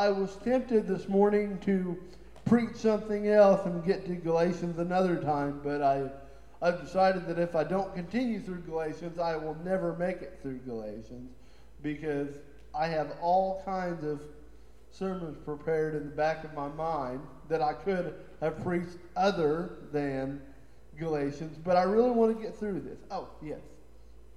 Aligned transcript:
I 0.00 0.08
was 0.08 0.34
tempted 0.36 0.88
this 0.88 1.10
morning 1.10 1.58
to 1.66 1.94
preach 2.46 2.74
something 2.76 3.28
else 3.28 3.66
and 3.66 3.84
get 3.84 4.06
to 4.06 4.14
Galatians 4.14 4.78
another 4.78 5.16
time, 5.18 5.60
but 5.62 5.82
I, 5.82 6.08
I've 6.62 6.80
decided 6.80 7.26
that 7.26 7.38
if 7.38 7.54
I 7.54 7.64
don't 7.64 7.94
continue 7.94 8.40
through 8.40 8.62
Galatians, 8.62 9.18
I 9.18 9.36
will 9.36 9.58
never 9.62 9.92
make 9.96 10.22
it 10.22 10.38
through 10.40 10.60
Galatians 10.60 11.30
because 11.82 12.30
I 12.74 12.86
have 12.86 13.12
all 13.20 13.60
kinds 13.66 14.02
of 14.02 14.22
sermons 14.90 15.36
prepared 15.44 15.94
in 15.94 16.04
the 16.04 16.16
back 16.16 16.44
of 16.44 16.54
my 16.54 16.68
mind 16.68 17.20
that 17.50 17.60
I 17.60 17.74
could 17.74 18.14
have 18.40 18.58
preached 18.64 18.96
other 19.16 19.72
than 19.92 20.40
Galatians, 20.98 21.58
but 21.62 21.76
I 21.76 21.82
really 21.82 22.10
want 22.10 22.34
to 22.34 22.42
get 22.42 22.56
through 22.56 22.80
this. 22.80 23.00
Oh, 23.10 23.28
yes. 23.42 23.58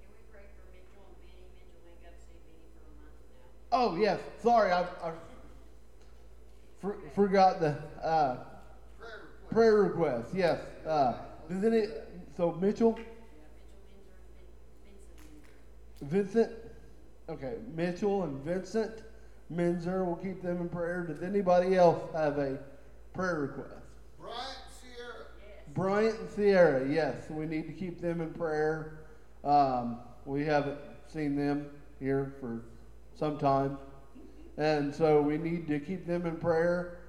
Can 0.01 0.09
we 0.11 0.17
pray 0.29 0.43
for 0.57 0.67
Mitchell 0.73 1.05
and 1.07 1.15
Benny? 1.25 1.47
Mitchell 1.55 1.87
ain't 1.87 2.03
got 2.03 2.19
to 2.19 2.25
see 2.25 2.35
Benny 2.51 2.67
for 2.75 2.91
a 2.91 2.99
month 2.99 3.15
now. 3.71 3.77
Oh, 3.79 3.95
yes. 3.95 4.19
Sorry, 4.41 4.69
I, 4.69 4.81
I 4.81 5.13
for, 6.83 6.97
forgot 7.15 7.61
the 7.61 7.77
uh, 8.03 8.43
prayer 9.49 9.77
request. 9.77 10.31
Yes. 10.33 10.59
Uh, 10.85 11.13
does 11.49 11.63
any, 11.63 11.85
so 12.35 12.51
Mitchell, 12.59 12.99
Yeah, 12.99 13.05
Mitchell 13.95 14.27
Minzer 14.83 15.23
and 16.01 16.03
Vin- 16.03 16.09
Vincent 16.09 16.51
Vincent, 16.51 16.51
okay, 17.29 17.55
Mitchell 17.73 18.23
and 18.23 18.43
Vincent 18.43 19.03
Menzer. 19.51 20.05
we'll 20.05 20.17
keep 20.17 20.41
them 20.41 20.59
in 20.59 20.67
prayer. 20.67 21.05
Does 21.07 21.23
anybody 21.23 21.75
else 21.77 22.01
have 22.13 22.37
a 22.37 22.59
prayer 23.13 23.39
request? 23.39 23.75
Bryant 24.19 24.57
Sierra. 24.81 25.25
Bryant 25.73 26.19
and 26.19 26.29
Sierra, 26.29 26.89
yes, 26.89 27.29
we 27.29 27.45
need 27.45 27.65
to 27.67 27.73
keep 27.73 28.01
them 28.01 28.19
in 28.19 28.33
prayer. 28.33 28.99
Um, 29.45 29.99
we 30.25 30.43
haven't 30.43 30.79
seen 31.07 31.37
them 31.37 31.67
here 31.99 32.33
for 32.41 32.61
some 33.15 33.37
time, 33.37 33.77
and 34.57 34.93
so 34.93 35.21
we 35.21 35.37
need 35.37 35.67
to 35.67 35.79
keep 35.79 36.05
them 36.05 36.25
in 36.25 36.37
prayer 36.37 36.99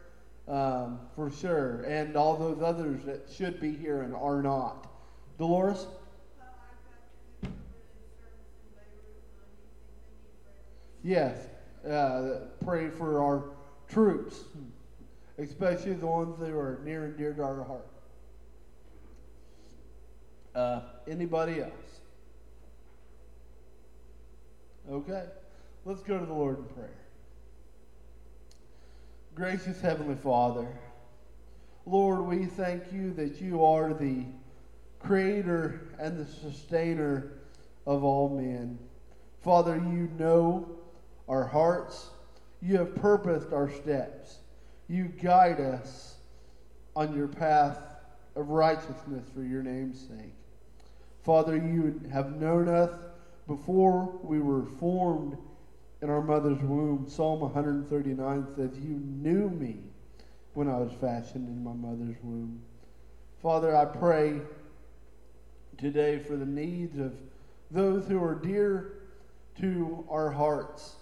um, 0.49 1.01
for 1.15 1.31
sure. 1.31 1.83
And 1.83 2.17
all 2.17 2.37
those 2.37 2.63
others 2.63 3.05
that 3.05 3.29
should 3.35 3.61
be 3.61 3.73
here 3.73 4.03
and 4.03 4.15
are 4.15 4.43
not. 4.43 4.89
Dolores, 5.39 5.87
yes, 11.03 11.49
uh, 11.89 12.47
pray 12.65 12.89
for 12.89 13.23
our 13.23 13.45
troops, 13.89 14.45
especially 15.39 15.95
the 15.95 16.07
ones 16.07 16.39
that 16.39 16.51
are 16.51 16.81
near 16.85 17.05
and 17.05 17.17
dear 17.19 17.35
to 17.35 17.43
our 17.43 17.65
heart. 17.65 17.89
Uh, 20.55 20.81
anybody 21.09 21.61
else? 21.61 21.73
Okay, 24.89 25.25
let's 25.85 26.03
go 26.03 26.19
to 26.19 26.27
the 26.27 26.33
Lord 26.33 26.59
in 26.59 26.65
prayer. 26.67 27.04
Gracious 29.35 29.81
Heavenly 29.81 30.15
Father, 30.15 30.69
Lord, 31.87 32.21
we 32.21 32.47
thank 32.47 32.93
you 32.93 33.13
that 33.15 33.41
you 33.41 33.65
are 33.65 33.93
the 33.93 34.27
creator 35.01 35.89
and 35.99 36.17
the 36.17 36.25
sustainer 36.25 37.33
of 37.85 38.05
all 38.05 38.29
men. 38.29 38.79
Father, 39.43 39.75
you 39.75 40.09
know 40.21 40.69
our 41.29 41.45
hearts. 41.45 42.11
You 42.63 42.79
have 42.79 42.95
purposed 42.95 43.53
our 43.53 43.69
steps. 43.69 44.39
You 44.87 45.07
guide 45.07 45.59
us 45.59 46.15
on 46.95 47.17
your 47.17 47.27
path 47.27 47.81
of 48.37 48.51
righteousness 48.51 49.27
for 49.35 49.43
your 49.43 49.65
name's 49.65 49.99
sake. 49.99 50.35
Father, 51.25 51.57
you 51.57 52.01
have 52.13 52.37
known 52.41 52.69
us 52.69 52.93
before 53.49 54.17
we 54.23 54.39
were 54.39 54.65
formed 54.79 55.37
in 56.05 56.11
our 56.11 56.21
mother's 56.21 56.61
womb. 56.61 57.07
Psalm 57.09 57.41
139 57.41 58.47
says, 58.55 58.79
You 58.79 59.01
knew 59.23 59.49
me 59.49 59.79
when 60.53 60.69
I 60.69 60.77
was 60.77 60.93
fashioned 61.01 61.49
in 61.49 61.65
my 61.65 61.73
mother's 61.73 62.17
womb. 62.23 62.61
Father, 63.43 63.75
I 63.75 63.87
pray 63.87 64.43
today 65.79 66.19
for 66.19 66.37
the 66.37 66.45
needs 66.45 66.99
of 66.99 67.15
those 67.71 68.07
who 68.07 68.23
are 68.23 68.35
dear 68.35 68.99
to 69.61 70.05
our 70.11 70.31
hearts. 70.31 70.97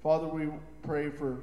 Father, 0.00 0.28
we 0.28 0.46
pray 0.84 1.10
for 1.10 1.40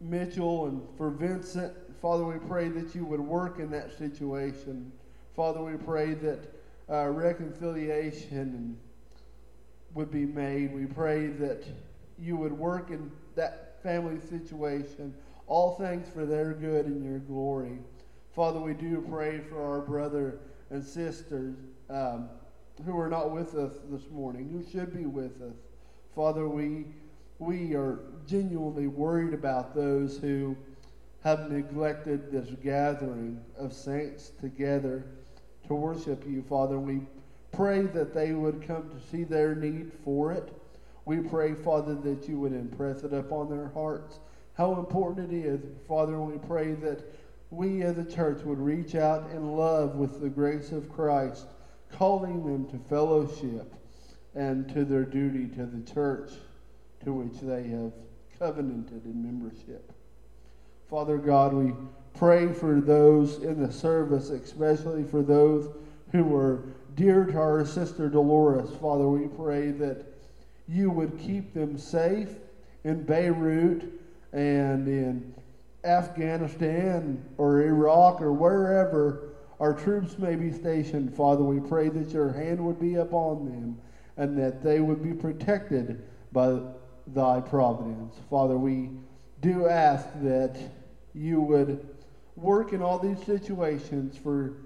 Mitchell 0.00 0.66
and 0.66 0.82
for 0.98 1.10
Vincent. 1.10 1.72
Father, 2.02 2.24
we 2.24 2.38
pray 2.48 2.68
that 2.68 2.96
you 2.96 3.04
would 3.04 3.20
work 3.20 3.60
in 3.60 3.70
that 3.70 3.96
situation. 3.96 4.90
Father, 5.36 5.62
we 5.62 5.76
pray 5.76 6.14
that 6.14 6.52
uh, 6.90 7.06
reconciliation 7.10 8.76
would 9.96 10.10
be 10.10 10.26
made. 10.26 10.74
We 10.74 10.84
pray 10.84 11.28
that 11.28 11.64
you 12.18 12.36
would 12.36 12.52
work 12.52 12.90
in 12.90 13.10
that 13.34 13.82
family 13.82 14.20
situation, 14.20 15.14
all 15.46 15.74
things 15.74 16.06
for 16.12 16.24
their 16.24 16.52
good 16.52 16.86
and 16.86 17.04
your 17.04 17.18
glory. 17.18 17.78
Father, 18.34 18.60
we 18.60 18.74
do 18.74 19.04
pray 19.10 19.40
for 19.48 19.62
our 19.62 19.80
brother 19.80 20.38
and 20.70 20.84
sisters 20.84 21.56
um, 21.88 22.28
who 22.84 22.98
are 22.98 23.08
not 23.08 23.30
with 23.30 23.54
us 23.54 23.72
this 23.90 24.10
morning, 24.10 24.50
who 24.50 24.70
should 24.70 24.94
be 24.94 25.06
with 25.06 25.40
us. 25.40 25.56
Father, 26.14 26.48
we 26.48 26.84
we 27.38 27.74
are 27.74 28.00
genuinely 28.26 28.86
worried 28.86 29.34
about 29.34 29.74
those 29.74 30.16
who 30.16 30.56
have 31.22 31.50
neglected 31.50 32.32
this 32.32 32.48
gathering 32.62 33.38
of 33.58 33.74
saints 33.74 34.30
together 34.40 35.04
to 35.66 35.74
worship 35.74 36.24
you, 36.26 36.42
Father. 36.42 36.78
We 36.78 37.00
pray 37.56 37.82
that 37.82 38.14
they 38.14 38.32
would 38.32 38.66
come 38.66 38.90
to 38.90 39.06
see 39.10 39.24
their 39.24 39.54
need 39.54 39.92
for 40.04 40.32
it. 40.32 40.52
We 41.04 41.18
pray, 41.18 41.54
Father, 41.54 41.94
that 41.94 42.28
you 42.28 42.38
would 42.40 42.52
impress 42.52 43.02
it 43.02 43.12
upon 43.12 43.48
their 43.48 43.68
hearts 43.68 44.18
how 44.56 44.78
important 44.78 45.32
it 45.32 45.36
is, 45.36 45.60
Father, 45.86 46.18
we 46.18 46.38
pray 46.38 46.72
that 46.72 47.04
we 47.50 47.82
as 47.82 47.98
a 47.98 48.04
church 48.04 48.42
would 48.42 48.58
reach 48.58 48.94
out 48.94 49.30
in 49.32 49.54
love 49.54 49.96
with 49.96 50.20
the 50.20 50.30
grace 50.30 50.72
of 50.72 50.90
Christ, 50.90 51.46
calling 51.92 52.42
them 52.44 52.66
to 52.70 52.78
fellowship 52.88 53.74
and 54.34 54.66
to 54.72 54.84
their 54.86 55.04
duty 55.04 55.46
to 55.56 55.66
the 55.66 55.92
church 55.92 56.30
to 57.04 57.12
which 57.12 57.38
they 57.40 57.64
have 57.68 57.92
covenanted 58.38 59.04
in 59.04 59.22
membership. 59.22 59.92
Father 60.88 61.18
God, 61.18 61.52
we 61.52 61.74
pray 62.14 62.50
for 62.50 62.80
those 62.80 63.42
in 63.42 63.62
the 63.62 63.70
service, 63.70 64.30
especially 64.30 65.04
for 65.04 65.22
those 65.22 65.68
who 66.12 66.34
are 66.34 66.64
dear 66.96 67.26
to 67.26 67.38
our 67.38 67.64
sister 67.66 68.08
Dolores. 68.08 68.70
Father, 68.80 69.06
we 69.06 69.28
pray 69.28 69.70
that 69.70 70.02
you 70.66 70.90
would 70.90 71.18
keep 71.18 71.52
them 71.52 71.76
safe 71.76 72.30
in 72.84 73.02
Beirut 73.02 73.84
and 74.32 74.88
in 74.88 75.34
Afghanistan 75.84 77.22
or 77.36 77.62
Iraq 77.62 78.22
or 78.22 78.32
wherever 78.32 79.34
our 79.60 79.74
troops 79.74 80.18
may 80.18 80.36
be 80.36 80.50
stationed. 80.50 81.14
Father, 81.14 81.44
we 81.44 81.60
pray 81.60 81.90
that 81.90 82.08
your 82.10 82.32
hand 82.32 82.64
would 82.64 82.80
be 82.80 82.94
upon 82.94 83.44
them 83.44 83.78
and 84.16 84.36
that 84.38 84.62
they 84.62 84.80
would 84.80 85.02
be 85.02 85.12
protected 85.12 86.02
by 86.32 86.58
thy 87.08 87.40
providence. 87.40 88.16
Father, 88.30 88.56
we 88.56 88.88
do 89.42 89.66
ask 89.66 90.06
that 90.22 90.56
you 91.14 91.42
would 91.42 91.86
work 92.36 92.72
in 92.72 92.80
all 92.80 92.98
these 92.98 93.22
situations 93.24 94.16
for 94.16 94.56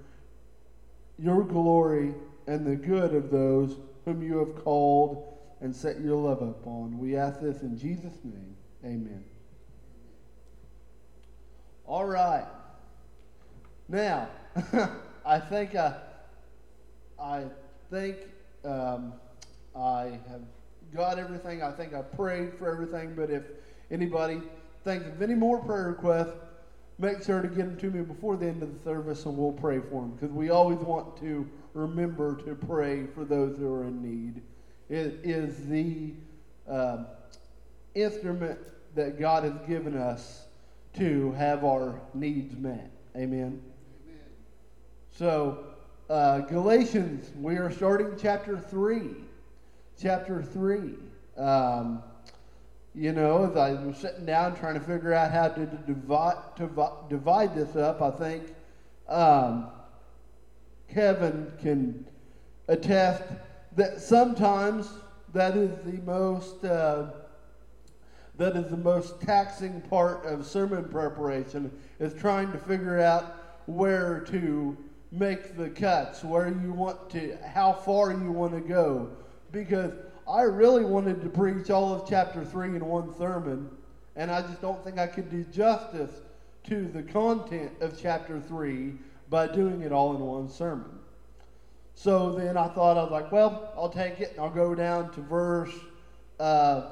your 1.20 1.44
glory 1.44 2.14
and 2.46 2.66
the 2.66 2.76
good 2.76 3.14
of 3.14 3.30
those 3.30 3.76
whom 4.04 4.22
you 4.22 4.38
have 4.38 4.64
called 4.64 5.26
and 5.60 5.74
set 5.74 6.00
your 6.00 6.16
love 6.16 6.40
upon. 6.40 6.98
We 6.98 7.16
ask 7.16 7.40
this 7.40 7.62
in 7.62 7.76
Jesus' 7.76 8.18
name. 8.24 8.56
Amen. 8.84 9.24
All 11.86 12.06
right. 12.06 12.46
Now, 13.88 14.28
I 15.26 15.38
think 15.38 15.74
I, 15.74 15.96
I 17.20 17.44
think 17.90 18.16
um, 18.64 19.12
I 19.76 20.18
have 20.28 20.42
got 20.94 21.18
everything. 21.18 21.62
I 21.62 21.72
think 21.72 21.92
I 21.94 22.02
prayed 22.02 22.54
for 22.54 22.70
everything. 22.70 23.14
But 23.14 23.30
if 23.30 23.42
anybody 23.90 24.40
thinks 24.84 25.06
of 25.06 25.20
any 25.20 25.34
more 25.34 25.58
prayer 25.62 25.88
requests, 25.88 26.36
make 27.00 27.22
sure 27.22 27.40
to 27.40 27.48
get 27.48 27.56
them 27.56 27.76
to 27.78 27.90
me 27.90 28.02
before 28.02 28.36
the 28.36 28.46
end 28.46 28.62
of 28.62 28.72
the 28.72 28.84
service, 28.84 29.24
and 29.24 29.36
we'll 29.36 29.52
pray 29.52 29.80
for 29.80 30.02
them 30.02 30.10
because 30.10 30.30
we 30.30 30.50
always 30.50 30.78
want 30.78 31.16
to 31.20 31.48
remember 31.72 32.36
to 32.42 32.54
pray 32.54 33.06
for 33.06 33.24
those 33.24 33.56
who 33.56 33.72
are 33.72 33.84
in 33.84 34.02
need. 34.02 34.42
It 34.88 35.20
is 35.22 35.66
the 35.66 36.12
um, 36.68 37.06
instrument 37.94 38.58
that 38.94 39.18
God 39.18 39.44
has 39.44 39.54
given 39.66 39.96
us 39.96 40.46
to 40.94 41.32
have 41.32 41.64
our 41.64 42.00
needs 42.12 42.56
met. 42.56 42.90
Amen. 43.16 43.62
Amen. 44.02 44.20
So, 45.12 45.64
uh, 46.08 46.40
Galatians, 46.40 47.30
we 47.36 47.56
are 47.56 47.70
starting 47.70 48.12
chapter 48.20 48.58
3. 48.58 49.10
Chapter 50.00 50.42
3. 50.42 50.94
Um, 51.36 52.02
you 52.94 53.12
know, 53.12 53.44
as 53.44 53.56
I 53.56 53.72
was 53.72 53.96
sitting 53.96 54.26
down 54.26 54.56
trying 54.56 54.74
to 54.74 54.80
figure 54.80 55.14
out 55.14 55.30
how 55.30 55.48
to 55.48 55.66
divide, 55.86 56.56
to 56.56 56.68
divide 57.08 57.54
this 57.54 57.76
up, 57.76 58.02
I 58.02 58.10
think 58.10 58.54
um, 59.08 59.68
Kevin 60.88 61.52
can 61.60 62.06
attest 62.68 63.22
that 63.76 64.00
sometimes 64.00 64.88
that 65.32 65.56
is 65.56 65.70
the 65.84 66.00
most 66.02 66.64
uh, 66.64 67.10
that 68.36 68.56
is 68.56 68.70
the 68.70 68.76
most 68.76 69.20
taxing 69.20 69.82
part 69.82 70.24
of 70.24 70.46
sermon 70.46 70.84
preparation 70.84 71.70
is 71.98 72.14
trying 72.14 72.50
to 72.52 72.58
figure 72.58 72.98
out 72.98 73.36
where 73.66 74.20
to 74.20 74.76
make 75.12 75.56
the 75.56 75.68
cuts, 75.68 76.24
where 76.24 76.48
you 76.48 76.72
want 76.72 77.10
to, 77.10 77.36
how 77.46 77.72
far 77.72 78.12
you 78.12 78.32
want 78.32 78.54
to 78.54 78.60
go. 78.60 79.10
Because 79.52 79.92
I 80.30 80.42
really 80.42 80.84
wanted 80.84 81.22
to 81.22 81.28
preach 81.28 81.70
all 81.70 81.92
of 81.92 82.08
chapter 82.08 82.44
3 82.44 82.76
in 82.76 82.86
one 82.86 83.12
sermon, 83.18 83.68
and 84.14 84.30
I 84.30 84.42
just 84.42 84.60
don't 84.60 84.82
think 84.84 84.96
I 84.96 85.08
could 85.08 85.28
do 85.28 85.42
justice 85.42 86.22
to 86.64 86.86
the 86.86 87.02
content 87.02 87.72
of 87.80 88.00
chapter 88.00 88.40
3 88.40 88.92
by 89.28 89.48
doing 89.48 89.80
it 89.80 89.90
all 89.90 90.14
in 90.14 90.20
one 90.20 90.48
sermon. 90.48 91.00
So 91.94 92.30
then 92.30 92.56
I 92.56 92.68
thought, 92.68 92.96
I 92.96 93.02
was 93.02 93.10
like, 93.10 93.32
well, 93.32 93.72
I'll 93.76 93.90
take 93.90 94.20
it 94.20 94.30
and 94.30 94.40
I'll 94.40 94.50
go 94.50 94.72
down 94.72 95.12
to 95.14 95.20
verse 95.20 95.74
uh, 96.38 96.90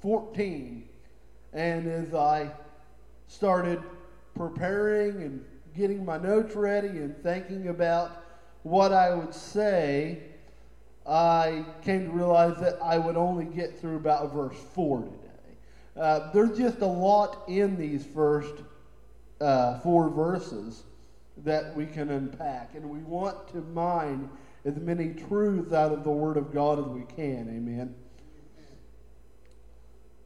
14. 0.00 0.88
And 1.52 1.86
as 1.86 2.14
I 2.14 2.50
started 3.26 3.82
preparing 4.34 5.22
and 5.22 5.44
getting 5.76 6.02
my 6.02 6.16
notes 6.16 6.56
ready 6.56 6.88
and 6.88 7.14
thinking 7.22 7.68
about 7.68 8.24
what 8.62 8.94
I 8.94 9.14
would 9.14 9.34
say, 9.34 10.22
I 11.08 11.64
came 11.82 12.04
to 12.04 12.10
realize 12.10 12.60
that 12.60 12.78
I 12.82 12.98
would 12.98 13.16
only 13.16 13.46
get 13.46 13.80
through 13.80 13.96
about 13.96 14.32
verse 14.32 14.56
4 14.74 15.00
today. 15.00 15.14
Uh, 15.96 16.30
there's 16.32 16.56
just 16.56 16.80
a 16.80 16.86
lot 16.86 17.48
in 17.48 17.76
these 17.76 18.04
first 18.04 18.54
uh, 19.40 19.78
four 19.80 20.10
verses 20.10 20.82
that 21.44 21.74
we 21.74 21.86
can 21.86 22.10
unpack, 22.10 22.74
and 22.74 22.88
we 22.88 22.98
want 23.00 23.48
to 23.48 23.58
mine 23.72 24.28
as 24.64 24.76
many 24.76 25.14
truths 25.28 25.72
out 25.72 25.92
of 25.92 26.04
the 26.04 26.10
Word 26.10 26.36
of 26.36 26.52
God 26.52 26.78
as 26.78 26.84
we 26.86 27.02
can. 27.02 27.48
Amen. 27.48 27.94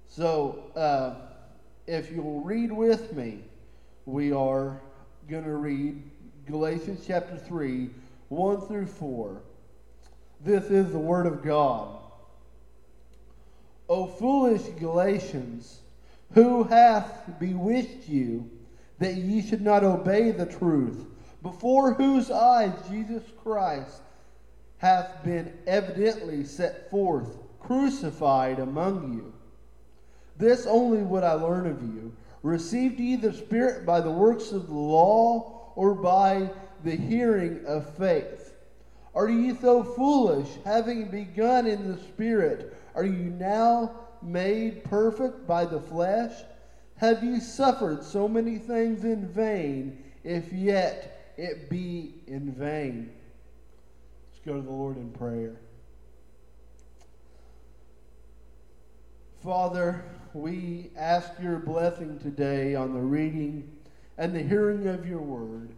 So, 0.08 0.64
uh, 0.74 1.14
if 1.86 2.10
you'll 2.10 2.40
read 2.40 2.72
with 2.72 3.12
me, 3.14 3.44
we 4.04 4.32
are 4.32 4.80
going 5.28 5.44
to 5.44 5.54
read 5.54 6.02
Galatians 6.46 7.04
chapter 7.06 7.36
3, 7.36 7.88
1 8.28 8.60
through 8.62 8.86
4. 8.86 9.42
This 10.44 10.64
is 10.70 10.90
the 10.90 10.98
Word 10.98 11.26
of 11.26 11.42
God. 11.42 11.98
O 13.88 14.06
foolish 14.06 14.62
Galatians, 14.80 15.80
who 16.32 16.64
hath 16.64 17.38
bewitched 17.38 18.08
you 18.08 18.50
that 18.98 19.14
ye 19.14 19.42
should 19.42 19.62
not 19.62 19.84
obey 19.84 20.32
the 20.32 20.46
truth, 20.46 21.06
before 21.42 21.94
whose 21.94 22.30
eyes 22.30 22.72
Jesus 22.90 23.22
Christ 23.42 24.00
hath 24.78 25.22
been 25.22 25.52
evidently 25.66 26.44
set 26.44 26.90
forth, 26.90 27.36
crucified 27.60 28.58
among 28.58 29.12
you? 29.14 29.32
This 30.36 30.66
only 30.66 31.02
would 31.02 31.22
I 31.22 31.34
learn 31.34 31.66
of 31.66 31.82
you. 31.82 32.12
Received 32.42 32.98
ye 32.98 33.14
the 33.14 33.32
Spirit 33.32 33.86
by 33.86 34.00
the 34.00 34.10
works 34.10 34.50
of 34.50 34.66
the 34.66 34.74
law, 34.74 35.72
or 35.76 35.94
by 35.94 36.50
the 36.82 36.96
hearing 36.96 37.64
of 37.64 37.94
faith? 37.96 38.41
Are 39.14 39.28
ye 39.28 39.54
so 39.54 39.82
foolish, 39.82 40.48
having 40.64 41.10
begun 41.10 41.66
in 41.66 41.90
the 41.90 42.02
Spirit? 42.02 42.74
Are 42.94 43.04
you 43.04 43.30
now 43.30 43.92
made 44.22 44.84
perfect 44.84 45.46
by 45.46 45.64
the 45.64 45.80
flesh? 45.80 46.32
Have 46.96 47.22
ye 47.22 47.40
suffered 47.40 48.04
so 48.04 48.28
many 48.28 48.58
things 48.58 49.04
in 49.04 49.26
vain, 49.28 50.02
if 50.24 50.52
yet 50.52 51.34
it 51.36 51.68
be 51.68 52.14
in 52.26 52.52
vain? 52.52 53.10
Let's 54.30 54.44
go 54.46 54.54
to 54.54 54.62
the 54.62 54.70
Lord 54.70 54.96
in 54.96 55.10
prayer. 55.10 55.56
Father, 59.42 60.04
we 60.32 60.90
ask 60.96 61.32
your 61.42 61.58
blessing 61.58 62.18
today 62.20 62.74
on 62.76 62.94
the 62.94 63.00
reading 63.00 63.70
and 64.16 64.34
the 64.34 64.42
hearing 64.42 64.86
of 64.86 65.06
your 65.06 65.20
word. 65.20 65.70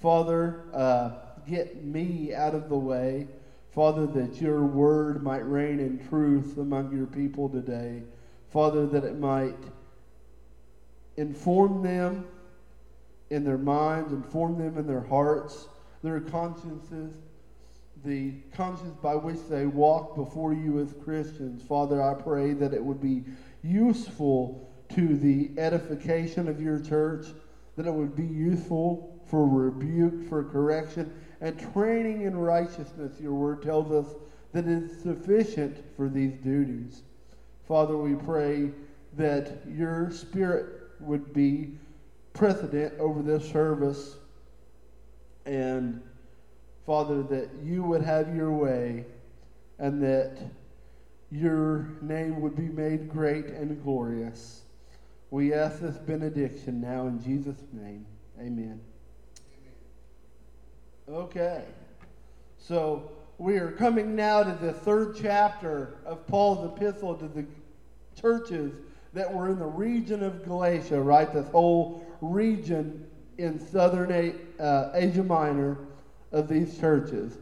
Father, 0.00 0.62
uh, 0.72 1.10
get 1.48 1.84
me 1.84 2.34
out 2.34 2.54
of 2.54 2.68
the 2.68 2.76
way. 2.76 3.26
Father, 3.74 4.06
that 4.06 4.40
your 4.40 4.64
word 4.64 5.22
might 5.22 5.46
reign 5.48 5.78
in 5.78 6.04
truth 6.08 6.56
among 6.58 6.96
your 6.96 7.06
people 7.06 7.48
today. 7.48 8.02
Father, 8.50 8.86
that 8.86 9.04
it 9.04 9.18
might 9.18 9.56
inform 11.16 11.82
them 11.82 12.26
in 13.30 13.44
their 13.44 13.58
minds, 13.58 14.12
inform 14.12 14.58
them 14.58 14.78
in 14.78 14.86
their 14.86 15.02
hearts, 15.02 15.68
their 16.02 16.20
consciences, 16.20 17.12
the 18.04 18.32
conscience 18.54 18.96
by 19.02 19.14
which 19.14 19.38
they 19.50 19.66
walk 19.66 20.16
before 20.16 20.54
you 20.54 20.80
as 20.80 20.94
Christians. 21.04 21.62
Father, 21.62 22.02
I 22.02 22.14
pray 22.14 22.54
that 22.54 22.72
it 22.72 22.82
would 22.82 23.00
be 23.00 23.24
useful 23.62 24.70
to 24.94 25.16
the 25.16 25.50
edification 25.58 26.48
of 26.48 26.60
your 26.60 26.80
church, 26.80 27.26
that 27.76 27.86
it 27.86 27.92
would 27.92 28.16
be 28.16 28.26
useful 28.26 29.20
for 29.26 29.46
rebuke, 29.46 30.28
for 30.28 30.44
correction, 30.44 31.12
and 31.40 31.58
training 31.72 32.22
in 32.22 32.36
righteousness. 32.36 33.20
Your 33.20 33.34
word 33.34 33.62
tells 33.62 33.90
us 33.92 34.14
that 34.52 34.66
is 34.66 35.02
sufficient 35.02 35.76
for 35.96 36.08
these 36.08 36.34
duties. 36.34 37.02
Father, 37.66 37.96
we 37.96 38.14
pray 38.14 38.70
that 39.16 39.58
your 39.68 40.10
spirit 40.10 40.66
would 41.00 41.32
be 41.32 41.72
precedent 42.32 42.94
over 42.98 43.22
this 43.22 43.50
service 43.50 44.16
and 45.46 46.00
Father, 46.88 47.22
that 47.24 47.50
you 47.62 47.82
would 47.82 48.00
have 48.00 48.34
your 48.34 48.50
way 48.50 49.04
and 49.78 50.02
that 50.02 50.38
your 51.30 51.90
name 52.00 52.40
would 52.40 52.56
be 52.56 52.62
made 52.62 53.10
great 53.10 53.44
and 53.48 53.82
glorious. 53.82 54.62
We 55.30 55.52
ask 55.52 55.80
this 55.80 55.98
benediction 55.98 56.80
now 56.80 57.06
in 57.06 57.22
Jesus' 57.22 57.62
name. 57.74 58.06
Amen. 58.40 58.80
Okay. 61.10 61.64
So 62.58 63.10
we 63.38 63.56
are 63.56 63.70
coming 63.70 64.14
now 64.14 64.42
to 64.42 64.52
the 64.52 64.74
third 64.74 65.16
chapter 65.18 65.96
of 66.04 66.26
Paul's 66.26 66.70
epistle 66.76 67.14
to 67.14 67.28
the 67.28 67.46
churches 68.20 68.74
that 69.14 69.32
were 69.32 69.48
in 69.48 69.58
the 69.58 69.64
region 69.64 70.22
of 70.22 70.44
Galatia, 70.44 71.00
right? 71.00 71.32
This 71.32 71.48
whole 71.48 72.04
region 72.20 73.06
in 73.38 73.58
southern 73.58 74.38
uh, 74.60 74.90
Asia 74.92 75.22
Minor 75.22 75.78
of 76.32 76.46
these 76.46 76.78
churches. 76.78 77.38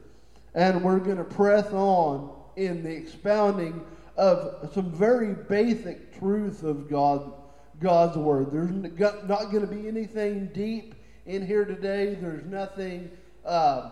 And 0.55 0.85
we're 0.85 1.01
going 1.01 1.17
to 1.17 1.25
press 1.25 1.67
on 1.73 2.31
in 2.55 2.85
the 2.85 2.91
expounding 2.91 3.85
of 4.17 4.71
some 4.75 4.93
very 4.93 5.35
basic 5.35 6.17
truths 6.21 6.63
of 6.63 6.89
God, 6.89 7.33
God's 7.81 8.17
Word. 8.17 8.53
There's 8.53 8.71
not 8.71 9.51
going 9.51 9.67
to 9.67 9.75
be 9.75 9.89
anything 9.89 10.51
deep 10.55 10.95
in 11.25 11.45
here 11.45 11.65
today. 11.65 12.15
There's 12.15 12.45
nothing 12.45 13.11
uh, 13.47 13.91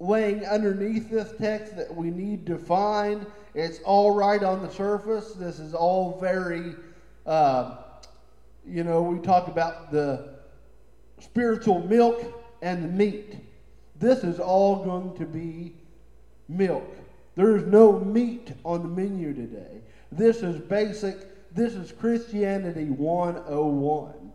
laying 0.00 0.44
underneath 0.44 1.10
this 1.10 1.32
text 1.38 1.76
that 1.76 1.94
we 1.94 2.10
need 2.10 2.46
to 2.46 2.58
find. 2.58 3.26
It's 3.54 3.80
all 3.84 4.14
right 4.14 4.42
on 4.42 4.62
the 4.62 4.70
surface. 4.70 5.32
This 5.32 5.58
is 5.60 5.74
all 5.74 6.18
very, 6.20 6.74
uh, 7.26 7.76
you 8.66 8.82
know, 8.82 9.02
we 9.02 9.18
talk 9.20 9.48
about 9.48 9.92
the 9.92 10.34
spiritual 11.20 11.86
milk 11.86 12.42
and 12.62 12.84
the 12.84 12.88
meat. 12.88 13.36
This 14.00 14.24
is 14.24 14.40
all 14.40 14.84
going 14.84 15.16
to 15.18 15.24
be 15.24 15.74
milk. 16.48 16.90
There 17.36 17.56
is 17.56 17.64
no 17.66 17.98
meat 18.00 18.52
on 18.64 18.82
the 18.82 18.88
menu 18.88 19.34
today. 19.34 19.80
This 20.10 20.42
is 20.42 20.60
basic, 20.60 21.54
this 21.54 21.74
is 21.74 21.92
Christianity 21.92 22.86
101. 22.86 24.32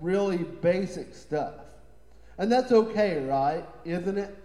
Really 0.00 0.38
basic 0.38 1.14
stuff. 1.14 1.54
And 2.42 2.50
that's 2.50 2.72
okay, 2.72 3.24
right? 3.24 3.64
Isn't 3.84 4.18
it? 4.18 4.36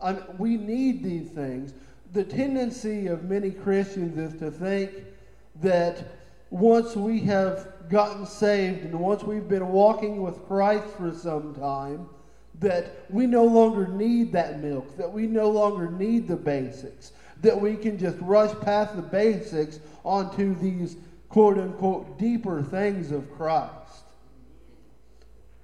I 0.00 0.12
mean, 0.12 0.22
we 0.38 0.56
need 0.56 1.02
these 1.02 1.30
things. 1.30 1.74
The 2.12 2.22
tendency 2.22 3.08
of 3.08 3.24
many 3.24 3.50
Christians 3.50 4.16
is 4.16 4.38
to 4.38 4.52
think 4.52 4.92
that 5.60 6.12
once 6.50 6.94
we 6.94 7.18
have 7.22 7.66
gotten 7.88 8.24
saved 8.24 8.84
and 8.84 9.00
once 9.00 9.24
we've 9.24 9.48
been 9.48 9.66
walking 9.66 10.22
with 10.22 10.46
Christ 10.46 10.86
for 10.96 11.12
some 11.12 11.52
time, 11.56 12.08
that 12.60 13.04
we 13.10 13.26
no 13.26 13.44
longer 13.44 13.88
need 13.88 14.30
that 14.30 14.60
milk, 14.60 14.96
that 14.96 15.10
we 15.10 15.26
no 15.26 15.50
longer 15.50 15.90
need 15.90 16.28
the 16.28 16.36
basics, 16.36 17.10
that 17.40 17.60
we 17.60 17.74
can 17.74 17.98
just 17.98 18.16
rush 18.20 18.56
past 18.60 18.94
the 18.94 19.02
basics 19.02 19.80
onto 20.04 20.54
these 20.60 20.98
quote 21.28 21.58
unquote 21.58 22.16
deeper 22.16 22.62
things 22.62 23.10
of 23.10 23.28
Christ. 23.36 23.79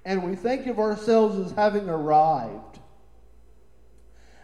And 0.07 0.23
we 0.23 0.37
think 0.37 0.67
of 0.67 0.79
ourselves 0.79 1.37
as 1.37 1.51
having 1.51 1.89
arrived. 1.89 2.79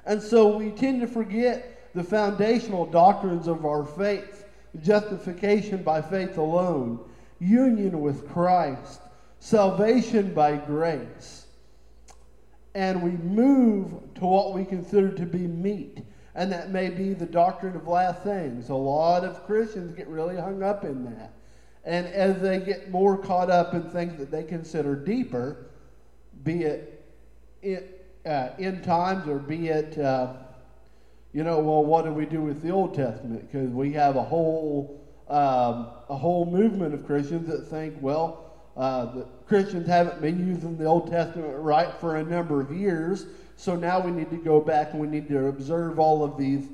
And 0.06 0.22
so 0.22 0.58
we 0.58 0.72
tend 0.72 1.00
to 1.00 1.08
forget 1.08 1.90
the 1.96 2.04
foundational 2.04 2.86
doctrines 2.86 3.48
of 3.48 3.66
our 3.66 3.86
faith 3.86 4.44
justification 4.82 5.82
by 5.82 6.02
faith 6.02 6.38
alone, 6.38 7.00
union 7.40 8.02
with 8.02 8.30
Christ, 8.30 9.00
salvation 9.40 10.34
by 10.34 10.58
grace. 10.58 11.46
And 12.76 13.02
we 13.02 13.12
move 13.12 13.94
to 14.16 14.26
what 14.26 14.54
we 14.54 14.66
consider 14.66 15.12
to 15.12 15.26
be 15.26 15.48
meat 15.48 16.00
and 16.36 16.52
that 16.52 16.72
may 16.72 16.90
be 16.90 17.14
the 17.14 17.26
doctrine 17.26 17.78
of 17.78 17.88
last 17.88 18.22
things. 18.24 18.68
A 18.68 18.76
lot 18.76 19.24
of 19.24 19.46
Christians 19.46 19.94
get 19.94 20.10
really 20.10 20.36
hung 20.36 20.62
up 20.62 20.84
in 20.84 21.06
that. 21.06 21.32
And 21.86 22.08
as 22.08 22.42
they 22.42 22.60
get 22.60 22.90
more 22.90 23.18
caught 23.18 23.50
up 23.50 23.74
in 23.74 23.90
things 23.90 24.18
that 24.18 24.32
they 24.32 24.44
consider 24.44 24.96
deeper, 24.96 25.68
be 26.44 26.64
it 26.64 27.06
in, 27.62 27.84
uh, 28.26 28.50
in 28.58 28.82
times 28.82 29.28
or 29.28 29.38
be 29.38 29.68
it, 29.68 29.98
uh, 29.98 30.34
you 31.34 31.44
know, 31.44 31.60
well, 31.60 31.84
what 31.84 32.06
do 32.06 32.12
we 32.12 32.26
do 32.26 32.42
with 32.42 32.62
the 32.62 32.70
Old 32.70 32.94
Testament? 32.94 33.52
Because 33.52 33.70
we 33.70 33.92
have 33.94 34.16
a 34.16 34.24
whole 34.24 35.04
um, 35.30 35.88
a 36.10 36.16
whole 36.16 36.46
movement 36.46 36.94
of 36.94 37.06
Christians 37.06 37.48
that 37.48 37.68
think, 37.68 37.96
well, 38.02 38.52
uh, 38.76 39.06
the 39.06 39.28
Christians 39.48 39.88
haven't 39.88 40.22
been 40.22 40.48
using 40.48 40.78
the 40.78 40.86
Old 40.86 41.10
Testament 41.10 41.58
right 41.58 41.94
for 42.00 42.18
a 42.18 42.24
number 42.24 42.60
of 42.60 42.72
years, 42.72 43.26
so 43.56 43.76
now 43.76 44.00
we 44.00 44.12
need 44.12 44.30
to 44.32 44.38
go 44.38 44.60
back 44.60 44.92
and 44.92 45.00
we 45.00 45.08
need 45.08 45.28
to 45.30 45.48
observe 45.48 45.98
all 45.98 46.24
of 46.24 46.38
these 46.38 46.68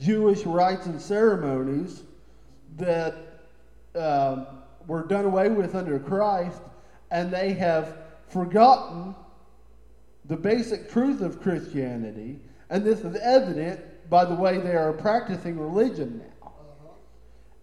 Jewish 0.00 0.46
rites 0.46 0.86
and 0.86 1.00
ceremonies 1.00 2.02
that 2.78 3.29
um, 3.94 4.46
were 4.86 5.06
done 5.06 5.24
away 5.24 5.48
with 5.48 5.74
under 5.74 5.98
Christ, 5.98 6.62
and 7.10 7.30
they 7.32 7.52
have 7.54 7.98
forgotten 8.28 9.14
the 10.26 10.36
basic 10.36 10.90
truth 10.90 11.20
of 11.20 11.40
Christianity, 11.40 12.38
and 12.68 12.84
this 12.84 13.00
is 13.00 13.16
evident 13.16 13.80
by 14.08 14.24
the 14.24 14.34
way 14.34 14.58
they 14.58 14.76
are 14.76 14.92
practicing 14.92 15.58
religion 15.58 16.18
now. 16.18 16.52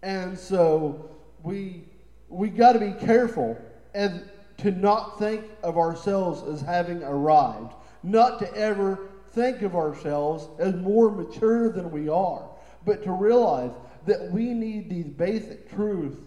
And 0.02 0.38
so 0.38 1.10
we 1.42 1.84
we 2.28 2.50
got 2.50 2.72
to 2.72 2.78
be 2.78 2.92
careful 2.92 3.58
and 3.94 4.28
to 4.58 4.70
not 4.70 5.18
think 5.18 5.44
of 5.62 5.78
ourselves 5.78 6.42
as 6.42 6.60
having 6.60 7.02
arrived, 7.02 7.74
not 8.02 8.38
to 8.40 8.54
ever 8.54 9.08
think 9.32 9.62
of 9.62 9.76
ourselves 9.76 10.48
as 10.58 10.74
more 10.74 11.10
mature 11.10 11.70
than 11.70 11.90
we 11.90 12.08
are, 12.08 12.48
but 12.84 13.02
to 13.04 13.12
realize 13.12 13.70
that 14.08 14.30
we 14.30 14.54
need 14.54 14.90
these 14.90 15.06
basic 15.06 15.74
truths 15.74 16.20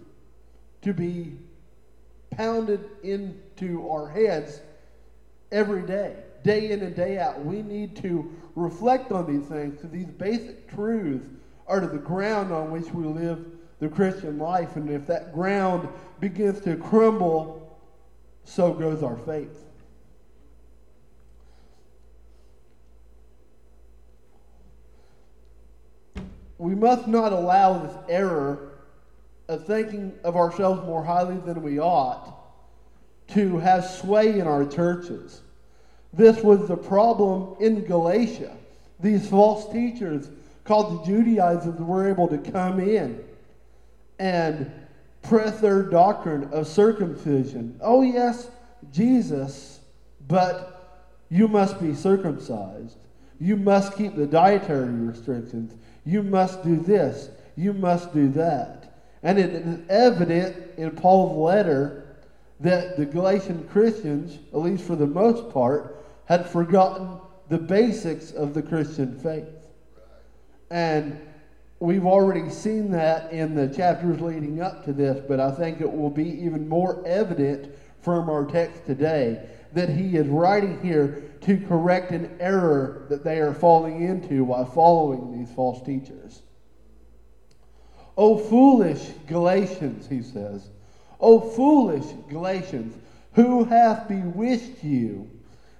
to 0.81 0.93
be 0.93 1.37
pounded 2.31 2.79
into 3.03 3.89
our 3.89 4.09
heads 4.09 4.61
every 5.51 5.81
day, 5.81 6.15
day 6.43 6.71
in 6.71 6.81
and 6.81 6.95
day 6.95 7.17
out. 7.19 7.43
We 7.43 7.61
need 7.61 7.95
to 7.97 8.31
reflect 8.55 9.11
on 9.11 9.31
these 9.31 9.47
things 9.47 9.75
because 9.75 9.91
these 9.91 10.07
basic 10.07 10.69
truths 10.69 11.27
are 11.67 11.79
the 11.79 11.97
ground 11.97 12.51
on 12.51 12.71
which 12.71 12.91
we 12.93 13.05
live 13.05 13.45
the 13.79 13.89
Christian 13.89 14.37
life. 14.37 14.75
And 14.75 14.89
if 14.89 15.07
that 15.07 15.33
ground 15.33 15.87
begins 16.19 16.61
to 16.61 16.75
crumble, 16.75 17.79
so 18.43 18.73
goes 18.73 19.03
our 19.03 19.17
faith. 19.17 19.65
We 26.61 26.75
must 26.75 27.07
not 27.07 27.33
allow 27.33 27.79
this 27.79 27.97
error 28.07 28.73
of 29.47 29.65
thinking 29.65 30.13
of 30.23 30.35
ourselves 30.35 30.85
more 30.85 31.03
highly 31.03 31.37
than 31.37 31.63
we 31.63 31.79
ought 31.79 32.37
to 33.29 33.57
have 33.57 33.83
sway 33.83 34.37
in 34.39 34.45
our 34.45 34.63
churches. 34.67 35.41
This 36.13 36.43
was 36.43 36.67
the 36.67 36.77
problem 36.77 37.55
in 37.59 37.83
Galatia. 37.83 38.55
These 38.99 39.27
false 39.27 39.73
teachers, 39.73 40.29
called 40.63 41.01
the 41.01 41.05
Judaizers, 41.07 41.79
were 41.79 42.07
able 42.07 42.27
to 42.27 42.37
come 42.37 42.79
in 42.79 43.23
and 44.19 44.71
press 45.23 45.59
their 45.59 45.81
doctrine 45.81 46.47
of 46.53 46.67
circumcision. 46.67 47.79
Oh, 47.81 48.03
yes, 48.03 48.51
Jesus, 48.91 49.79
but 50.27 51.07
you 51.31 51.47
must 51.47 51.81
be 51.81 51.95
circumcised. 51.95 52.97
You 53.39 53.55
must 53.55 53.97
keep 53.97 54.15
the 54.15 54.27
dietary 54.27 54.91
restrictions. 54.91 55.73
You 56.05 56.23
must 56.23 56.63
do 56.63 56.77
this. 56.77 57.29
You 57.55 57.73
must 57.73 58.13
do 58.13 58.29
that. 58.29 59.01
And 59.23 59.37
it 59.37 59.51
is 59.51 59.79
evident 59.89 60.55
in 60.77 60.91
Paul's 60.91 61.37
letter 61.37 62.17
that 62.59 62.97
the 62.97 63.05
Galatian 63.05 63.67
Christians, 63.69 64.39
at 64.53 64.59
least 64.59 64.83
for 64.83 64.95
the 64.95 65.07
most 65.07 65.53
part, 65.53 66.03
had 66.25 66.47
forgotten 66.47 67.19
the 67.49 67.57
basics 67.57 68.31
of 68.31 68.53
the 68.53 68.61
Christian 68.61 69.19
faith. 69.19 69.47
And 70.69 71.19
we've 71.79 72.05
already 72.05 72.49
seen 72.49 72.91
that 72.91 73.31
in 73.31 73.55
the 73.55 73.67
chapters 73.67 74.21
leading 74.21 74.61
up 74.61 74.85
to 74.85 74.93
this, 74.93 75.23
but 75.27 75.39
I 75.39 75.51
think 75.51 75.81
it 75.81 75.91
will 75.91 76.09
be 76.09 76.29
even 76.43 76.67
more 76.67 77.03
evident 77.05 77.73
from 78.01 78.29
our 78.29 78.45
text 78.45 78.85
today 78.85 79.47
that 79.73 79.89
he 79.89 80.17
is 80.17 80.27
writing 80.27 80.79
here 80.81 81.23
to 81.41 81.57
correct 81.67 82.11
an 82.11 82.35
error 82.39 83.05
that 83.09 83.23
they 83.23 83.39
are 83.39 83.53
falling 83.53 84.03
into 84.03 84.43
while 84.43 84.65
following 84.65 85.37
these 85.37 85.51
false 85.53 85.81
teachers. 85.81 86.41
O 88.17 88.37
foolish 88.37 89.09
Galatians, 89.27 90.07
he 90.07 90.21
says, 90.21 90.69
O 91.19 91.39
foolish 91.39 92.05
Galatians, 92.29 92.95
who 93.33 93.63
hath 93.63 94.07
bewitched 94.07 94.83
you 94.83 95.29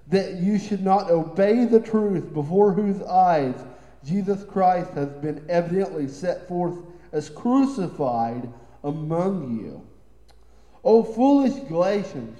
that 0.08 0.36
you 0.36 0.58
should 0.58 0.84
not 0.84 1.10
obey 1.10 1.66
the 1.66 1.80
truth 1.80 2.34
before 2.34 2.74
whose 2.74 3.02
eyes 3.04 3.56
Jesus 4.04 4.44
Christ 4.44 4.92
has 4.94 5.10
been 5.10 5.46
evidently 5.50 6.08
set 6.08 6.48
forth 6.48 6.80
as 7.12 7.30
crucified 7.30 8.50
among 8.84 9.60
you? 9.60 9.86
O 10.84 11.04
foolish 11.04 11.54
Galatians, 11.68 12.40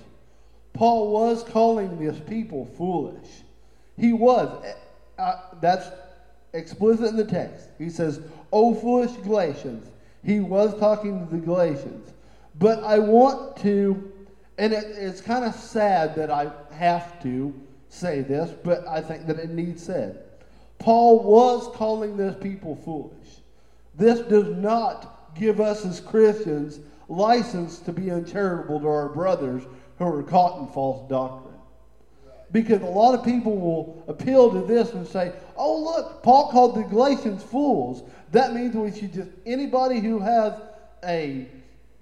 Paul 0.74 1.12
was 1.12 1.44
calling 1.44 2.00
this 2.00 2.20
people 2.28 2.66
foolish. 2.78 3.28
He 3.98 4.14
was. 4.14 4.66
Uh, 5.18 5.36
that's 5.60 5.90
explicit 6.54 7.08
in 7.08 7.18
the 7.18 7.26
text. 7.26 7.70
He 7.78 7.90
says, 7.90 8.22
O 8.52 8.74
foolish 8.74 9.12
Galatians. 9.24 9.88
He 10.24 10.40
was 10.40 10.78
talking 10.80 11.28
to 11.28 11.36
the 11.36 11.42
Galatians. 11.42 12.14
But 12.60 12.84
I 12.84 13.00
want 13.00 13.58
to, 13.58 14.12
and 14.58 14.74
it, 14.74 14.86
it's 14.86 15.22
kind 15.22 15.46
of 15.46 15.54
sad 15.56 16.16
that 16.16 16.30
I 16.30 16.52
have 16.74 17.22
to 17.24 17.54
say 17.90 18.22
this, 18.22 18.52
but 18.64 18.88
I 18.88 19.02
think 19.02 19.26
that 19.28 19.38
it 19.38 19.50
needs 19.50 19.84
said. 19.84 20.24
Paul 20.80 21.24
was 21.24 21.70
calling 21.76 22.18
this 22.18 22.36
people 22.42 22.76
foolish. 22.76 23.42
This 23.96 24.20
does 24.22 24.56
not 24.56 25.36
give 25.36 25.60
us 25.60 25.86
as 25.86 26.00
Christians 26.00 26.80
license 27.08 27.80
to 27.80 27.92
be 27.92 28.10
uncharitable 28.10 28.80
to 28.80 28.88
our 28.88 29.10
brothers 29.10 29.64
who 30.02 30.20
are 30.20 30.24
caught 30.24 30.60
in 30.60 30.68
false 30.68 31.08
doctrine. 31.10 31.54
Because 32.52 32.82
a 32.82 32.86
lot 32.86 33.14
of 33.14 33.24
people 33.24 33.58
will 33.58 34.04
appeal 34.08 34.52
to 34.52 34.62
this 34.62 34.92
and 34.92 35.08
say, 35.08 35.32
oh, 35.56 35.82
look, 35.82 36.22
Paul 36.22 36.50
called 36.50 36.76
the 36.76 36.84
Galatians 36.84 37.42
fools. 37.44 38.04
That 38.32 38.54
means 38.54 38.76
we 38.76 38.92
should 38.92 39.14
just, 39.14 39.30
anybody 39.46 40.00
who 40.00 40.20
has 40.20 40.54
a 41.06 41.48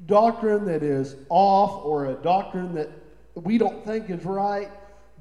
doctrine 0.07 0.65
that 0.65 0.81
is 0.81 1.15
off 1.29 1.85
or 1.85 2.07
a 2.07 2.15
doctrine 2.15 2.73
that 2.73 2.89
we 3.35 3.57
don't 3.57 3.85
think 3.85 4.09
is 4.09 4.25
right, 4.25 4.69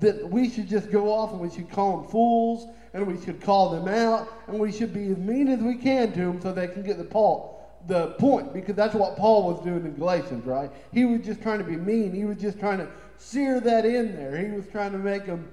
that 0.01 0.31
we 0.31 0.49
should 0.49 0.69
just 0.69 0.91
go 0.91 1.13
off 1.13 1.33
and 1.33 1.41
we 1.41 1.51
should 1.51 1.69
call 1.69 1.99
them 1.99 2.11
fools 2.11 2.67
and 2.95 3.07
we 3.07 3.23
should 3.23 3.41
call 3.41 3.69
them 3.69 3.87
out 3.87 4.29
and 4.47 4.59
we 4.59 4.73
should 4.73 4.95
be 4.95 5.11
as 5.11 5.19
mean 5.19 5.49
as 5.49 5.61
we 5.61 5.75
can 5.75 6.11
to 6.13 6.21
them 6.21 6.41
so 6.41 6.53
they 6.53 6.69
can 6.69 6.83
get 6.83 6.97
the 6.97 7.05
Paul 7.05 7.58
the 7.87 8.09
point 8.13 8.53
because 8.53 8.75
that's 8.75 8.95
what 8.95 9.17
Paul 9.17 9.53
was 9.53 9.65
doing 9.65 9.85
in 9.85 9.95
Galatians, 9.95 10.45
right? 10.45 10.71
He 10.93 11.05
was 11.05 11.25
just 11.25 11.43
trying 11.43 11.59
to 11.59 11.65
be 11.65 11.77
mean. 11.77 12.13
He 12.13 12.25
was 12.25 12.39
just 12.39 12.59
trying 12.59 12.79
to 12.79 12.89
sear 13.17 13.61
that 13.61 13.85
in 13.85 14.15
there. 14.17 14.37
He 14.37 14.55
was 14.55 14.67
trying 14.69 14.93
to 14.93 14.99
make 14.99 15.27
them 15.27 15.49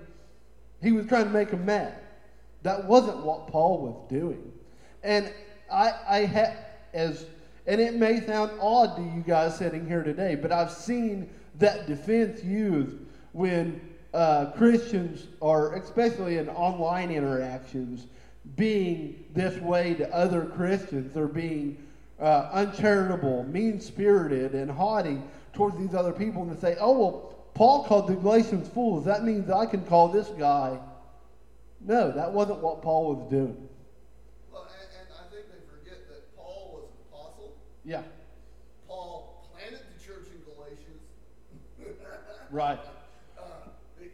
he 0.81 0.91
was 0.91 1.07
trying 1.07 1.25
to 1.25 1.31
make 1.31 1.51
them 1.51 1.65
mad. 1.65 1.95
That 2.63 2.85
wasn't 2.85 3.25
what 3.25 3.47
Paul 3.47 3.81
was 3.81 4.09
doing. 4.09 4.51
And 5.03 5.31
I 5.71 5.93
I 6.07 6.19
had 6.19 6.57
as 6.93 7.25
and 7.67 7.81
it 7.81 7.95
may 7.95 8.21
sound 8.21 8.51
odd 8.59 8.95
to 8.97 9.01
you 9.01 9.23
guys 9.25 9.57
sitting 9.57 9.87
here 9.87 10.03
today, 10.03 10.35
but 10.35 10.51
I've 10.51 10.71
seen 10.71 11.29
that 11.57 11.87
defense 11.87 12.43
used 12.43 12.97
when 13.31 13.81
uh, 14.13 14.51
Christians 14.51 15.27
are, 15.41 15.75
especially 15.75 16.37
in 16.37 16.47
online 16.49 17.11
interactions, 17.11 18.07
being 18.55 19.25
this 19.33 19.59
way 19.61 19.93
to 19.95 20.13
other 20.13 20.45
Christians. 20.45 21.13
They're 21.13 21.27
being 21.27 21.84
uh, 22.19 22.49
uncharitable, 22.53 23.43
mean 23.43 23.79
spirited, 23.79 24.53
and 24.53 24.71
haughty 24.71 25.21
towards 25.53 25.77
these 25.77 25.93
other 25.93 26.11
people, 26.11 26.43
and 26.43 26.51
they 26.51 26.59
say, 26.59 26.77
oh, 26.79 26.97
well, 26.97 27.35
Paul 27.55 27.85
called 27.85 28.07
the 28.07 28.15
Galatians 28.15 28.67
fools. 28.67 29.05
That 29.05 29.23
means 29.23 29.49
I 29.49 29.65
can 29.65 29.81
call 29.85 30.09
this 30.09 30.27
guy. 30.37 30.77
No, 31.79 32.11
that 32.11 32.31
wasn't 32.31 32.59
what 32.59 32.81
Paul 32.81 33.15
was 33.15 33.29
doing. 33.29 33.55
Well, 34.51 34.67
and, 34.67 34.89
and 34.99 35.07
I 35.13 35.29
think 35.33 35.47
they 35.47 35.61
forget 35.69 36.07
that 36.09 36.35
Paul 36.35 36.71
was 36.73 36.83
an 36.89 36.97
apostle. 37.13 37.53
Yeah, 37.85 38.03
Paul 38.87 39.47
planted 39.53 39.85
the 39.93 40.03
church 40.03 40.27
in 40.33 40.41
Galatians. 40.53 40.99
right. 42.51 42.79
Uh, 43.39 43.69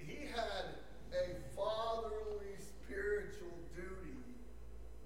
he 0.06 0.28
had 0.28 0.78
a 1.16 1.34
fatherly 1.56 2.60
spiritual 2.60 3.56
duty 3.74 4.20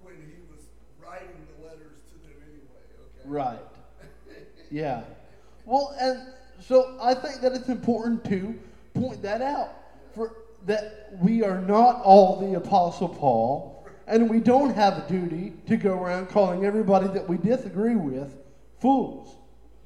when 0.01 0.15
he 0.15 0.41
was 0.51 0.65
writing 0.99 1.37
the 1.55 1.67
letters 1.67 2.01
to 2.09 2.17
them 2.25 2.35
anyway, 2.43 2.83
okay? 3.13 3.14
Right. 3.25 3.59
Yeah. 4.71 5.03
Well, 5.65 5.95
and 5.99 6.21
so 6.59 6.97
I 7.01 7.13
think 7.13 7.41
that 7.41 7.53
it's 7.53 7.69
important 7.69 8.23
to 8.25 8.57
point 8.93 9.21
that 9.21 9.41
out 9.41 9.73
for 10.13 10.33
that 10.65 11.09
we 11.21 11.43
are 11.43 11.61
not 11.61 12.01
all 12.03 12.39
the 12.39 12.57
apostle 12.57 13.09
Paul 13.09 13.87
and 14.07 14.29
we 14.29 14.39
don't 14.39 14.73
have 14.73 14.97
a 14.97 15.07
duty 15.07 15.53
to 15.67 15.77
go 15.77 15.93
around 16.01 16.29
calling 16.29 16.65
everybody 16.65 17.07
that 17.07 17.27
we 17.27 17.37
disagree 17.37 17.95
with 17.95 18.37
fools. 18.79 19.35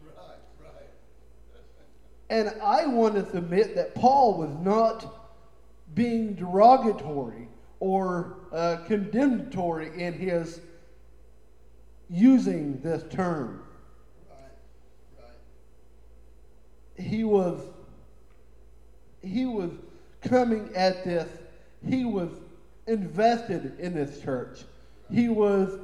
Right, 0.04 0.38
right. 0.62 0.88
And 2.30 2.54
I 2.62 2.86
want 2.86 3.16
to 3.16 3.30
submit 3.30 3.76
that 3.76 3.96
Paul 3.96 4.38
was 4.38 4.52
not 4.62 5.32
being 5.96 6.36
derogatory 6.36 7.48
or 7.80 8.38
uh, 8.52 8.78
condemnatory 8.86 10.02
in 10.02 10.14
his 10.14 10.62
using 12.10 12.82
this 12.82 13.04
term. 13.14 13.64
He 16.98 17.24
was 17.24 17.62
he 19.22 19.46
was 19.46 19.72
coming 20.22 20.70
at 20.76 21.04
this. 21.04 21.30
He 21.88 22.06
was 22.06 22.30
invested 22.88 23.80
in 23.80 23.94
this 23.94 24.22
church. 24.22 24.64
He 25.12 25.30
was 25.30 25.78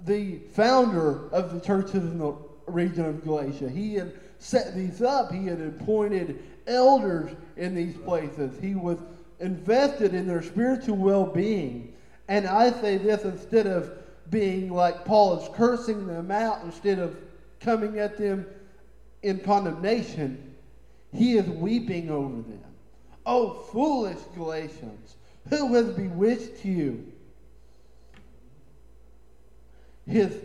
the 0.00 0.38
founder 0.52 1.28
of 1.30 1.52
the 1.52 1.60
churches 1.60 1.94
in 1.94 2.18
the 2.18 2.34
region 2.66 3.04
of 3.04 3.24
Galatia. 3.24 3.68
He 3.68 3.94
had 3.94 4.12
set 4.38 4.74
these 4.74 5.02
up. 5.02 5.32
He 5.32 5.46
had 5.46 5.60
appointed 5.60 6.42
elders 6.66 7.34
in 7.56 7.74
these 7.74 7.96
places. 7.96 8.58
He 8.60 8.74
was 8.74 8.98
invested 9.40 10.14
in 10.14 10.26
their 10.26 10.42
spiritual 10.42 10.96
well 10.96 11.26
being. 11.26 11.94
And 12.28 12.46
I 12.46 12.72
say 12.80 12.98
this 12.98 13.24
instead 13.24 13.66
of 13.66 13.92
being 14.32 14.72
like 14.72 15.04
Paul 15.04 15.38
is 15.38 15.48
cursing 15.54 16.06
them 16.08 16.32
out, 16.32 16.64
instead 16.64 16.98
of 16.98 17.16
coming 17.60 18.00
at 18.00 18.16
them 18.16 18.46
in 19.22 19.38
condemnation, 19.38 20.54
he 21.12 21.34
is 21.34 21.46
weeping 21.46 22.10
over 22.10 22.42
them. 22.42 22.64
Oh, 23.24 23.50
foolish 23.70 24.18
Galatians, 24.34 25.16
who 25.50 25.74
has 25.74 25.90
bewitched 25.90 26.64
you? 26.64 27.12
His 30.06 30.36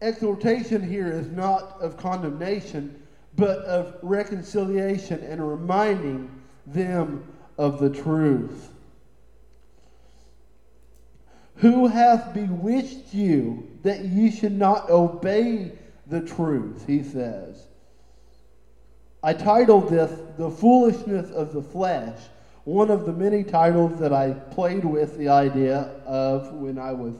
exhortation 0.00 0.82
here 0.82 1.12
is 1.12 1.28
not 1.28 1.80
of 1.80 1.96
condemnation, 1.98 3.00
but 3.36 3.58
of 3.58 3.96
reconciliation 4.02 5.22
and 5.22 5.46
reminding 5.46 6.30
them 6.66 7.24
of 7.58 7.78
the 7.78 7.90
truth. 7.90 8.70
Who 11.56 11.86
hath 11.86 12.34
bewitched 12.34 13.14
you 13.14 13.68
that 13.82 14.04
ye 14.04 14.30
should 14.30 14.58
not 14.58 14.90
obey 14.90 15.72
the 16.06 16.20
truth? 16.20 16.84
He 16.86 17.02
says. 17.02 17.66
I 19.22 19.32
titled 19.32 19.88
this 19.88 20.10
The 20.36 20.50
Foolishness 20.50 21.30
of 21.30 21.52
the 21.52 21.62
Flesh. 21.62 22.18
One 22.64 22.90
of 22.90 23.06
the 23.06 23.12
many 23.12 23.44
titles 23.44 23.98
that 24.00 24.12
I 24.12 24.32
played 24.32 24.84
with 24.84 25.16
the 25.16 25.28
idea 25.28 25.90
of 26.06 26.52
when 26.52 26.78
I 26.78 26.92
was 26.92 27.14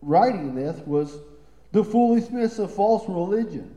writing 0.00 0.54
this 0.54 0.84
was 0.86 1.18
The 1.72 1.84
Foolishness 1.84 2.58
of 2.58 2.72
False 2.72 3.08
Religion. 3.08 3.76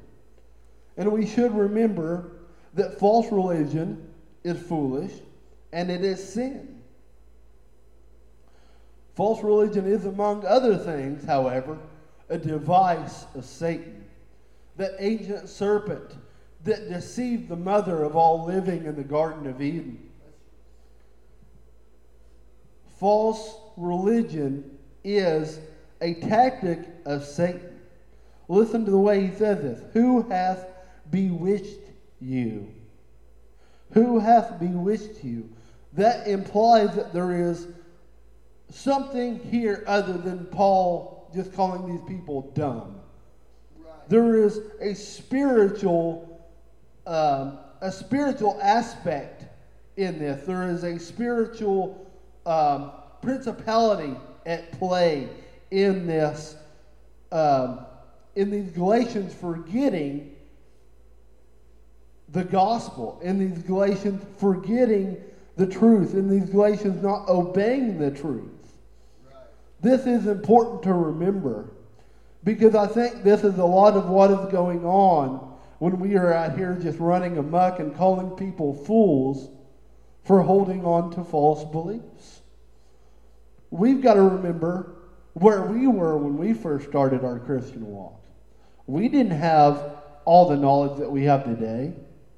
And 0.98 1.12
we 1.12 1.26
should 1.26 1.54
remember 1.54 2.32
that 2.74 3.00
false 3.00 3.32
religion 3.32 4.08
is 4.44 4.60
foolish 4.60 5.12
and 5.72 5.92
it 5.92 6.04
is 6.04 6.24
sin. 6.24 6.77
False 9.18 9.42
religion 9.42 9.88
is, 9.88 10.06
among 10.06 10.46
other 10.46 10.78
things, 10.78 11.26
however, 11.26 11.80
a 12.30 12.38
device 12.38 13.26
of 13.34 13.46
Satan, 13.46 14.06
that 14.76 14.92
ancient 15.00 15.50
serpent 15.50 16.14
that 16.66 16.88
deceived 16.88 17.50
the 17.50 17.56
mother 17.56 18.04
of 18.04 18.16
all 18.16 18.46
living 18.46 18.86
in 18.86 18.96
the 18.96 19.04
Garden 19.04 19.48
of 19.48 19.60
Eden. 19.60 20.08
False 23.00 23.56
religion 23.76 24.78
is 25.04 25.62
a 26.00 26.14
tactic 26.14 26.82
of 27.08 27.26
Satan. 27.26 27.80
Listen 28.48 28.86
to 28.86 28.92
the 28.92 29.00
way 29.00 29.26
he 29.26 29.36
says 29.36 29.64
this 29.64 29.82
Who 29.94 30.30
hath 30.30 30.68
bewitched 31.10 31.90
you? 32.22 32.72
Who 33.94 34.20
hath 34.20 34.60
bewitched 34.60 35.24
you? 35.24 35.50
That 35.94 36.28
implies 36.28 36.96
that 36.96 37.14
there 37.14 37.50
is 37.50 37.68
something 38.70 39.40
here 39.40 39.84
other 39.88 40.14
than 40.14 40.46
Paul 40.46 41.30
just 41.34 41.54
calling 41.54 41.92
these 41.92 42.06
people 42.08 42.52
dumb. 42.54 43.00
Right. 43.78 44.10
There 44.10 44.36
is 44.36 44.60
a 44.82 44.94
spiritual, 44.94 46.48
um, 47.06 47.60
a 47.82 47.92
spiritual 47.92 48.60
aspect 48.62 49.46
in 49.98 50.20
this. 50.20 50.46
There 50.46 50.70
is 50.70 50.84
a 50.84 51.00
spiritual 51.00 52.10
um, 52.46 52.92
principality 53.22 54.16
at 54.46 54.72
play 54.80 55.28
in 55.72 56.08
this, 56.08 56.56
um, 57.32 57.86
in 58.36 58.50
these 58.50 58.72
Galatians 58.72 59.34
forgetting 59.34 60.34
the 62.30 62.44
gospel, 62.44 63.20
in 63.22 63.40
these 63.40 63.64
Galatians 63.64 64.24
forgetting 64.38 65.18
the 65.56 65.66
truth, 65.66 66.14
in 66.14 66.30
these 66.30 66.50
Galatians 66.50 67.02
not 67.02 67.28
obeying 67.28 67.98
the 67.98 68.12
truth. 68.12 68.57
This 69.82 70.06
is 70.08 70.28
important 70.28 70.84
to 70.84 70.94
remember 70.94 71.72
because 72.44 72.76
I 72.76 72.88
think 72.88 73.24
this 73.24 73.44
is 73.44 73.58
a 73.58 73.66
lot 73.66 73.96
of 73.96 74.10
what 74.10 74.32
is 74.32 74.52
going 74.52 74.86
on 74.86 75.56
when 75.80 76.00
we 76.00 76.16
are 76.16 76.34
out 76.34 76.58
here 76.58 76.78
just 76.82 77.00
running 77.00 77.38
amuck 77.38 77.80
and 77.80 77.96
calling 77.96 78.32
people 78.32 78.74
fools 78.74 79.50
for 80.24 80.42
holding 80.42 80.84
on 80.84 81.12
to 81.12 81.24
false 81.24 81.64
beliefs. 81.64 82.42
We've 83.70 84.02
got 84.02 84.16
to 84.16 84.22
remember 84.22 84.96
where 85.34 85.64
we 85.64 85.88
were 85.88 86.18
when 86.18 86.38
we 86.38 86.54
first 86.54 86.90
started 86.90 87.24
our 87.24 87.40
Christian 87.40 87.86
walk. 87.86 88.24
We 88.88 89.08
didn't 89.08 89.38
have 89.38 89.98
all 90.26 90.48
the 90.48 90.58
knowledge 90.58 90.98
that 91.00 91.12
we 91.12 91.24
have 91.26 91.44
today. 91.44 91.94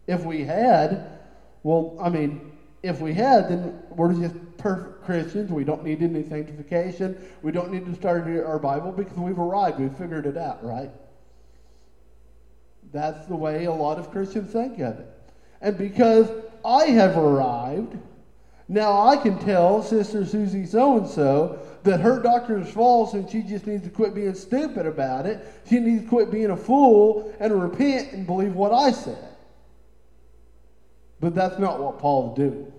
If 0.07 0.25
we 0.25 0.43
had, 0.43 1.19
well, 1.63 1.97
I 2.01 2.09
mean, 2.09 2.51
if 2.83 2.99
we 2.99 3.13
had, 3.13 3.49
then 3.49 3.79
we're 3.89 4.13
just 4.13 4.35
perfect 4.59 5.03
Christians. 5.03 5.51
We 5.51 5.63
don't 5.63 5.83
need 5.83 6.03
any 6.03 6.23
sanctification. 6.27 7.17
We 7.41 7.51
don't 7.51 7.71
need 7.71 7.85
to 7.85 7.95
study 7.95 8.39
our 8.39 8.59
Bible 8.59 8.91
because 8.91 9.17
we've 9.17 9.39
arrived. 9.39 9.79
We've 9.79 9.95
figured 9.97 10.25
it 10.25 10.37
out, 10.37 10.63
right? 10.63 10.91
That's 12.91 13.25
the 13.27 13.35
way 13.35 13.65
a 13.65 13.73
lot 13.73 13.97
of 13.97 14.11
Christians 14.11 14.51
think 14.51 14.79
of 14.79 14.99
it. 14.99 15.07
And 15.61 15.77
because 15.77 16.29
I 16.63 16.85
have 16.85 17.17
arrived, 17.17 17.97
now 18.67 19.07
I 19.07 19.17
can 19.17 19.37
tell 19.39 19.81
Sister 19.81 20.25
Susie 20.25 20.65
so 20.65 20.97
and 20.97 21.07
so 21.07 21.59
that 21.83 21.99
her 21.99 22.21
doctrine 22.21 22.63
is 22.63 22.71
false 22.71 23.13
and 23.13 23.29
she 23.29 23.41
just 23.41 23.65
needs 23.65 23.83
to 23.83 23.89
quit 23.89 24.13
being 24.13 24.35
stupid 24.35 24.85
about 24.85 25.25
it. 25.25 25.45
She 25.67 25.79
needs 25.79 26.03
to 26.03 26.09
quit 26.09 26.31
being 26.31 26.51
a 26.51 26.57
fool 26.57 27.33
and 27.39 27.61
repent 27.61 28.13
and 28.13 28.25
believe 28.27 28.53
what 28.53 28.73
I 28.73 28.91
said. 28.91 29.25
But 31.19 31.35
that's 31.35 31.59
not 31.59 31.81
what 31.81 31.99
Paul 31.99 32.35
did. 32.35 32.71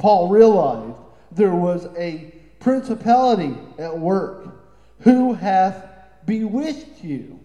Paul 0.00 0.28
realized 0.28 0.96
there 1.30 1.54
was 1.54 1.86
a 1.98 2.32
principality 2.58 3.54
at 3.78 3.98
work. 3.98 4.48
Who 5.00 5.34
hath 5.34 5.86
bewitched 6.24 7.04
you? 7.04 7.38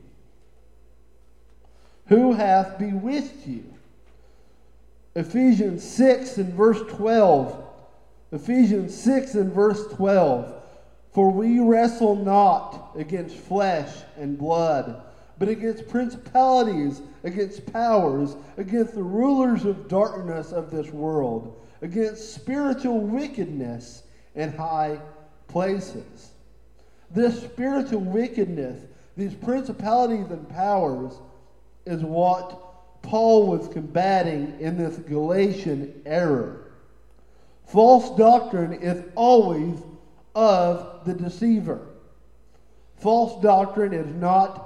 Who 2.08 2.32
hath 2.32 2.80
bewitched 2.80 3.46
you? 3.46 3.66
Ephesians 5.16 5.84
6 5.84 6.38
and 6.38 6.54
verse 6.54 6.80
12. 6.94 7.62
Ephesians 8.32 8.96
6 8.96 9.36
and 9.36 9.52
verse 9.52 9.86
12. 9.94 10.54
For 11.12 11.30
we 11.30 11.60
wrestle 11.60 12.16
not 12.16 12.92
against 12.96 13.36
flesh 13.36 13.92
and 14.18 14.38
blood, 14.38 15.02
but 15.38 15.50
against 15.50 15.88
principalities, 15.90 17.02
against 17.24 17.72
powers, 17.72 18.36
against 18.58 18.96
the 18.96 19.04
rulers 19.04 19.66
of 19.66 19.88
darkness 19.88 20.52
of 20.52 20.72
this 20.72 20.90
world, 20.92 21.62
against 21.82 22.34
spiritual 22.34 23.00
wickedness 23.00 24.04
in 24.36 24.52
high 24.54 25.00
places. 25.48 26.32
This 27.12 27.42
spiritual 27.42 28.02
wickedness, 28.02 28.82
these 29.18 29.34
principalities 29.34 30.30
and 30.30 30.50
powers, 30.50 31.14
is 31.86 32.02
what 32.02 33.02
Paul 33.02 33.48
was 33.48 33.68
combating 33.68 34.60
in 34.60 34.78
this 34.78 34.98
Galatian 34.98 36.02
error. 36.06 36.72
False 37.66 38.18
doctrine 38.18 38.74
is 38.74 39.04
always 39.16 39.80
of 40.34 41.06
the 41.06 41.14
deceiver. 41.14 41.88
False 42.98 43.42
doctrine 43.42 43.94
is 43.94 44.14
not 44.16 44.65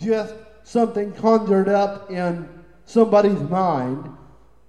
just 0.00 0.34
something 0.62 1.12
conjured 1.12 1.68
up 1.68 2.10
in 2.10 2.48
somebody's 2.84 3.40
mind. 3.40 4.10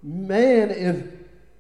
Man 0.04 0.70
is 0.72 1.04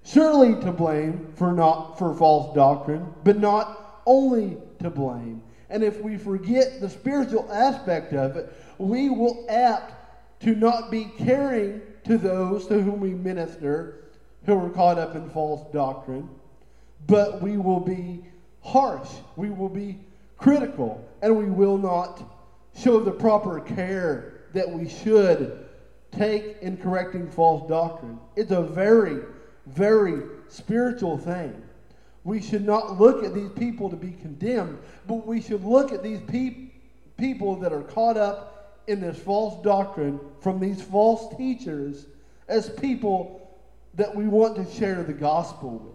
surely 0.03 0.55
to 0.61 0.71
blame 0.71 1.31
for 1.35 1.53
not 1.53 1.97
for 1.97 2.13
false 2.13 2.53
doctrine, 2.55 3.05
but 3.23 3.39
not 3.39 4.01
only 4.05 4.57
to 4.79 4.89
blame. 4.89 5.41
And 5.69 5.83
if 5.83 6.01
we 6.01 6.17
forget 6.17 6.81
the 6.81 6.89
spiritual 6.89 7.49
aspect 7.51 8.13
of 8.13 8.35
it, 8.35 8.51
we 8.77 9.09
will 9.09 9.45
apt 9.49 9.93
to 10.41 10.55
not 10.55 10.91
be 10.91 11.05
caring 11.17 11.81
to 12.03 12.17
those 12.17 12.67
to 12.67 12.81
whom 12.81 12.99
we 12.99 13.13
minister 13.13 14.01
who 14.45 14.57
are 14.57 14.69
caught 14.71 14.97
up 14.97 15.15
in 15.15 15.29
false 15.29 15.71
doctrine, 15.71 16.27
but 17.07 17.41
we 17.41 17.57
will 17.57 17.79
be 17.79 18.25
harsh, 18.61 19.07
we 19.35 19.49
will 19.49 19.69
be 19.69 19.99
critical, 20.37 21.07
and 21.21 21.37
we 21.37 21.45
will 21.45 21.77
not 21.77 22.40
show 22.81 22.99
the 22.99 23.11
proper 23.11 23.59
care 23.59 24.33
that 24.53 24.69
we 24.69 24.87
should 24.87 25.67
take 26.11 26.57
in 26.61 26.77
correcting 26.77 27.29
false 27.29 27.67
doctrine. 27.69 28.19
It's 28.35 28.51
a 28.51 28.61
very, 28.61 29.19
very 29.67 30.21
spiritual 30.47 31.17
thing. 31.17 31.61
We 32.23 32.41
should 32.41 32.65
not 32.65 32.99
look 32.99 33.23
at 33.23 33.33
these 33.33 33.51
people 33.55 33.89
to 33.89 33.95
be 33.95 34.11
condemned, 34.11 34.77
but 35.07 35.25
we 35.25 35.41
should 35.41 35.63
look 35.63 35.91
at 35.91 36.03
these 36.03 36.19
pe- 36.27 36.69
people 37.17 37.55
that 37.57 37.73
are 37.73 37.83
caught 37.83 38.17
up 38.17 38.81
in 38.87 38.99
this 38.99 39.17
false 39.17 39.63
doctrine 39.63 40.19
from 40.39 40.59
these 40.59 40.81
false 40.81 41.35
teachers 41.35 42.07
as 42.47 42.69
people 42.69 43.37
that 43.95 44.13
we 44.13 44.27
want 44.27 44.55
to 44.55 44.79
share 44.79 45.03
the 45.03 45.13
gospel 45.13 45.79
with. 45.79 45.91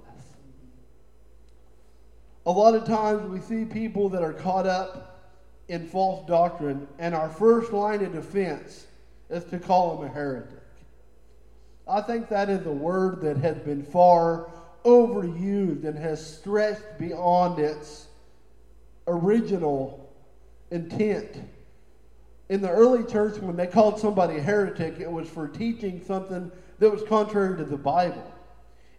A 2.46 2.50
lot 2.50 2.74
of 2.74 2.84
times 2.84 3.28
we 3.28 3.40
see 3.40 3.64
people 3.64 4.08
that 4.10 4.22
are 4.22 4.32
caught 4.32 4.66
up 4.66 5.15
in 5.68 5.86
false 5.86 6.26
doctrine, 6.28 6.86
and 6.98 7.14
our 7.14 7.28
first 7.28 7.72
line 7.72 8.04
of 8.04 8.12
defense 8.12 8.86
is 9.30 9.44
to 9.46 9.58
call 9.58 9.96
them 9.96 10.06
a 10.06 10.12
heretic. 10.12 10.62
I 11.88 12.00
think 12.00 12.28
that 12.28 12.48
is 12.48 12.66
a 12.66 12.72
word 12.72 13.20
that 13.22 13.36
has 13.38 13.56
been 13.58 13.82
far 13.82 14.48
overused 14.84 15.84
and 15.84 15.98
has 15.98 16.24
stretched 16.24 16.98
beyond 16.98 17.58
its 17.58 18.06
original 19.06 20.08
intent. 20.70 21.42
In 22.48 22.60
the 22.60 22.70
early 22.70 23.04
church, 23.04 23.38
when 23.38 23.56
they 23.56 23.66
called 23.66 23.98
somebody 23.98 24.38
a 24.38 24.42
heretic, 24.42 25.00
it 25.00 25.10
was 25.10 25.28
for 25.28 25.48
teaching 25.48 26.00
something 26.04 26.50
that 26.78 26.90
was 26.90 27.02
contrary 27.02 27.56
to 27.56 27.64
the 27.64 27.76
Bible. 27.76 28.32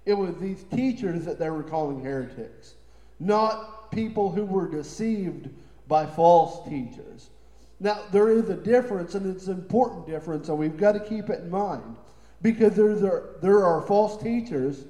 It 0.05 0.13
was 0.13 0.35
these 0.37 0.63
teachers 0.63 1.25
that 1.25 1.39
they 1.39 1.49
were 1.49 1.63
calling 1.63 2.01
heretics, 2.01 2.75
not 3.19 3.91
people 3.91 4.31
who 4.31 4.43
were 4.45 4.67
deceived 4.67 5.49
by 5.87 6.05
false 6.05 6.67
teachers. 6.67 7.29
Now, 7.79 8.01
there 8.11 8.29
is 8.29 8.49
a 8.49 8.55
difference, 8.55 9.15
and 9.15 9.33
it's 9.33 9.47
an 9.47 9.53
important 9.53 10.07
difference, 10.07 10.49
and 10.49 10.57
we've 10.57 10.77
got 10.77 10.93
to 10.93 10.99
keep 10.99 11.29
it 11.29 11.41
in 11.41 11.49
mind. 11.49 11.95
Because 12.41 12.75
there's 12.75 13.03
a, 13.03 13.23
there 13.41 13.63
are 13.63 13.81
false 13.81 14.21
teachers 14.21 14.85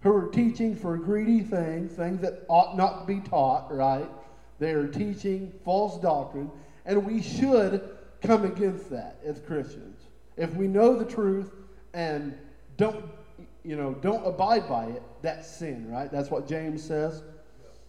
who 0.00 0.14
are 0.14 0.28
teaching 0.28 0.74
for 0.74 0.96
greedy 0.96 1.40
things, 1.40 1.92
things 1.92 2.20
that 2.20 2.44
ought 2.48 2.76
not 2.76 3.00
to 3.00 3.06
be 3.06 3.20
taught, 3.20 3.72
right? 3.72 4.08
They 4.58 4.72
are 4.72 4.86
teaching 4.86 5.52
false 5.64 6.00
doctrine, 6.00 6.50
and 6.86 7.04
we 7.04 7.22
should 7.22 7.88
come 8.20 8.44
against 8.44 8.90
that 8.90 9.18
as 9.24 9.40
Christians. 9.40 9.98
If 10.36 10.54
we 10.54 10.66
know 10.66 10.96
the 10.96 11.04
truth 11.04 11.52
and 11.94 12.36
don't, 12.76 13.04
you 13.64 13.76
know, 13.76 13.94
don't 13.94 14.24
abide 14.26 14.68
by 14.68 14.86
it, 14.86 15.02
that's 15.20 15.48
sin, 15.48 15.88
right? 15.90 16.10
That's 16.10 16.30
what 16.30 16.48
James 16.48 16.82
says. 16.82 17.22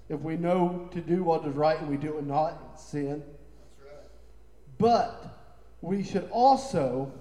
If 0.09 0.19
we 0.19 0.35
know 0.35 0.89
to 0.91 1.01
do 1.01 1.23
what 1.23 1.45
is 1.45 1.55
right 1.55 1.79
and 1.79 1.89
we 1.89 1.97
do 1.97 2.17
it 2.17 2.25
not, 2.25 2.61
it's 2.73 2.83
sin. 2.83 3.23
Right. 3.81 3.95
But 4.77 5.39
we 5.81 6.03
should 6.03 6.29
also 6.31 7.11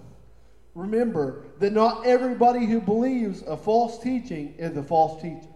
remember 0.74 1.44
that 1.58 1.72
not 1.72 2.06
everybody 2.06 2.66
who 2.66 2.80
believes 2.80 3.42
a 3.42 3.56
false 3.56 3.98
teaching 3.98 4.54
is 4.58 4.76
a 4.76 4.82
false 4.82 5.20
teacher. 5.22 5.48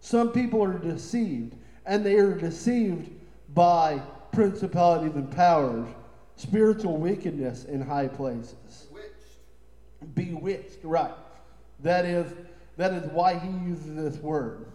Some 0.00 0.32
people 0.32 0.62
are 0.62 0.78
deceived, 0.78 1.54
and 1.84 2.04
they 2.04 2.16
are 2.16 2.34
deceived 2.34 3.10
by 3.54 4.00
principalities 4.32 5.14
and 5.14 5.30
powers, 5.30 5.88
spiritual 6.36 6.98
wickedness 6.98 7.64
in 7.64 7.80
high 7.80 8.08
places. 8.08 8.86
Bewitched. 8.90 10.14
Bewitched, 10.14 10.84
right. 10.84 11.14
That 11.80 12.04
is, 12.04 12.32
that 12.76 12.92
is 12.92 13.10
why 13.12 13.38
he 13.38 13.50
uses 13.66 13.94
this 13.94 14.22
word. 14.22 14.66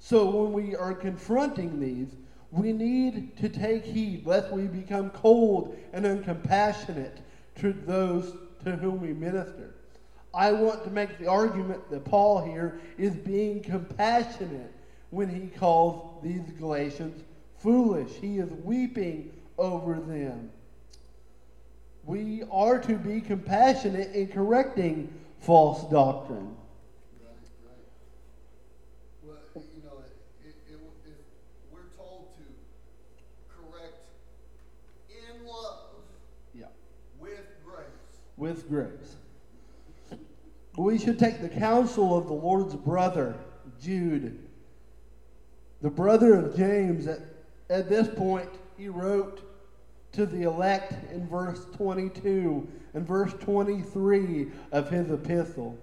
So 0.00 0.28
when 0.28 0.52
we 0.52 0.74
are 0.74 0.94
confronting 0.94 1.78
these, 1.78 2.08
we 2.50 2.72
need 2.72 3.36
to 3.38 3.48
take 3.48 3.84
heed 3.84 4.26
lest 4.26 4.50
we 4.50 4.62
become 4.62 5.10
cold 5.10 5.76
and 5.92 6.04
uncompassionate 6.04 7.18
to 7.56 7.72
those 7.72 8.36
to 8.64 8.72
whom 8.76 9.00
we 9.00 9.12
minister. 9.12 9.74
I 10.32 10.52
want 10.52 10.84
to 10.84 10.90
make 10.90 11.18
the 11.18 11.26
argument 11.26 11.90
that 11.90 12.04
Paul 12.04 12.42
here 12.44 12.80
is 12.98 13.14
being 13.14 13.60
compassionate 13.62 14.72
when 15.10 15.28
he 15.28 15.48
calls 15.58 16.22
these 16.22 16.42
Galatians 16.58 17.22
foolish. 17.58 18.10
He 18.12 18.38
is 18.38 18.50
weeping 18.64 19.32
over 19.58 19.94
them. 19.94 20.50
We 22.04 22.44
are 22.50 22.78
to 22.78 22.94
be 22.94 23.20
compassionate 23.20 24.12
in 24.14 24.28
correcting 24.28 25.12
false 25.40 25.82
doctrine. 25.90 26.56
Right, 27.20 27.34
right. 27.66 27.76
Well, 29.22 29.64
you 29.76 29.82
know, 29.82 29.98
it, 29.98 30.48
it, 30.48 30.54
it, 30.72 30.78
if 31.06 31.72
we're 31.72 31.80
told 31.96 32.28
to 32.36 32.44
correct 33.54 34.06
in 35.10 35.46
love 35.46 35.78
Yeah. 36.54 36.66
with 37.18 37.40
grace. 37.64 37.86
with 38.36 38.68
grace. 38.68 39.16
We 40.76 40.98
should 40.98 41.18
take 41.18 41.40
the 41.40 41.48
counsel 41.48 42.16
of 42.16 42.26
the 42.26 42.32
Lord's 42.32 42.74
brother, 42.74 43.36
Jude, 43.82 44.38
the 45.82 45.90
brother 45.90 46.34
of 46.34 46.56
James. 46.56 47.06
At, 47.06 47.20
at 47.68 47.88
this 47.88 48.08
point, 48.08 48.48
he 48.76 48.88
wrote 48.88 49.42
to 50.12 50.26
the 50.26 50.42
elect 50.42 50.94
in 51.12 51.26
verse 51.28 51.66
22 51.76 52.66
and 52.94 53.06
verse 53.06 53.32
23 53.40 54.48
of 54.72 54.90
his 54.90 55.10
epistle. 55.10 55.78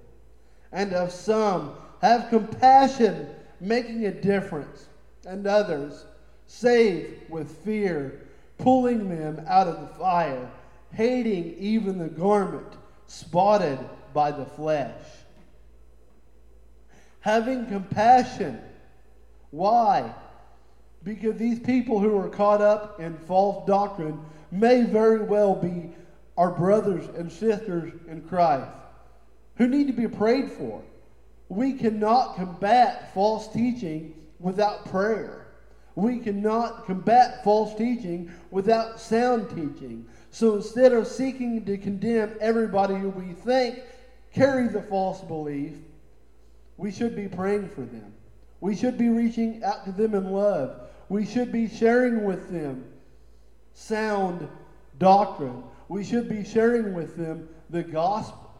And 0.71 0.93
of 0.93 1.11
some, 1.11 1.75
have 2.01 2.29
compassion, 2.29 3.29
making 3.59 4.05
a 4.05 4.11
difference, 4.11 4.87
and 5.25 5.47
others, 5.47 6.05
save 6.45 7.21
with 7.29 7.49
fear, 7.63 8.27
pulling 8.57 9.09
them 9.09 9.43
out 9.47 9.67
of 9.67 9.79
the 9.81 9.87
fire, 9.95 10.49
hating 10.97 11.55
even 11.59 11.99
the 11.99 12.07
garment 12.07 12.73
spotted 13.05 13.77
by 14.15 14.31
the 14.31 14.45
flesh. 14.45 14.99
Having 17.19 17.67
compassion. 17.67 18.59
Why? 19.51 20.11
Because 21.03 21.37
these 21.37 21.59
people 21.59 21.99
who 21.99 22.17
are 22.17 22.29
caught 22.29 22.61
up 22.61 22.99
in 22.99 23.15
false 23.15 23.67
doctrine 23.67 24.19
may 24.51 24.81
very 24.81 25.21
well 25.21 25.53
be 25.53 25.91
our 26.35 26.49
brothers 26.49 27.05
and 27.15 27.31
sisters 27.31 27.93
in 28.07 28.21
Christ 28.23 28.71
who 29.57 29.67
need 29.67 29.85
to 29.87 29.93
be 29.93 30.07
prayed 30.07 30.51
for. 30.51 30.81
We 31.47 31.73
cannot 31.73 32.35
combat 32.35 33.13
false 33.13 33.47
teaching 33.53 34.15
without 34.39 34.85
prayer. 34.85 35.47
We 35.93 36.19
cannot 36.19 36.85
combat 36.85 37.43
false 37.43 37.75
teaching 37.75 38.31
without 38.51 38.99
sound 38.99 39.49
teaching. 39.49 40.07
So 40.37 40.57
instead 40.57 40.93
of 40.93 41.07
seeking 41.07 41.65
to 41.65 41.79
condemn 41.79 42.37
everybody 42.39 42.93
who 42.93 43.09
we 43.09 43.33
think 43.33 43.81
carries 44.31 44.75
a 44.75 44.83
false 44.83 45.19
belief, 45.21 45.73
we 46.77 46.91
should 46.91 47.15
be 47.15 47.27
praying 47.27 47.69
for 47.69 47.81
them. 47.81 48.13
We 48.59 48.75
should 48.75 48.99
be 48.99 49.09
reaching 49.09 49.63
out 49.63 49.83
to 49.85 49.91
them 49.91 50.13
in 50.13 50.31
love. 50.31 50.89
We 51.09 51.25
should 51.25 51.51
be 51.51 51.67
sharing 51.67 52.23
with 52.23 52.51
them 52.51 52.85
sound 53.73 54.47
doctrine. 54.99 55.63
We 55.87 56.03
should 56.03 56.29
be 56.29 56.43
sharing 56.43 56.93
with 56.93 57.17
them 57.17 57.49
the 57.71 57.81
gospel. 57.81 58.53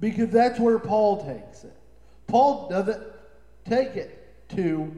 Because 0.00 0.30
that's 0.30 0.58
where 0.58 0.78
Paul 0.78 1.26
takes 1.26 1.62
it. 1.62 1.76
Paul 2.26 2.70
doesn't 2.70 3.02
take 3.66 3.96
it 3.96 4.48
to 4.56 4.90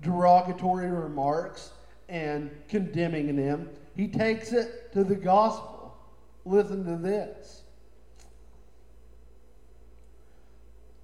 derogatory 0.00 0.90
remarks 0.90 1.70
and 2.08 2.50
condemning 2.68 3.36
them. 3.36 3.70
He 3.96 4.08
takes 4.08 4.52
it 4.52 4.92
to 4.92 5.04
the 5.04 5.14
gospel. 5.14 5.96
Listen 6.44 6.84
to 6.84 6.96
this. 6.96 7.62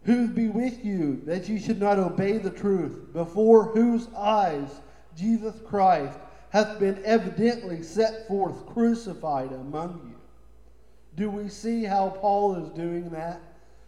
Who 0.04 0.28
be 0.28 0.48
with 0.48 0.84
you 0.84 1.22
that 1.26 1.48
ye 1.48 1.58
should 1.58 1.80
not 1.80 1.98
obey 1.98 2.38
the 2.38 2.50
truth, 2.50 3.12
before 3.12 3.64
whose 3.66 4.08
eyes 4.16 4.80
Jesus 5.16 5.54
Christ 5.64 6.18
hath 6.50 6.80
been 6.80 7.00
evidently 7.04 7.82
set 7.82 8.26
forth 8.26 8.66
crucified 8.66 9.52
among 9.52 10.00
you? 10.08 10.16
Do 11.16 11.30
we 11.30 11.48
see 11.48 11.84
how 11.84 12.10
Paul 12.10 12.56
is 12.56 12.70
doing 12.70 13.10
that? 13.10 13.40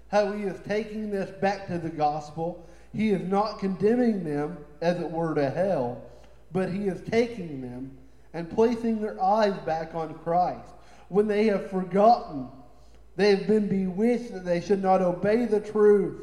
How 0.09 0.33
he 0.33 0.45
is 0.45 0.61
taking 0.67 1.11
this 1.11 1.31
back 1.41 1.67
to 1.69 1.79
the 1.79 1.89
gospel. 1.89 2.69
He 2.93 3.11
is 3.11 3.23
not 3.23 3.59
condemning 3.59 4.23
them, 4.23 4.59
as 4.83 5.01
it 5.01 5.11
were, 5.11 5.35
to 5.35 5.49
hell, 5.49 6.03
but 6.53 6.71
he 6.71 6.89
is 6.89 7.01
taking 7.09 7.63
them 7.63 7.97
and 8.35 8.51
placing 8.51 9.01
their 9.01 9.23
eyes 9.23 9.57
back 9.67 9.95
on 9.95 10.15
Christ. 10.15 10.69
When 11.09 11.27
they 11.27 11.47
have 11.47 11.71
forgotten, 11.71 12.49
they 13.17 13.35
have 13.35 13.47
been 13.47 13.69
bewitched 13.69 14.33
that 14.33 14.45
they 14.45 14.61
should 14.61 14.83
not 14.83 15.03
obey 15.03 15.45
the 15.45 15.61
truth, 15.61 16.21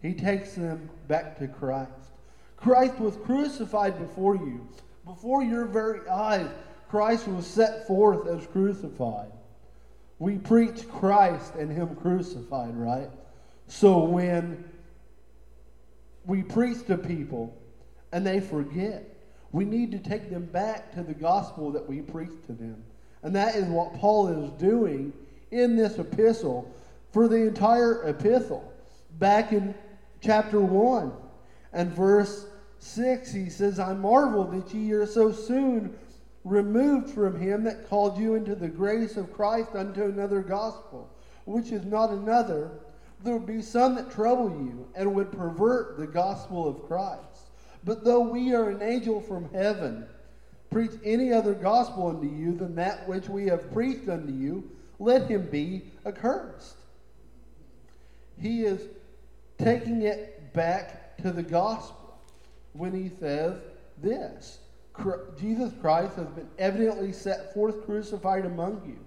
he 0.00 0.14
takes 0.14 0.54
them 0.54 0.88
back 1.08 1.38
to 1.38 1.48
Christ. 1.48 1.90
Christ 2.56 2.98
was 2.98 3.16
crucified 3.24 3.98
before 3.98 4.36
you. 4.36 4.66
Before 5.04 5.42
your 5.42 5.64
very 5.64 6.08
eyes, 6.08 6.48
Christ 6.88 7.26
was 7.26 7.46
set 7.46 7.86
forth 7.86 8.28
as 8.28 8.46
crucified. 8.48 9.32
We 10.18 10.38
preach 10.38 10.88
Christ 10.88 11.54
and 11.54 11.70
Him 11.70 11.94
crucified, 11.96 12.76
right? 12.76 13.10
So 13.66 13.98
when 13.98 14.64
we 16.24 16.42
preach 16.42 16.86
to 16.86 16.96
people 16.96 17.56
and 18.12 18.26
they 18.26 18.40
forget, 18.40 19.04
we 19.52 19.64
need 19.64 19.90
to 19.92 19.98
take 19.98 20.30
them 20.30 20.44
back 20.46 20.92
to 20.94 21.02
the 21.02 21.14
gospel 21.14 21.72
that 21.72 21.88
we 21.88 22.00
preach 22.00 22.32
to 22.46 22.52
them 22.52 22.82
And 23.22 23.34
that 23.34 23.56
is 23.56 23.66
what 23.66 23.94
Paul 23.94 24.28
is 24.28 24.50
doing 24.52 25.12
in 25.50 25.76
this 25.76 25.98
epistle 25.98 26.72
for 27.12 27.28
the 27.28 27.36
entire 27.36 28.06
epistle. 28.08 28.72
Back 29.18 29.52
in 29.52 29.74
chapter 30.20 30.60
1 30.60 31.12
and 31.72 31.90
verse 31.92 32.46
6, 32.78 33.32
he 33.32 33.48
says, 33.48 33.80
I 33.80 33.94
marvel 33.94 34.44
that 34.44 34.72
ye 34.72 34.92
are 34.92 35.06
so 35.06 35.32
soon 35.32 35.96
removed 36.44 37.10
from 37.10 37.40
him 37.40 37.64
that 37.64 37.88
called 37.88 38.18
you 38.18 38.34
into 38.34 38.54
the 38.54 38.68
grace 38.68 39.16
of 39.16 39.32
Christ 39.32 39.70
unto 39.74 40.04
another 40.04 40.42
gospel, 40.42 41.10
which 41.44 41.72
is 41.72 41.84
not 41.84 42.10
another. 42.10 42.70
There 43.24 43.36
would 43.36 43.46
be 43.46 43.62
some 43.62 43.96
that 43.96 44.10
trouble 44.10 44.50
you 44.50 44.88
and 44.94 45.14
would 45.14 45.32
pervert 45.32 45.98
the 45.98 46.06
gospel 46.06 46.68
of 46.68 46.86
Christ. 46.86 47.27
But 47.88 48.04
though 48.04 48.20
we 48.20 48.52
are 48.52 48.68
an 48.68 48.82
angel 48.82 49.18
from 49.18 49.48
heaven, 49.50 50.04
preach 50.70 50.90
any 51.02 51.32
other 51.32 51.54
gospel 51.54 52.08
unto 52.08 52.28
you 52.28 52.54
than 52.54 52.74
that 52.74 53.08
which 53.08 53.30
we 53.30 53.46
have 53.46 53.72
preached 53.72 54.10
unto 54.10 54.30
you, 54.30 54.70
let 54.98 55.26
him 55.26 55.48
be 55.50 55.84
accursed. 56.04 56.76
He 58.38 58.64
is 58.64 58.82
taking 59.56 60.02
it 60.02 60.52
back 60.52 61.16
to 61.22 61.30
the 61.30 61.42
gospel 61.42 62.18
when 62.74 62.92
he 62.92 63.10
says 63.18 63.56
this 64.02 64.58
Jesus 65.40 65.72
Christ 65.80 66.14
has 66.16 66.28
been 66.28 66.48
evidently 66.58 67.10
set 67.10 67.54
forth 67.54 67.86
crucified 67.86 68.44
among 68.44 68.82
you. 68.86 68.98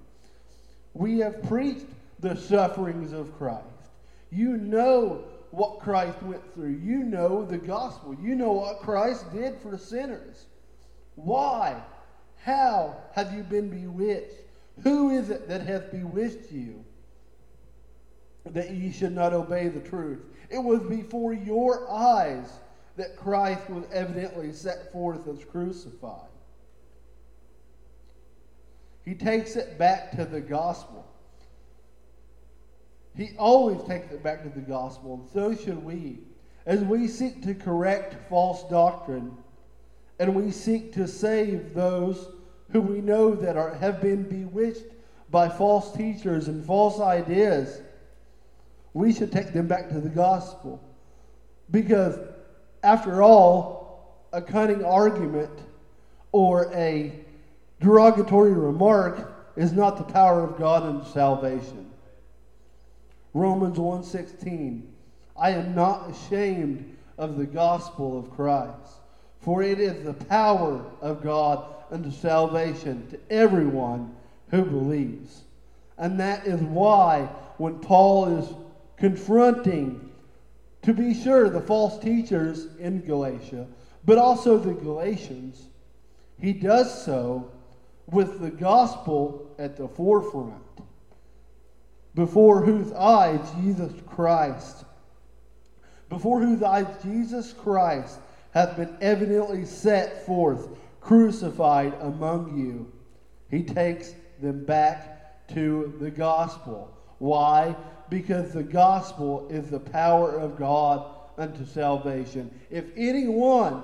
We 0.96 1.20
have 1.20 1.44
preached 1.44 1.86
the 2.20 2.36
sufferings 2.36 3.14
of 3.14 3.38
Christ. 3.38 3.68
You 4.32 4.58
know 4.58 5.26
what 5.52 5.80
Christ 5.80 6.22
went 6.24 6.54
through. 6.54 6.80
You 6.82 7.04
know 7.04 7.46
the 7.46 7.58
gospel. 7.58 8.16
You 8.22 8.36
know 8.36 8.54
what 8.54 8.80
Christ 8.80 9.32
did 9.34 9.60
for 9.60 9.78
sinners. 9.78 10.46
Why? 11.16 11.82
How 12.44 12.96
have 13.14 13.34
you 13.34 13.44
been 13.44 13.70
bewitched? 13.70 14.34
Who 14.84 15.12
is 15.12 15.30
it 15.30 15.48
that 15.48 15.62
hath 15.62 15.92
bewitched 15.92 16.52
you 16.52 16.84
that 18.46 18.72
ye 18.72 18.92
should 18.92 19.14
not 19.14 19.34
obey 19.34 19.68
the 19.68 19.82
truth? 19.82 20.22
It 20.50 20.58
was 20.58 20.82
before 20.82 21.34
your 21.34 21.90
eyes 21.92 22.50
that 22.98 23.16
Christ 23.16 23.70
was 23.70 23.86
evidently 23.92 24.52
set 24.54 24.92
forth 24.92 25.28
as 25.28 25.44
crucified. 25.46 26.30
He 29.04 29.16
takes 29.16 29.56
it 29.56 29.78
back 29.78 30.12
to 30.12 30.26
the 30.26 30.42
gospel. 30.42 31.11
He 33.16 33.32
always 33.38 33.84
takes 33.84 34.12
it 34.12 34.24
back 34.24 34.44
to 34.44 34.50
the 34.50 34.66
gospel, 34.66 35.16
and 35.16 35.30
so 35.32 35.56
should 35.56 35.84
we. 35.84 36.20
As 36.66 36.82
we 36.82 37.08
seek 37.08 37.42
to 37.44 37.54
correct 37.54 38.16
false 38.30 38.64
doctrine, 38.70 39.36
and 40.20 40.36
we 40.36 40.52
seek 40.52 40.94
to 40.94 41.08
save 41.08 41.74
those 41.74 42.30
who 42.72 42.82
we 42.82 43.02
know 43.02 43.34
that 43.36 43.58
are, 43.58 43.74
have 43.76 44.02
been 44.02 44.24
bewitched 44.24 44.86
by 45.30 45.50
false 45.50 45.92
teachers 45.94 46.48
and 46.48 46.64
false 46.66 47.00
ideas, 47.00 47.82
we 48.94 49.12
should 49.14 49.32
take 49.32 49.54
them 49.54 49.68
back 49.68 49.90
to 49.90 50.00
the 50.00 50.10
gospel. 50.10 50.82
Because, 51.70 52.20
after 52.84 53.22
all, 53.22 54.28
a 54.34 54.42
cunning 54.42 54.84
argument 54.84 55.52
or 56.32 56.72
a 56.74 57.14
derogatory 57.80 58.54
remark 58.54 59.34
is 59.56 59.74
not 59.74 59.98
the 59.98 60.14
power 60.14 60.44
of 60.44 60.58
God 60.58 60.84
unto 60.84 61.10
salvation. 61.12 61.91
Romans 63.34 63.78
1:16 63.78 64.82
I 65.38 65.52
am 65.52 65.74
not 65.74 66.10
ashamed 66.10 66.98
of 67.18 67.38
the 67.38 67.46
gospel 67.46 68.18
of 68.18 68.32
Christ 68.32 69.02
for 69.42 69.64
it 69.64 69.80
is 69.80 70.04
the 70.04 70.14
power 70.14 70.86
of 71.02 71.24
God 71.24 71.66
unto 71.90 72.12
salvation 72.12 73.08
to 73.10 73.20
everyone 73.30 74.16
who 74.50 74.64
believes. 74.64 75.42
And 75.98 76.20
that 76.20 76.46
is 76.46 76.62
why 76.62 77.28
when 77.58 77.80
Paul 77.80 78.38
is 78.38 78.54
confronting 78.98 80.10
to 80.84 80.94
be 80.94 81.14
sure 81.14 81.50
the 81.50 81.62
false 81.62 82.00
teachers 82.00 82.68
in 82.78 83.02
Galatia, 83.02 83.68
but 84.06 84.18
also 84.18 84.58
the 84.58 84.74
Galatians, 84.74 85.68
he 86.40 86.54
does 86.54 87.04
so 87.04 87.52
with 88.12 88.40
the 88.40 88.50
gospel 88.50 89.54
at 89.58 89.76
the 89.76 89.88
forefront 89.88 90.62
before 92.16 92.62
whose 92.62 92.92
eyes 92.94 93.40
Jesus 93.62 93.92
Christ, 94.06 94.84
before 96.10 96.42
whose 96.42 96.62
eyes 96.62 96.88
Jesus 97.02 97.54
Christ 97.54 98.20
hath 98.54 98.76
been 98.76 98.96
evidently 99.00 99.66
set 99.66 100.26
forth, 100.26 100.68
crucified 101.00 101.94
among 102.02 102.58
you. 102.58 102.92
He 103.50 103.64
takes 103.64 104.14
them 104.42 104.66
back 104.66 105.48
to 105.50 105.94
the 106.00 106.12
gospel. 106.12 106.94
Why? 107.20 107.76
Because 108.10 108.52
the 108.52 108.64
gospel 108.64 109.48
is 109.50 109.70
the 109.70 109.80
power 109.80 110.32
of 110.32 110.58
God 110.58 111.06
unto 111.38 111.66
salvation. 111.66 112.52
If 112.70 112.86
anyone 112.98 113.84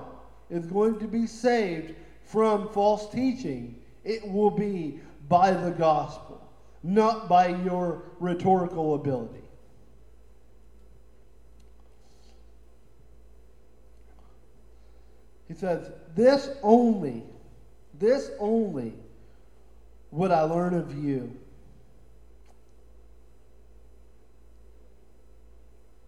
is 0.50 0.66
going 0.66 1.00
to 1.00 1.08
be 1.08 1.28
saved 1.28 1.96
from 2.24 2.70
false 2.70 3.10
teaching, 3.10 3.82
it 4.04 4.30
will 4.30 4.52
be 4.52 5.00
by 5.30 5.52
the 5.52 5.72
gospel 5.72 6.27
not 6.88 7.28
by 7.28 7.48
your 7.48 8.02
rhetorical 8.20 8.96
ability. 8.96 9.44
He 15.50 15.54
says, 15.54 15.92
This 16.16 16.50
only, 16.64 17.24
this 18.00 18.32
only 18.40 18.94
would 20.12 20.32
I 20.32 20.42
learn 20.44 20.74
of 20.74 20.98
you. 20.98 21.38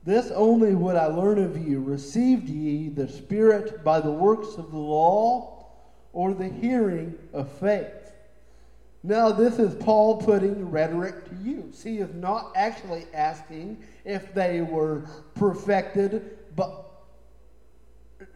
This 0.05 0.31
only 0.31 0.75
would 0.75 0.95
I 0.95 1.07
learn 1.07 1.39
of 1.39 1.57
you. 1.57 1.81
Received 1.81 2.47
ye 2.47 2.87
the 2.87 3.07
Spirit 3.07 3.83
by 3.83 3.99
the 3.99 4.11
works 4.11 4.55
of 4.57 4.71
the 4.71 4.77
law 4.77 5.67
or 6.13 6.33
the 6.33 6.47
hearing 6.47 7.15
of 7.33 7.51
faith? 7.51 7.98
Now, 9.03 9.31
this 9.31 9.59
is 9.59 9.75
Paul 9.75 10.17
putting 10.17 10.69
rhetoric 10.69 11.29
to 11.29 11.35
use. 11.35 11.81
He 11.81 11.99
is 11.99 12.13
not 12.15 12.51
actually 12.55 13.05
asking 13.13 13.81
if 14.03 14.33
they 14.33 14.61
were 14.61 15.05
perfected, 15.35 16.37
but 16.55 16.85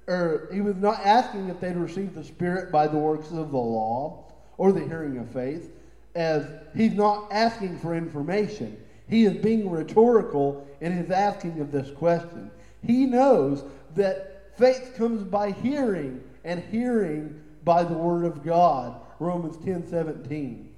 or 0.08 0.50
he 0.54 0.62
was 0.62 0.76
not 0.78 1.00
asking 1.06 1.50
if 1.50 1.60
they'd 1.60 1.76
received 1.76 2.16
the 2.16 2.24
Spirit 2.24 2.72
by 2.72 2.88
the 2.88 2.98
works 2.98 3.32
of 3.32 3.52
the 3.52 3.58
law 3.58 4.26
or 4.58 4.72
the 4.72 4.86
hearing 4.86 5.18
of 5.18 5.30
faith, 5.30 5.72
as 6.16 6.46
he's 6.76 6.94
not 6.94 7.28
asking 7.32 7.78
for 7.80 7.96
information. 7.96 8.78
He 9.10 9.26
is 9.26 9.34
being 9.34 9.70
rhetorical 9.70 10.68
in 10.80 10.92
his 10.92 11.12
asking 11.12 11.60
of 11.60 11.72
this 11.72 11.90
question. 11.92 12.52
He 12.86 13.06
knows 13.06 13.64
that 13.96 14.58
faith 14.58 14.94
comes 14.96 15.24
by 15.24 15.52
hearing, 15.52 16.22
and 16.46 16.62
hearing 16.72 17.42
by 17.64 17.84
the 17.84 17.94
Word 17.94 18.26
of 18.26 18.44
God. 18.44 19.00
Romans 19.24 19.58
10 19.64 19.88
17. 19.88 20.70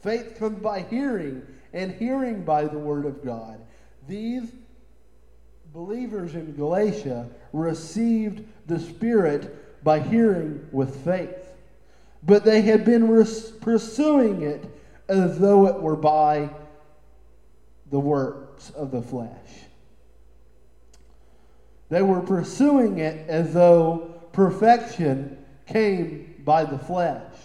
Faith 0.00 0.36
comes 0.38 0.58
by 0.60 0.80
hearing, 0.80 1.42
and 1.72 1.92
hearing 1.92 2.42
by 2.44 2.64
the 2.64 2.78
Word 2.78 3.06
of 3.06 3.24
God. 3.24 3.60
These 4.06 4.50
believers 5.72 6.34
in 6.34 6.54
Galatia 6.54 7.28
received 7.52 8.44
the 8.66 8.78
Spirit 8.78 9.84
by 9.84 10.00
hearing 10.00 10.66
with 10.72 11.04
faith. 11.04 11.52
But 12.22 12.44
they 12.44 12.62
had 12.62 12.84
been 12.84 13.08
res- 13.08 13.50
pursuing 13.50 14.42
it 14.42 14.64
as 15.08 15.38
though 15.38 15.66
it 15.66 15.80
were 15.80 15.96
by 15.96 16.50
the 17.90 18.00
works 18.00 18.70
of 18.70 18.90
the 18.90 19.02
flesh. 19.02 19.30
They 21.88 22.02
were 22.02 22.20
pursuing 22.20 22.98
it 22.98 23.28
as 23.28 23.54
though 23.54 24.14
perfection 24.32 25.38
came 25.66 26.34
by 26.44 26.64
the 26.64 26.78
flesh. 26.78 27.35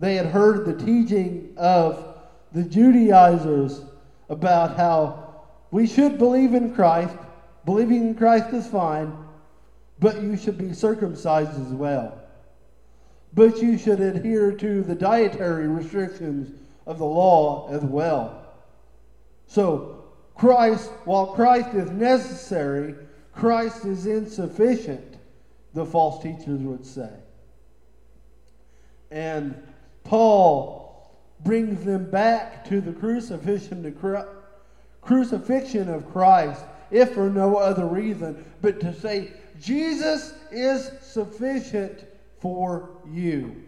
They 0.00 0.16
had 0.16 0.26
heard 0.26 0.64
the 0.64 0.84
teaching 0.84 1.52
of 1.58 2.16
the 2.52 2.62
Judaizers 2.62 3.82
about 4.30 4.76
how 4.76 5.44
we 5.70 5.86
should 5.86 6.16
believe 6.16 6.54
in 6.54 6.74
Christ. 6.74 7.14
Believing 7.66 8.08
in 8.08 8.14
Christ 8.14 8.54
is 8.54 8.66
fine, 8.66 9.12
but 9.98 10.22
you 10.22 10.38
should 10.38 10.56
be 10.56 10.72
circumcised 10.72 11.60
as 11.60 11.72
well. 11.72 12.18
But 13.34 13.60
you 13.60 13.76
should 13.76 14.00
adhere 14.00 14.52
to 14.52 14.82
the 14.82 14.94
dietary 14.94 15.68
restrictions 15.68 16.50
of 16.86 16.98
the 16.98 17.04
law 17.04 17.68
as 17.70 17.82
well. 17.82 18.54
So, 19.46 20.04
Christ, 20.34 20.90
while 21.04 21.26
Christ 21.26 21.74
is 21.74 21.90
necessary, 21.90 22.94
Christ 23.34 23.84
is 23.84 24.06
insufficient 24.06 25.18
the 25.74 25.84
false 25.84 26.22
teachers 26.22 26.60
would 26.60 26.86
say. 26.86 27.10
And 29.10 29.54
Paul 30.04 31.10
brings 31.40 31.84
them 31.84 32.10
back 32.10 32.64
to 32.68 32.80
the 32.80 32.92
crucifixion, 32.92 33.82
to 33.82 34.26
crucifixion 35.00 35.88
of 35.88 36.10
Christ, 36.12 36.62
if 36.90 37.14
for 37.14 37.30
no 37.30 37.56
other 37.56 37.86
reason, 37.86 38.44
but 38.60 38.80
to 38.80 38.92
say, 38.92 39.32
Jesus 39.60 40.34
is 40.50 40.90
sufficient 41.00 42.04
for 42.40 42.90
you. 43.10 43.62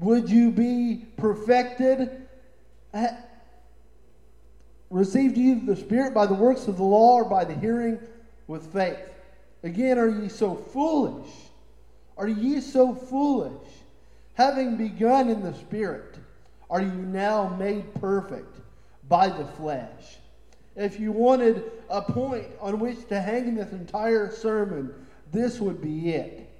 Would 0.00 0.28
you 0.28 0.50
be 0.50 1.06
perfected? 1.16 2.26
Received 4.90 5.36
ye 5.36 5.54
the 5.54 5.76
Spirit 5.76 6.14
by 6.14 6.26
the 6.26 6.34
works 6.34 6.68
of 6.68 6.76
the 6.76 6.84
law 6.84 7.14
or 7.14 7.24
by 7.24 7.44
the 7.44 7.54
hearing 7.54 7.98
with 8.46 8.72
faith? 8.72 8.98
Again, 9.62 9.98
are 9.98 10.08
ye 10.08 10.28
so 10.28 10.54
foolish? 10.54 11.30
Are 12.16 12.28
ye 12.28 12.60
so 12.60 12.94
foolish? 12.94 13.68
Having 14.36 14.76
begun 14.76 15.30
in 15.30 15.42
the 15.42 15.54
Spirit, 15.54 16.18
are 16.68 16.82
you 16.82 16.92
now 16.92 17.56
made 17.58 17.94
perfect 17.94 18.60
by 19.08 19.28
the 19.28 19.46
flesh? 19.46 20.18
If 20.76 21.00
you 21.00 21.10
wanted 21.10 21.64
a 21.88 22.02
point 22.02 22.48
on 22.60 22.78
which 22.78 23.08
to 23.08 23.18
hang 23.18 23.54
this 23.54 23.72
entire 23.72 24.30
sermon, 24.30 24.92
this 25.32 25.58
would 25.58 25.80
be 25.80 26.10
it. 26.10 26.50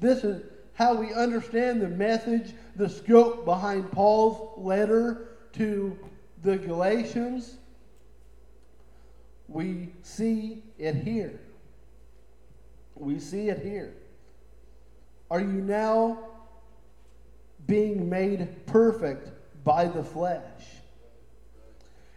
This 0.00 0.24
is 0.24 0.42
how 0.72 0.94
we 0.94 1.12
understand 1.12 1.82
the 1.82 1.88
message, 1.88 2.54
the 2.76 2.88
scope 2.88 3.44
behind 3.44 3.92
Paul's 3.92 4.58
letter 4.58 5.28
to 5.52 5.98
the 6.42 6.56
Galatians. 6.56 7.58
We 9.48 9.90
see 10.02 10.62
it 10.78 10.94
here. 10.94 11.38
We 12.94 13.18
see 13.18 13.50
it 13.50 13.58
here. 13.58 13.92
Are 15.30 15.40
you 15.40 15.60
now 15.60 16.27
being 17.68 18.10
made 18.10 18.66
perfect 18.66 19.30
by 19.62 19.86
the 19.86 20.02
flesh? 20.02 20.42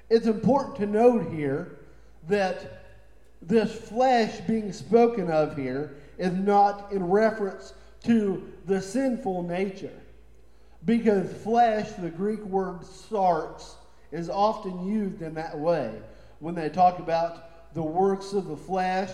It's 0.10 0.26
important 0.26 0.76
to 0.78 0.88
note 0.88 1.32
here 1.32 1.78
that 2.28 2.82
this 3.42 3.74
flesh 3.74 4.40
being 4.42 4.74
spoken 4.74 5.30
of 5.30 5.56
here 5.56 5.96
is 6.18 6.34
not 6.34 6.92
in 6.92 7.04
reference 7.08 7.74
to 8.04 8.52
the 8.66 8.82
sinful 8.82 9.44
nature. 9.44 9.98
Because 10.86 11.32
flesh, 11.44 11.92
the 11.94 12.10
Greek 12.10 12.44
word 12.46 12.82
sarx, 12.82 13.76
is 14.12 14.30
often 14.30 14.86
used 14.86 15.22
in 15.22 15.34
that 15.36 15.58
way. 15.58 15.94
When 16.40 16.56
they 16.56 16.70
talk 16.70 17.00
about 17.00 17.74
the 17.74 17.84
works 17.84 18.34
of 18.34 18.48
the 18.48 18.58
flesh, 18.58 19.10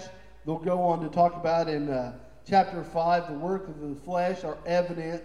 they'll 0.45 0.57
go 0.57 0.81
on 0.81 1.01
to 1.01 1.09
talk 1.09 1.35
about 1.35 1.67
in 1.67 1.89
uh, 1.89 2.13
chapter 2.49 2.83
5 2.83 3.27
the 3.27 3.33
works 3.33 3.69
of 3.69 3.79
the 3.81 3.95
flesh 3.95 4.43
are 4.43 4.57
evident. 4.65 5.23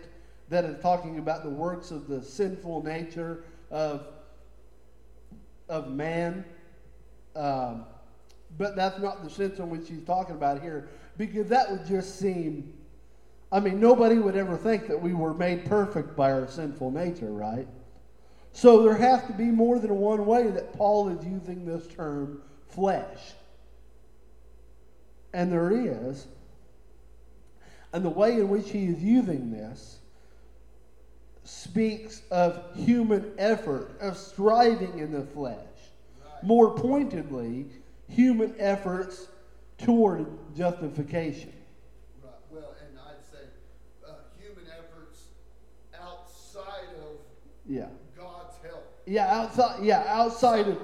That 0.52 0.66
is 0.66 0.78
talking 0.82 1.18
about 1.18 1.44
the 1.44 1.48
works 1.48 1.90
of 1.90 2.08
the 2.08 2.22
sinful 2.22 2.82
nature 2.82 3.44
of, 3.70 4.06
of 5.66 5.90
man. 5.90 6.44
Um, 7.34 7.86
but 8.58 8.76
that's 8.76 8.98
not 8.98 9.24
the 9.24 9.30
sense 9.30 9.60
in 9.60 9.70
which 9.70 9.88
he's 9.88 10.04
talking 10.04 10.34
about 10.34 10.60
here, 10.60 10.90
because 11.16 11.48
that 11.48 11.70
would 11.70 11.86
just 11.86 12.18
seem. 12.18 12.70
I 13.50 13.60
mean, 13.60 13.80
nobody 13.80 14.18
would 14.18 14.36
ever 14.36 14.58
think 14.58 14.88
that 14.88 15.00
we 15.00 15.14
were 15.14 15.32
made 15.32 15.64
perfect 15.64 16.14
by 16.14 16.30
our 16.30 16.46
sinful 16.46 16.90
nature, 16.90 17.32
right? 17.32 17.66
So 18.52 18.82
there 18.82 18.96
has 18.96 19.26
to 19.28 19.32
be 19.32 19.46
more 19.46 19.78
than 19.78 19.96
one 19.96 20.26
way 20.26 20.48
that 20.48 20.74
Paul 20.74 21.08
is 21.08 21.24
using 21.24 21.64
this 21.64 21.86
term 21.86 22.42
flesh. 22.68 23.20
And 25.32 25.50
there 25.50 25.70
is. 25.70 26.26
And 27.94 28.04
the 28.04 28.10
way 28.10 28.32
in 28.32 28.50
which 28.50 28.68
he 28.68 28.84
is 28.84 29.02
using 29.02 29.50
this 29.50 30.00
speaks 31.44 32.22
of 32.30 32.62
human 32.74 33.32
effort, 33.38 33.90
of 34.00 34.16
striving 34.16 34.98
in 34.98 35.12
the 35.12 35.22
flesh. 35.22 35.56
Right. 35.56 36.42
More 36.44 36.74
pointedly, 36.74 37.66
human 38.08 38.54
efforts 38.58 39.28
toward 39.78 40.26
justification. 40.56 41.52
Right. 42.22 42.32
Well, 42.50 42.74
and 42.86 42.98
I'd 42.98 43.24
say 43.24 43.44
uh, 44.08 44.12
human 44.40 44.64
efforts 44.78 45.24
outside 46.00 46.94
of 47.00 47.16
Yeah. 47.66 47.86
God's 48.16 48.54
help. 48.62 49.02
Yeah, 49.06 49.34
outside 49.34 49.84
yeah, 49.84 50.04
outside 50.06 50.68
of 50.68 50.78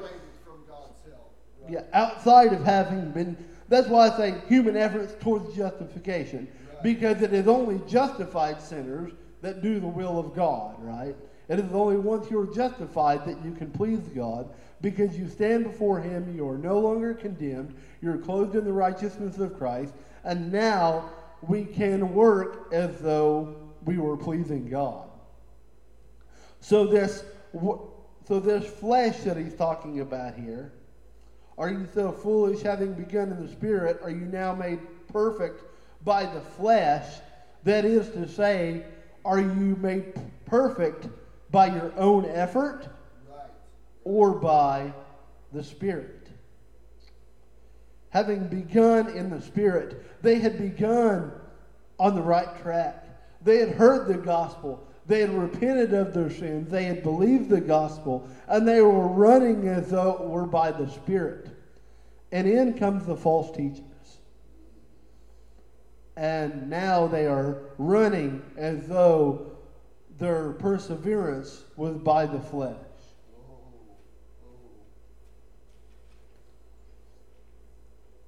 from 0.44 0.64
God's 0.66 0.98
help. 1.08 1.32
Right. 1.62 1.72
yeah, 1.72 1.82
outside 1.92 2.52
of 2.52 2.64
having 2.64 3.10
been 3.12 3.36
that's 3.68 3.86
why 3.86 4.08
I 4.08 4.16
say 4.16 4.34
human 4.48 4.76
efforts 4.76 5.14
towards 5.20 5.54
justification. 5.54 6.48
Because 6.82 7.22
it 7.22 7.32
is 7.34 7.48
only 7.48 7.80
justified 7.88 8.62
sinners 8.62 9.12
that 9.42 9.62
do 9.62 9.80
the 9.80 9.86
will 9.86 10.18
of 10.18 10.34
God, 10.34 10.76
right? 10.78 11.14
It 11.48 11.58
is 11.58 11.72
only 11.72 11.96
once 11.96 12.30
you're 12.30 12.52
justified 12.52 13.24
that 13.24 13.42
you 13.44 13.52
can 13.52 13.70
please 13.70 14.00
God 14.14 14.50
because 14.80 15.18
you 15.18 15.28
stand 15.28 15.64
before 15.64 16.00
Him, 16.00 16.34
you 16.36 16.48
are 16.48 16.58
no 16.58 16.78
longer 16.78 17.14
condemned, 17.14 17.74
you're 18.00 18.18
clothed 18.18 18.54
in 18.54 18.64
the 18.64 18.72
righteousness 18.72 19.38
of 19.38 19.56
Christ, 19.56 19.94
and 20.24 20.52
now 20.52 21.10
we 21.42 21.64
can 21.64 22.14
work 22.14 22.68
as 22.72 22.98
though 22.98 23.56
we 23.84 23.98
were 23.98 24.16
pleasing 24.16 24.68
God. 24.68 25.08
So 26.60 26.86
this, 26.86 27.24
so 27.54 28.40
this 28.40 28.66
flesh 28.66 29.18
that 29.20 29.36
he's 29.36 29.54
talking 29.54 30.00
about 30.00 30.34
here, 30.34 30.72
are 31.56 31.70
you 31.70 31.88
so 31.92 32.12
foolish, 32.12 32.62
having 32.62 32.92
begun 32.92 33.32
in 33.32 33.44
the 33.44 33.50
Spirit, 33.50 34.00
are 34.02 34.10
you 34.10 34.26
now 34.26 34.54
made 34.54 34.80
perfect 35.08 35.62
by 36.04 36.24
the 36.26 36.40
flesh? 36.40 37.06
That 37.64 37.84
is 37.84 38.08
to 38.10 38.28
say, 38.28 38.84
are 39.28 39.40
you 39.40 39.76
made 39.80 40.14
perfect 40.46 41.06
by 41.50 41.66
your 41.66 41.92
own 41.98 42.24
effort 42.24 42.88
Right. 43.30 43.50
or 44.04 44.32
by 44.32 44.94
the 45.52 45.62
Spirit? 45.62 46.30
Having 48.08 48.48
begun 48.48 49.10
in 49.10 49.28
the 49.28 49.42
Spirit, 49.42 50.22
they 50.22 50.36
had 50.36 50.56
begun 50.56 51.30
on 52.00 52.14
the 52.14 52.22
right 52.22 52.58
track. 52.62 53.04
They 53.42 53.58
had 53.58 53.72
heard 53.72 54.08
the 54.08 54.14
gospel. 54.14 54.82
They 55.06 55.20
had 55.20 55.34
repented 55.34 55.92
of 55.92 56.14
their 56.14 56.30
sins. 56.30 56.70
They 56.70 56.84
had 56.84 57.02
believed 57.02 57.50
the 57.50 57.60
gospel. 57.60 58.26
And 58.46 58.66
they 58.66 58.80
were 58.80 59.08
running 59.08 59.68
as 59.68 59.90
though 59.90 60.12
it 60.14 60.26
were 60.26 60.46
by 60.46 60.70
the 60.72 60.88
Spirit. 60.88 61.50
And 62.32 62.48
in 62.48 62.78
comes 62.78 63.04
the 63.04 63.16
false 63.16 63.54
teachers. 63.54 63.84
And 66.18 66.68
now 66.68 67.06
they 67.06 67.28
are 67.28 67.58
running 67.78 68.42
as 68.56 68.88
though 68.88 69.52
their 70.18 70.50
perseverance 70.54 71.62
was 71.76 71.96
by 71.96 72.26
the 72.26 72.40
flesh. 72.40 72.74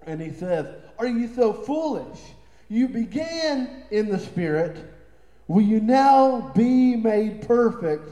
And 0.06 0.20
he 0.20 0.30
says, 0.30 0.72
Are 1.00 1.08
you 1.08 1.34
so 1.34 1.52
foolish? 1.52 2.20
You 2.68 2.86
began 2.86 3.82
in 3.90 4.08
the 4.08 4.20
Spirit. 4.20 4.76
Will 5.48 5.62
you 5.62 5.80
now 5.80 6.52
be 6.54 6.94
made 6.94 7.42
perfect 7.42 8.08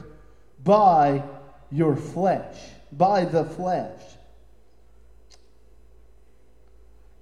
by 0.61 1.23
your 1.71 1.95
flesh? 1.95 2.57
By 2.91 3.23
the 3.23 3.45
flesh. 3.45 4.01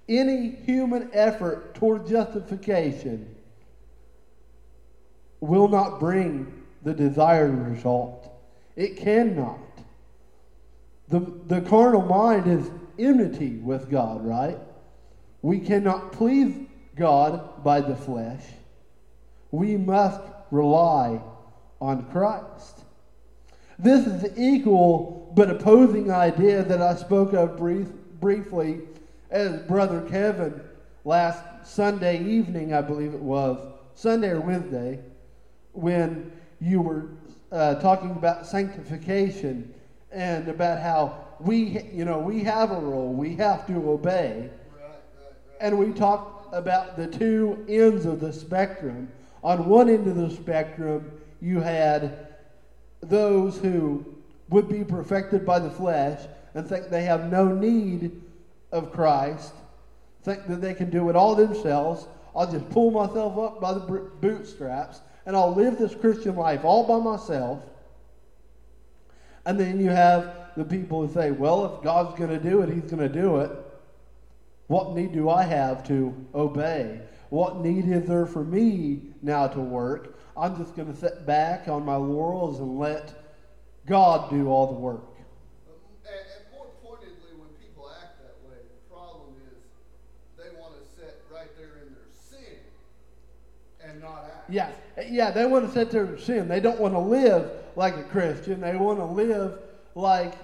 Any 0.08 0.50
human 0.50 1.10
effort 1.12 1.74
toward 1.74 2.06
justification 2.06 3.34
will 5.40 5.68
not 5.68 6.00
bring 6.00 6.52
the 6.82 6.94
desired 6.94 7.52
result. 7.68 8.30
It 8.74 8.96
cannot. 8.96 9.58
The, 11.08 11.20
the 11.46 11.60
carnal 11.60 12.02
mind 12.02 12.46
is 12.46 12.70
enmity 12.98 13.56
with 13.56 13.90
God, 13.90 14.24
right? 14.24 14.58
We 15.42 15.58
cannot 15.58 16.12
please 16.12 16.66
God 16.96 17.62
by 17.62 17.80
the 17.80 17.96
flesh. 17.96 18.42
We 19.50 19.76
must 19.76 20.20
rely 20.50 21.20
on 21.80 22.04
Christ. 22.10 22.84
This 23.78 24.06
is 24.06 24.22
the 24.22 24.32
equal 24.40 25.32
but 25.34 25.50
opposing 25.50 26.10
idea 26.10 26.62
that 26.64 26.82
I 26.82 26.96
spoke 26.96 27.32
of 27.32 27.56
brief, 27.56 27.88
briefly 28.20 28.80
as 29.30 29.60
Brother 29.62 30.02
Kevin 30.02 30.60
last 31.04 31.42
Sunday 31.64 32.22
evening, 32.24 32.72
I 32.72 32.80
believe 32.80 33.14
it 33.14 33.20
was, 33.20 33.58
Sunday 33.94 34.28
or 34.28 34.40
Wednesday, 34.40 35.00
when 35.72 36.32
you 36.60 36.80
were 36.80 37.06
uh, 37.52 37.76
talking 37.76 38.10
about 38.10 38.46
sanctification 38.46 39.74
and 40.10 40.48
about 40.48 40.80
how 40.80 41.24
we, 41.40 41.82
you 41.92 42.04
know, 42.04 42.18
we 42.18 42.42
have 42.44 42.70
a 42.70 42.78
role, 42.78 43.12
we 43.12 43.34
have 43.36 43.66
to 43.66 43.90
obey. 43.90 44.34
Right, 44.38 44.50
right, 44.80 44.92
right. 45.20 45.32
And 45.60 45.78
we 45.78 45.92
talked 45.92 46.54
about 46.54 46.96
the 46.96 47.06
two 47.06 47.64
ends 47.68 48.06
of 48.06 48.20
the 48.20 48.32
spectrum. 48.32 49.08
On 49.44 49.68
one 49.68 49.88
end 49.88 50.06
of 50.08 50.16
the 50.16 50.30
spectrum, 50.30 51.10
you 51.40 51.60
had 51.60 52.28
those 53.00 53.58
who 53.58 54.04
would 54.48 54.68
be 54.68 54.82
perfected 54.82 55.44
by 55.44 55.58
the 55.58 55.70
flesh 55.70 56.26
and 56.54 56.66
think 56.66 56.88
they 56.88 57.04
have 57.04 57.30
no 57.30 57.46
need 57.46 58.20
of 58.72 58.92
Christ, 58.92 59.54
think 60.22 60.46
that 60.46 60.60
they 60.60 60.74
can 60.74 60.90
do 60.90 61.08
it 61.10 61.16
all 61.16 61.34
themselves. 61.34 62.06
I'll 62.34 62.50
just 62.50 62.68
pull 62.70 62.90
myself 62.90 63.38
up 63.38 63.60
by 63.60 63.72
the 63.72 63.80
bootstraps 63.80 65.00
and 65.26 65.36
I'll 65.36 65.54
live 65.54 65.78
this 65.78 65.94
Christian 65.94 66.36
life 66.36 66.64
all 66.64 66.86
by 66.86 66.98
myself. 66.98 67.62
And 69.44 69.58
then 69.58 69.80
you 69.80 69.90
have 69.90 70.34
the 70.56 70.64
people 70.64 71.06
who 71.06 71.12
say, 71.12 71.30
well, 71.30 71.74
if 71.74 71.82
God's 71.82 72.18
going 72.18 72.30
to 72.30 72.38
do 72.38 72.62
it, 72.62 72.68
He's 72.68 72.90
going 72.90 72.98
to 72.98 73.08
do 73.08 73.38
it. 73.38 73.50
What 74.68 74.94
need 74.94 75.12
do 75.12 75.30
I 75.30 75.42
have 75.42 75.86
to 75.88 76.14
obey? 76.34 77.00
What 77.30 77.60
need 77.60 77.88
is 77.88 78.06
there 78.06 78.26
for 78.26 78.44
me 78.44 79.00
now 79.22 79.48
to 79.48 79.60
work? 79.60 80.18
I'm 80.36 80.56
just 80.56 80.76
going 80.76 80.92
to 80.92 80.98
sit 80.98 81.26
back 81.26 81.68
on 81.68 81.84
my 81.84 81.96
laurels 81.96 82.60
and 82.60 82.78
let 82.78 83.14
God 83.86 84.30
do 84.30 84.48
all 84.48 84.66
the 84.66 84.78
work. 84.78 85.02
Um, 85.66 85.74
And, 86.06 86.14
and 86.14 86.44
more 86.56 86.66
pointedly, 86.82 87.32
when 87.36 87.48
people 87.60 87.90
act 87.90 88.20
that 88.22 88.36
way, 88.48 88.56
the 88.56 88.94
problem 88.94 89.34
is 89.50 89.58
they 90.36 90.58
want 90.60 90.74
to 90.74 90.84
sit 90.94 91.22
right 91.32 91.50
there 91.56 91.82
in 91.82 91.92
their 91.92 92.08
sin 92.12 92.60
and 93.82 94.00
not 94.00 94.24
act. 94.26 94.37
Yeah, 94.48 94.70
yeah, 95.08 95.30
they 95.30 95.44
want 95.44 95.66
to 95.66 95.72
sit 95.72 95.90
there 95.90 96.04
and 96.04 96.20
sin. 96.20 96.48
They 96.48 96.60
don't 96.60 96.80
want 96.80 96.94
to 96.94 97.00
live 97.00 97.50
like 97.76 97.96
a 97.96 98.04
Christian. 98.04 98.60
They 98.60 98.76
want 98.76 98.98
to 98.98 99.04
live 99.04 99.58
like 99.94 100.34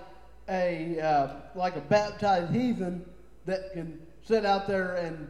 a 0.48 1.00
uh, 1.00 1.28
like 1.54 1.76
a 1.76 1.80
baptized 1.80 2.52
heathen 2.52 3.04
that 3.46 3.72
can 3.72 4.00
sit 4.22 4.44
out 4.44 4.66
there 4.66 4.96
and 4.96 5.28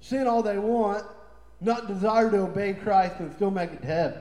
sin 0.00 0.26
all 0.26 0.42
they 0.42 0.58
want, 0.58 1.04
not 1.60 1.86
desire 1.86 2.30
to 2.30 2.38
obey 2.38 2.74
Christ 2.74 3.16
and 3.20 3.32
still 3.34 3.50
make 3.50 3.72
it 3.72 3.80
to 3.80 3.86
heaven. 3.86 4.20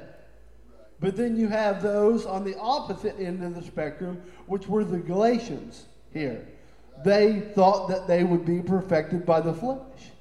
But 0.99 1.15
then 1.15 1.37
you 1.37 1.47
have 1.47 1.81
those 1.83 2.25
on 2.25 2.43
the 2.43 2.57
opposite 2.57 3.19
end 3.19 3.43
of 3.43 3.55
the 3.55 3.61
spectrum, 3.61 4.21
which 4.47 4.67
were 4.67 4.83
the 4.83 4.97
Galatians 4.97 5.85
here. 6.11 6.47
They 7.05 7.41
thought 7.41 7.89
that 7.89 8.07
they 8.07 8.23
would 8.23 8.45
be 8.45 8.61
perfected 8.61 9.25
by 9.25 9.41
the 9.41 9.53
flesh. 9.53 10.11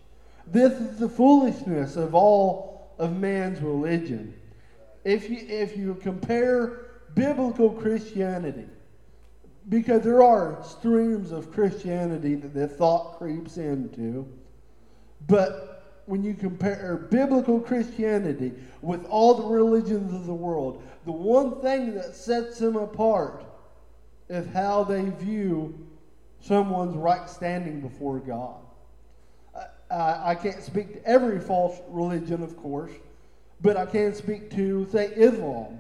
This 0.46 0.72
is 0.74 0.98
the 0.98 1.08
foolishness 1.08 1.96
of 1.96 2.14
all 2.14 2.75
of 2.98 3.16
man's 3.16 3.60
religion. 3.60 4.34
If 5.04 5.30
you, 5.30 5.38
if 5.48 5.76
you 5.76 5.94
compare 5.94 6.86
biblical 7.14 7.70
Christianity, 7.70 8.66
because 9.68 10.02
there 10.02 10.22
are 10.22 10.62
streams 10.62 11.32
of 11.32 11.52
Christianity 11.52 12.34
that 12.36 12.54
the 12.54 12.68
thought 12.68 13.18
creeps 13.18 13.56
into, 13.56 14.26
but 15.26 16.02
when 16.06 16.22
you 16.22 16.34
compare 16.34 17.08
biblical 17.10 17.60
Christianity 17.60 18.52
with 18.80 19.04
all 19.06 19.34
the 19.34 19.46
religions 19.46 20.14
of 20.14 20.26
the 20.26 20.34
world, 20.34 20.82
the 21.04 21.12
one 21.12 21.60
thing 21.60 21.94
that 21.94 22.14
sets 22.14 22.58
them 22.58 22.76
apart 22.76 23.44
is 24.28 24.46
how 24.52 24.84
they 24.84 25.10
view 25.10 25.86
someone's 26.40 26.96
right 26.96 27.28
standing 27.28 27.80
before 27.80 28.20
God. 28.20 28.65
I, 29.90 30.30
I 30.30 30.34
can't 30.34 30.62
speak 30.62 30.94
to 30.94 31.08
every 31.08 31.40
false 31.40 31.80
religion, 31.88 32.42
of 32.42 32.56
course, 32.56 32.92
but 33.60 33.76
I 33.76 33.86
can 33.86 34.14
speak 34.14 34.50
to, 34.52 34.86
say, 34.90 35.06
Islam. 35.16 35.78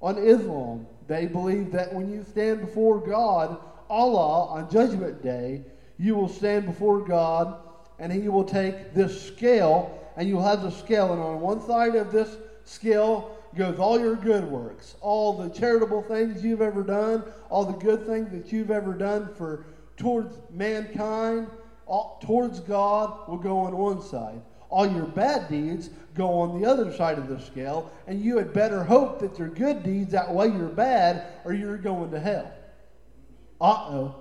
On 0.00 0.18
Islam, 0.18 0.86
they 1.06 1.26
believe 1.26 1.72
that 1.72 1.92
when 1.92 2.10
you 2.10 2.24
stand 2.24 2.60
before 2.60 2.98
God, 3.00 3.58
Allah, 3.88 4.46
on 4.48 4.70
Judgment 4.70 5.22
Day, 5.22 5.62
you 5.98 6.14
will 6.14 6.28
stand 6.28 6.66
before 6.66 7.00
God 7.00 7.58
and 7.98 8.12
He 8.12 8.28
will 8.28 8.44
take 8.44 8.94
this 8.94 9.26
scale 9.26 10.00
and 10.16 10.28
you'll 10.28 10.42
have 10.42 10.62
the 10.62 10.70
scale, 10.70 11.12
and 11.12 11.20
on 11.20 11.40
one 11.40 11.60
side 11.60 11.96
of 11.96 12.12
this 12.12 12.36
scale 12.64 13.36
goes 13.56 13.78
all 13.78 13.98
your 13.98 14.16
good 14.16 14.44
works, 14.44 14.96
all 15.00 15.32
the 15.32 15.48
charitable 15.48 16.02
things 16.02 16.44
you've 16.44 16.62
ever 16.62 16.82
done, 16.82 17.24
all 17.50 17.64
the 17.64 17.78
good 17.78 18.06
things 18.06 18.30
that 18.30 18.52
you've 18.52 18.70
ever 18.70 18.92
done 18.92 19.28
for 19.34 19.64
towards 19.96 20.36
mankind, 20.50 21.48
all, 21.86 22.20
towards 22.24 22.60
God 22.60 23.28
will 23.28 23.38
go 23.38 23.58
on 23.58 23.76
one 23.76 24.02
side. 24.02 24.40
All 24.70 24.86
your 24.86 25.06
bad 25.06 25.48
deeds 25.48 25.90
go 26.14 26.40
on 26.40 26.60
the 26.60 26.68
other 26.68 26.92
side 26.92 27.18
of 27.18 27.28
the 27.28 27.40
scale, 27.40 27.92
and 28.06 28.20
you 28.20 28.38
had 28.38 28.52
better 28.52 28.82
hope 28.82 29.20
that 29.20 29.38
your 29.38 29.48
good 29.48 29.82
deeds 29.82 30.14
outweigh 30.14 30.48
your 30.48 30.68
bad, 30.68 31.26
or 31.44 31.52
you're 31.52 31.78
going 31.78 32.10
to 32.10 32.20
hell. 32.20 32.52
Uh 33.60 33.86
oh. 33.88 34.14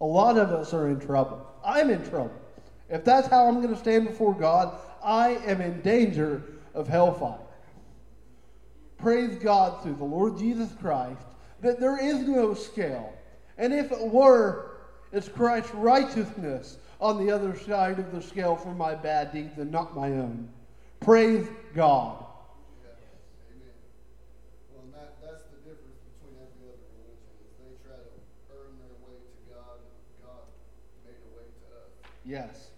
A 0.00 0.04
lot 0.04 0.36
of 0.36 0.50
us 0.50 0.72
are 0.74 0.88
in 0.88 1.00
trouble. 1.00 1.46
I'm 1.64 1.90
in 1.90 2.02
trouble. 2.08 2.32
If 2.88 3.04
that's 3.04 3.28
how 3.28 3.46
I'm 3.46 3.62
going 3.62 3.74
to 3.74 3.80
stand 3.80 4.06
before 4.06 4.34
God, 4.34 4.78
I 5.02 5.30
am 5.46 5.60
in 5.60 5.80
danger 5.80 6.42
of 6.74 6.88
hellfire. 6.88 7.38
Praise 8.98 9.36
God 9.36 9.82
through 9.82 9.96
the 9.96 10.04
Lord 10.04 10.38
Jesus 10.38 10.70
Christ 10.80 11.22
that 11.60 11.80
there 11.80 11.98
is 11.98 12.20
no 12.20 12.54
scale. 12.54 13.12
And 13.58 13.72
if 13.72 13.90
it 13.92 14.00
were, 14.00 14.72
it's 15.12 15.28
Christ's 15.28 15.74
righteousness 15.74 16.78
on 17.02 17.26
the 17.26 17.32
other 17.32 17.58
side 17.58 17.98
of 17.98 18.12
the 18.12 18.22
scale 18.22 18.54
for 18.54 18.72
my 18.72 18.94
bad 18.94 19.32
deeds 19.32 19.58
and 19.58 19.72
not 19.72 19.96
my 19.96 20.06
own. 20.06 20.48
Praise 21.00 21.48
God. 21.74 22.24
Yes. 22.80 22.94
Amen. 23.50 23.74
Well, 24.70 24.84
and 24.84 24.94
that, 24.94 25.16
that's 25.20 25.42
the 25.50 25.68
difference 25.68 25.98
between 26.14 26.38
every 26.38 26.70
other 26.70 26.86
religion 27.02 27.34
is 27.42 27.58
they 27.58 27.74
try 27.82 27.98
to 27.98 28.14
earn 28.54 28.78
their 28.78 28.94
way 29.02 29.18
to 29.18 29.52
God, 29.52 29.82
and 29.82 30.22
God 30.22 30.46
made 31.04 31.18
a 31.18 31.36
way 31.36 31.42
to 31.42 31.74
us. 31.74 31.90
Yes. 32.24 32.70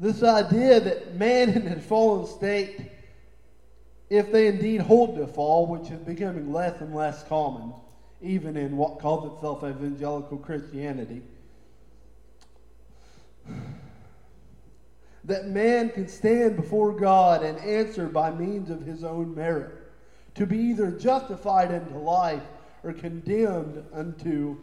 This 0.00 0.24
idea 0.24 0.80
that 0.80 1.14
man 1.14 1.50
in 1.54 1.62
his 1.62 1.86
fallen 1.86 2.26
state, 2.26 2.80
if 4.10 4.32
they 4.32 4.48
indeed 4.48 4.80
hold 4.80 5.14
to 5.18 5.26
fall, 5.28 5.66
which 5.66 5.88
is 5.92 6.00
becoming 6.00 6.52
less 6.52 6.80
and 6.80 6.92
less 6.96 7.22
common, 7.28 7.72
even 8.20 8.56
in 8.56 8.76
what 8.76 8.98
calls 8.98 9.32
itself 9.32 9.62
evangelical 9.62 10.36
Christianity, 10.36 11.22
that 15.24 15.46
man 15.46 15.90
can 15.90 16.08
stand 16.08 16.56
before 16.56 16.92
God 16.92 17.42
and 17.42 17.58
answer 17.58 18.06
by 18.06 18.30
means 18.30 18.70
of 18.70 18.82
his 18.82 19.04
own 19.04 19.34
merit, 19.34 19.70
to 20.34 20.46
be 20.46 20.58
either 20.58 20.90
justified 20.90 21.72
unto 21.72 21.98
life 21.98 22.42
or 22.82 22.92
condemned 22.92 23.84
unto 23.92 24.56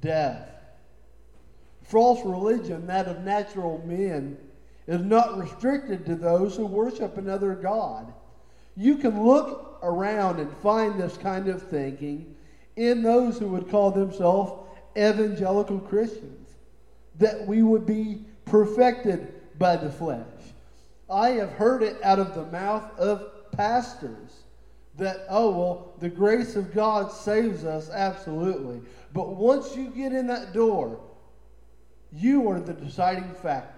death. 0.00 0.48
False 1.82 2.24
religion, 2.24 2.86
that 2.86 3.06
of 3.06 3.24
natural 3.24 3.82
men, 3.86 4.36
is 4.86 5.00
not 5.00 5.38
restricted 5.38 6.04
to 6.06 6.14
those 6.14 6.56
who 6.56 6.66
worship 6.66 7.16
another 7.16 7.54
God. 7.54 8.12
You 8.76 8.96
can 8.96 9.24
look 9.24 9.78
around 9.82 10.38
and 10.38 10.54
find 10.58 11.00
this 11.00 11.16
kind 11.16 11.48
of 11.48 11.62
thinking 11.62 12.34
in 12.76 13.02
those 13.02 13.38
who 13.38 13.48
would 13.48 13.70
call 13.70 13.90
themselves 13.90 14.52
evangelical 14.96 15.78
Christians, 15.78 16.45
that 17.18 17.46
we 17.46 17.62
would 17.62 17.86
be 17.86 18.24
perfected 18.44 19.32
by 19.58 19.76
the 19.76 19.90
flesh. 19.90 20.26
I 21.08 21.30
have 21.30 21.50
heard 21.52 21.82
it 21.82 22.02
out 22.02 22.18
of 22.18 22.34
the 22.34 22.46
mouth 22.46 22.98
of 22.98 23.50
pastors 23.52 24.42
that, 24.96 25.26
oh, 25.28 25.50
well, 25.50 25.94
the 26.00 26.08
grace 26.08 26.56
of 26.56 26.74
God 26.74 27.12
saves 27.12 27.64
us, 27.64 27.90
absolutely. 27.90 28.80
But 29.12 29.36
once 29.36 29.76
you 29.76 29.90
get 29.90 30.12
in 30.12 30.26
that 30.28 30.52
door, 30.52 31.00
you 32.12 32.48
are 32.48 32.60
the 32.60 32.72
deciding 32.72 33.32
factor. 33.34 33.72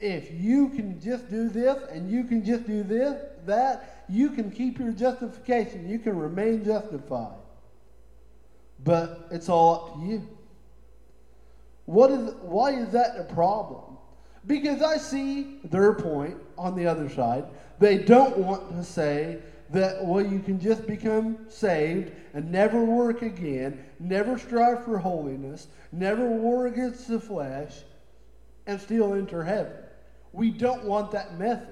If 0.00 0.30
you 0.32 0.68
can 0.68 1.00
just 1.00 1.28
do 1.28 1.48
this 1.48 1.82
and 1.90 2.08
you 2.08 2.24
can 2.24 2.44
just 2.44 2.66
do 2.66 2.84
this, 2.84 3.20
that, 3.46 4.04
you 4.08 4.30
can 4.30 4.50
keep 4.50 4.78
your 4.78 4.92
justification. 4.92 5.88
You 5.88 5.98
can 5.98 6.16
remain 6.16 6.64
justified. 6.64 7.36
But 8.84 9.28
it's 9.30 9.48
all 9.48 9.74
up 9.74 9.94
to 9.94 10.06
you. 10.06 10.37
What 11.88 12.10
is, 12.10 12.34
why 12.42 12.72
is 12.72 12.90
that 12.90 13.18
a 13.18 13.24
problem? 13.24 13.96
Because 14.46 14.82
I 14.82 14.98
see 14.98 15.56
their 15.64 15.94
point 15.94 16.36
on 16.58 16.76
the 16.76 16.84
other 16.86 17.08
side. 17.08 17.46
They 17.78 17.96
don't 17.96 18.36
want 18.36 18.70
to 18.72 18.84
say 18.84 19.38
that, 19.70 20.04
well, 20.04 20.22
you 20.22 20.40
can 20.40 20.60
just 20.60 20.86
become 20.86 21.38
saved 21.48 22.12
and 22.34 22.52
never 22.52 22.84
work 22.84 23.22
again, 23.22 23.82
never 23.98 24.38
strive 24.38 24.84
for 24.84 24.98
holiness, 24.98 25.68
never 25.90 26.28
war 26.28 26.66
against 26.66 27.08
the 27.08 27.18
flesh, 27.18 27.72
and 28.66 28.78
still 28.78 29.14
enter 29.14 29.42
heaven. 29.42 29.72
We 30.34 30.50
don't 30.50 30.84
want 30.84 31.10
that 31.12 31.38
message. 31.38 31.68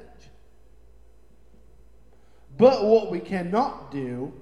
But 2.57 2.87
what 2.87 3.11
we 3.11 3.21
cannot 3.21 3.91
do 3.91 4.33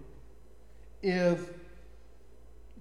is 1.02 1.40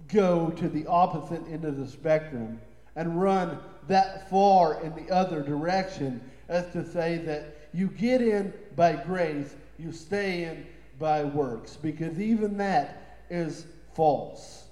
go 0.09 0.51
to 0.51 0.69
the 0.69 0.85
opposite 0.85 1.41
end 1.47 1.65
of 1.65 1.77
the 1.77 1.87
spectrum 1.87 2.59
and 2.95 3.21
run 3.21 3.57
that 3.87 4.29
far 4.29 4.81
in 4.81 4.95
the 4.95 5.11
other 5.13 5.41
direction 5.41 6.21
as 6.49 6.71
to 6.73 6.85
say 6.85 7.17
that 7.17 7.69
you 7.73 7.87
get 7.87 8.21
in 8.21 8.53
by 8.75 8.93
grace, 8.93 9.55
you 9.77 9.91
stay 9.91 10.43
in 10.43 10.65
by 10.99 11.23
works, 11.23 11.75
because 11.75 12.19
even 12.19 12.57
that 12.57 13.25
is 13.29 13.65
false. 13.95 14.65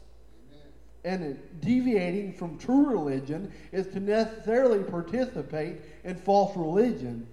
And 1.04 1.40
deviating 1.62 2.34
from 2.34 2.60
true 2.60 2.86
religion 2.86 3.52
is 3.72 3.88
to 3.88 4.00
necessarily 4.00 4.84
participate 4.84 5.78
in 6.04 6.16
false 6.16 6.56
religion 6.56 7.28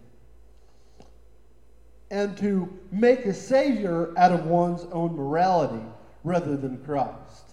and 2.11 2.36
to 2.39 2.78
make 2.91 3.26
a 3.26 3.34
savior 3.34 4.18
out 4.18 4.32
of 4.32 4.47
one's 4.47 4.86
own 4.93 5.14
morality 5.14 5.84
rather 6.24 6.57
than 6.57 6.82
Christ. 6.82 7.47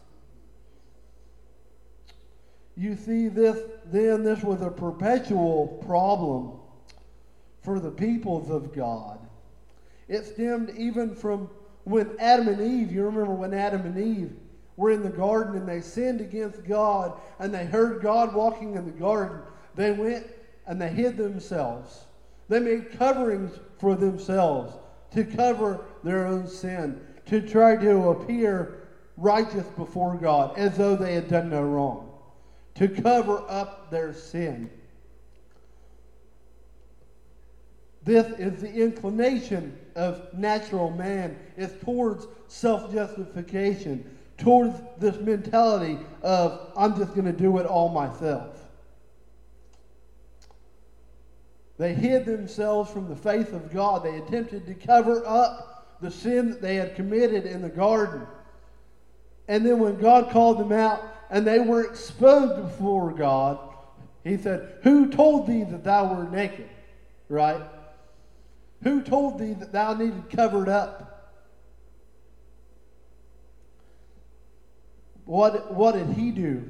You 2.78 2.96
see, 2.96 3.28
this 3.30 3.60
then 3.86 4.24
this 4.24 4.44
was 4.44 4.62
a 4.62 4.70
perpetual 4.70 5.82
problem 5.86 6.60
for 7.62 7.80
the 7.80 7.92
peoples 7.92 8.50
of 8.50 8.74
God. 8.76 9.20
It 10.08 10.26
stemmed 10.26 10.72
even 10.78 11.16
from 11.16 11.50
when 11.84 12.16
Adam 12.20 12.48
and 12.48 12.62
Eve, 12.62 12.92
you 12.92 13.04
remember 13.04 13.34
when 13.34 13.54
Adam 13.54 13.82
and 13.82 13.98
Eve 13.98 14.34
were 14.78 14.92
in 14.92 15.04
the 15.04 15.10
garden 15.10 15.56
and 15.56 15.68
they 15.68 15.82
sinned 15.82 16.20
against 16.20 16.66
God 16.66 17.20
and 17.40 17.54
they 17.54 17.66
heard 17.66 18.02
God 18.02 18.34
walking 18.34 18.76
in 18.76 18.86
the 18.86 18.92
garden. 18.92 19.40
They 19.76 19.92
went 19.92 20.28
and 20.68 20.82
they 20.82 20.90
hid 20.90 21.16
themselves. 21.18 22.06
They 22.50 22.60
made 22.60 22.98
coverings 22.98 23.60
for 23.80 23.96
themselves, 23.96 24.74
to 25.12 25.24
cover 25.24 25.86
their 26.04 26.28
own 26.28 26.48
sin, 26.48 27.00
to 27.28 27.42
try 27.42 27.76
to 27.78 28.10
appear 28.10 28.88
righteous 29.18 29.66
before 29.78 30.16
God 30.16 30.58
as 30.58 30.78
though 30.78 30.96
they 30.96 31.14
had 31.14 31.28
done 31.28 31.50
no 31.50 31.64
wrong, 31.64 32.05
to 32.76 32.88
cover 32.88 33.44
up 33.48 33.90
their 33.90 34.14
sin. 34.14 34.70
This 38.04 38.28
is 38.38 38.62
the 38.62 38.72
inclination 38.72 39.78
of 39.96 40.32
natural 40.34 40.92
man, 40.92 41.38
is 41.58 41.74
towards 41.84 42.28
self-justification, 42.48 44.18
towards 44.38 44.76
this 45.00 45.18
mentality 45.20 45.98
of 46.22 46.72
I'm 46.78 46.96
just 46.96 47.16
going 47.16 47.26
to 47.26 47.34
do 47.34 47.58
it 47.58 47.66
all 47.66 47.90
myself. 47.90 48.60
They 51.78 51.94
hid 51.94 52.26
themselves 52.26 52.92
from 52.92 53.10
the 53.10 53.16
faith 53.16 53.54
of 53.54 53.74
God. 53.74 54.04
They 54.04 54.18
attempted 54.18 54.66
to 54.68 54.74
cover 54.76 55.26
up 55.26 55.98
the 56.00 56.12
sin 56.12 56.50
that 56.50 56.62
they 56.62 56.76
had 56.76 56.96
committed 56.96 57.46
in 57.46 57.62
the 57.62 57.70
garden. 57.70 58.22
And 59.48 59.66
then 59.66 59.80
when 59.80 60.00
God 60.00 60.30
called 60.30 60.60
them 60.60 60.72
out 60.72 61.04
and 61.30 61.46
they 61.46 61.60
were 61.60 61.84
exposed 61.84 62.62
before 62.62 63.12
God, 63.12 63.60
He 64.24 64.38
said, 64.38 64.80
Who 64.84 65.10
told 65.10 65.48
thee 65.48 65.64
that 65.64 65.84
thou 65.84 66.14
were 66.14 66.30
naked? 66.30 66.70
Right? 67.30 67.62
Who 68.84 69.02
told 69.02 69.40
thee 69.40 69.54
that 69.54 69.72
thou 69.72 69.94
needed 69.94 70.30
covered 70.30 70.70
up? 70.70 71.16
What, 75.26 75.74
what 75.74 75.96
did 75.96 76.10
he 76.10 76.32
do? 76.32 76.70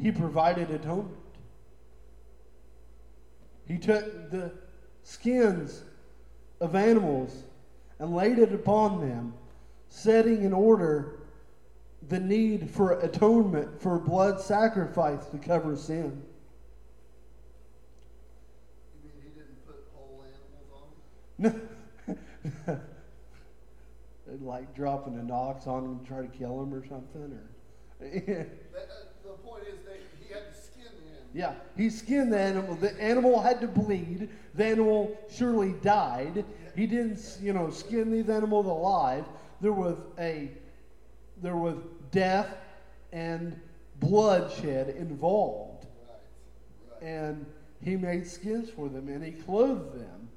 He 0.00 0.12
provided 0.12 0.70
atonement. 0.70 1.16
He 3.66 3.78
took 3.78 4.30
the 4.30 4.52
skins 5.02 5.82
of 6.60 6.76
animals 6.76 7.44
and 7.98 8.14
laid 8.14 8.38
it 8.38 8.52
upon 8.52 9.00
them, 9.00 9.34
setting 9.88 10.44
in 10.44 10.52
order 10.52 11.18
the 12.08 12.20
need 12.20 12.70
for 12.70 13.00
atonement, 13.00 13.80
for 13.80 13.98
blood 13.98 14.40
sacrifice 14.40 15.26
to 15.26 15.38
cover 15.38 15.76
sin. 15.76 16.22
You 18.94 19.10
mean 19.10 19.12
he 19.22 19.28
didn't 19.30 19.66
put 19.66 19.76
whole 19.94 20.24
animals 20.24 20.70
on 21.38 21.60
them? 22.66 22.80
like 24.42 24.74
dropping 24.74 25.18
an 25.18 25.30
ox 25.32 25.66
on 25.66 25.84
him 25.84 25.98
to 26.00 26.06
try 26.06 26.20
to 26.22 26.28
kill 26.28 26.62
him 26.62 26.72
or 26.72 26.86
something, 26.86 27.22
or 27.22 27.50
That, 28.00 28.08
uh, 28.10 29.06
the 29.24 29.30
point 29.42 29.64
is 29.66 29.80
that 29.86 29.98
he 30.20 30.32
had 30.32 30.52
to 30.52 30.60
skin 30.60 30.84
the 30.84 31.08
animal. 31.10 31.30
yeah, 31.32 31.54
he 31.76 31.88
skinned 31.90 32.32
the 32.32 32.38
animal. 32.38 32.74
The 32.76 33.00
animal 33.02 33.40
had 33.40 33.60
to 33.62 33.66
bleed. 33.66 34.28
The 34.54 34.64
animal 34.66 35.16
surely 35.30 35.72
died. 35.82 36.44
He 36.76 36.86
didn't, 36.86 37.38
you 37.40 37.52
know, 37.54 37.70
skin 37.70 38.12
these 38.12 38.28
animals 38.28 38.66
alive. 38.66 39.24
There 39.62 39.72
was 39.72 39.96
a, 40.18 40.50
there 41.42 41.56
was 41.56 41.78
death 42.10 42.56
and 43.12 43.58
bloodshed 44.00 44.90
involved, 44.90 45.86
Right. 46.08 47.02
Right. 47.02 47.08
and 47.08 47.46
he 47.82 47.96
made 47.96 48.26
skins 48.26 48.68
for 48.70 48.88
them 48.88 49.08
and 49.08 49.24
he 49.24 49.32
clothed 49.32 49.98
them. 49.98 50.28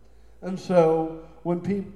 And 0.41 0.59
so 0.59 1.25
when 1.43 1.59
people, 1.61 1.91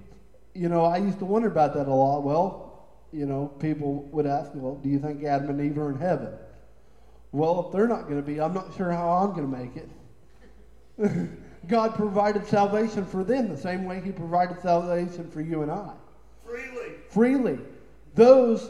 you 0.54 0.70
know, 0.70 0.84
I 0.84 0.98
used 0.98 1.20
to 1.20 1.26
wonder 1.26 1.48
about 1.48 1.74
that 1.76 1.88
a 1.88 1.94
lot. 1.94 2.24
Well, 2.24 2.88
you 3.12 3.26
know, 3.26 3.48
people 3.60 4.04
would 4.12 4.26
ask, 4.26 4.54
me, 4.56 4.62
well, 4.62 4.76
do 4.76 4.90
you 4.90 5.00
think 5.00 5.24
Adam 5.24 5.50
and 5.50 5.62
Eve 5.62 5.78
are 5.78 5.92
in 5.92 5.98
heaven? 5.98 6.34
Well, 7.32 7.66
if 7.66 7.72
they're 7.72 7.88
not 7.88 8.04
going 8.04 8.18
to 8.18 8.22
be, 8.22 8.40
I'm 8.42 8.54
not 8.54 8.76
sure 8.76 8.92
how 8.92 9.10
I'm 9.10 9.34
going 9.34 9.52
to 9.52 9.58
make 9.58 9.78
it. 9.78 11.30
God 11.68 11.96
provided 11.96 12.46
salvation 12.46 13.06
for 13.06 13.24
them 13.24 13.48
the 13.50 13.58
same 13.58 13.86
way 13.86 14.02
He 14.02 14.12
provided 14.12 14.62
salvation 14.62 15.30
for 15.30 15.42
you 15.42 15.62
and 15.62 15.72
I. 15.72 15.94
Freely. 16.46 16.92
Freely. 17.10 17.60
Those 18.16 18.70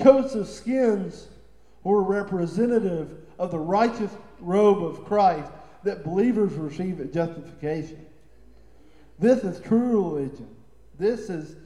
coats 0.00 0.34
of 0.34 0.48
skins 0.48 1.28
were 1.84 2.02
representative 2.02 3.16
of 3.38 3.50
the 3.50 3.58
righteous 3.58 4.10
robe 4.40 4.82
of 4.82 5.04
Christ 5.04 5.50
that 5.84 6.04
believers 6.04 6.52
receive 6.52 7.00
at 7.00 7.12
justification. 7.12 8.04
This 9.18 9.44
is 9.44 9.60
true 9.60 10.14
religion. 10.14 10.48
This 10.98 11.30
is 11.30 11.56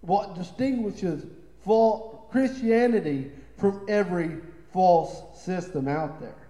what 0.00 0.34
distinguishes 0.34 1.24
Christianity 2.32 3.30
from 3.56 3.84
every 3.88 4.38
false 4.72 5.22
system 5.44 5.86
out 5.86 6.20
there. 6.20 6.48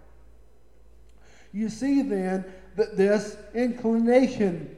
You 1.53 1.69
see 1.69 2.03
then 2.03 2.45
that 2.77 2.97
this 2.97 3.37
inclination 3.55 4.75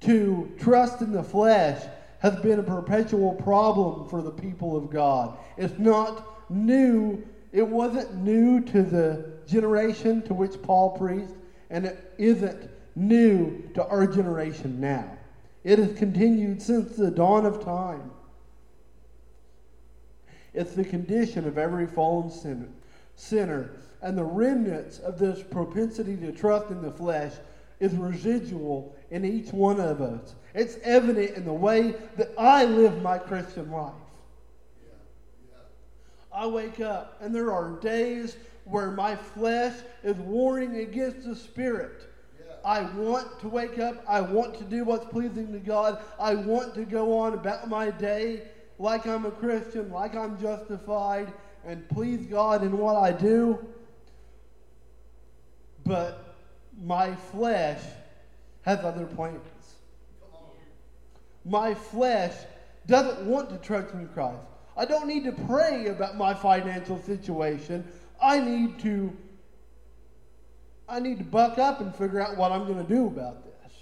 to 0.00 0.50
trust 0.58 1.02
in 1.02 1.12
the 1.12 1.22
flesh 1.22 1.82
has 2.20 2.36
been 2.36 2.58
a 2.58 2.62
perpetual 2.62 3.34
problem 3.34 4.08
for 4.08 4.22
the 4.22 4.30
people 4.30 4.76
of 4.76 4.90
God. 4.90 5.36
It's 5.56 5.78
not 5.78 6.50
new, 6.50 7.22
it 7.52 7.66
wasn't 7.66 8.14
new 8.16 8.60
to 8.62 8.82
the 8.82 9.32
generation 9.46 10.22
to 10.22 10.34
which 10.34 10.60
Paul 10.62 10.96
preached, 10.96 11.34
and 11.70 11.86
it 11.86 12.14
isn't 12.18 12.70
new 12.94 13.68
to 13.74 13.86
our 13.86 14.06
generation 14.06 14.80
now. 14.80 15.16
It 15.62 15.78
has 15.78 15.96
continued 15.98 16.62
since 16.62 16.96
the 16.96 17.10
dawn 17.10 17.44
of 17.44 17.64
time. 17.64 18.10
It's 20.54 20.72
the 20.72 20.84
condition 20.84 21.46
of 21.46 21.58
every 21.58 21.86
fallen 21.86 22.30
sinner, 22.30 22.68
sinner. 23.14 23.72
And 24.00 24.16
the 24.16 24.24
remnants 24.24 24.98
of 25.00 25.18
this 25.18 25.42
propensity 25.42 26.16
to 26.18 26.32
trust 26.32 26.70
in 26.70 26.80
the 26.80 26.90
flesh 26.90 27.32
is 27.78 27.94
residual 27.94 28.95
in 29.10 29.24
each 29.24 29.52
one 29.52 29.80
of 29.80 30.00
us. 30.00 30.34
It's 30.54 30.78
evident 30.82 31.36
in 31.36 31.44
the 31.44 31.52
way 31.52 31.94
that 32.16 32.32
I 32.38 32.64
live 32.64 33.02
my 33.02 33.18
Christian 33.18 33.70
life. 33.70 33.92
I 36.32 36.46
wake 36.46 36.80
up 36.80 37.16
and 37.20 37.34
there 37.34 37.50
are 37.52 37.78
days 37.80 38.36
where 38.64 38.90
my 38.90 39.16
flesh 39.16 39.74
is 40.02 40.16
warring 40.16 40.76
against 40.76 41.24
the 41.24 41.34
spirit. 41.34 42.10
Yeah. 42.38 42.54
I 42.64 42.82
want 42.96 43.40
to 43.40 43.48
wake 43.48 43.78
up. 43.78 44.04
I 44.08 44.20
want 44.20 44.58
to 44.58 44.64
do 44.64 44.84
what's 44.84 45.06
pleasing 45.06 45.52
to 45.52 45.58
God. 45.58 46.02
I 46.20 46.34
want 46.34 46.74
to 46.74 46.84
go 46.84 47.18
on 47.18 47.32
about 47.32 47.68
my 47.68 47.90
day 47.90 48.42
like 48.78 49.06
I'm 49.06 49.24
a 49.24 49.30
Christian, 49.30 49.90
like 49.90 50.14
I'm 50.14 50.38
justified, 50.38 51.32
and 51.64 51.88
please 51.88 52.26
God 52.26 52.62
in 52.62 52.76
what 52.76 52.96
I 52.96 53.12
do. 53.12 53.64
But 55.84 56.34
my 56.84 57.14
flesh 57.14 57.80
has 58.66 58.84
other 58.84 59.06
plans. 59.06 59.40
My 61.44 61.72
flesh 61.72 62.34
doesn't 62.86 63.24
want 63.24 63.48
to 63.50 63.58
trust 63.58 63.94
in 63.94 64.08
Christ. 64.08 64.40
I 64.76 64.84
don't 64.84 65.06
need 65.06 65.24
to 65.24 65.32
pray 65.32 65.86
about 65.86 66.16
my 66.16 66.34
financial 66.34 67.00
situation. 67.02 67.86
I 68.20 68.40
need 68.40 68.78
to 68.80 69.16
I 70.88 71.00
need 71.00 71.18
to 71.18 71.24
buck 71.24 71.58
up 71.58 71.80
and 71.80 71.94
figure 71.94 72.20
out 72.20 72.36
what 72.36 72.52
I'm 72.52 72.64
going 72.64 72.84
to 72.84 72.94
do 72.94 73.06
about 73.06 73.44
this. 73.44 73.72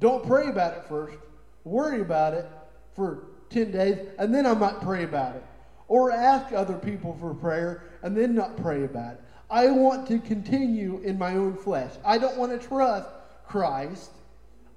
Don't 0.00 0.26
pray 0.26 0.48
about 0.48 0.74
it 0.74 0.84
first. 0.88 1.18
Worry 1.64 2.00
about 2.00 2.32
it 2.32 2.46
for 2.94 3.24
10 3.50 3.70
days 3.70 3.98
and 4.18 4.34
then 4.34 4.46
I 4.46 4.54
might 4.54 4.80
pray 4.80 5.04
about 5.04 5.36
it. 5.36 5.44
Or 5.88 6.10
ask 6.10 6.52
other 6.52 6.76
people 6.76 7.16
for 7.18 7.34
prayer 7.34 7.84
and 8.02 8.16
then 8.16 8.34
not 8.34 8.56
pray 8.58 8.84
about 8.84 9.14
it. 9.14 9.20
I 9.50 9.68
want 9.68 10.06
to 10.08 10.18
continue 10.18 11.00
in 11.02 11.18
my 11.18 11.34
own 11.34 11.56
flesh. 11.56 11.92
I 12.04 12.18
don't 12.18 12.36
want 12.36 12.58
to 12.58 12.66
trust 12.66 13.08
Christ. 13.46 14.10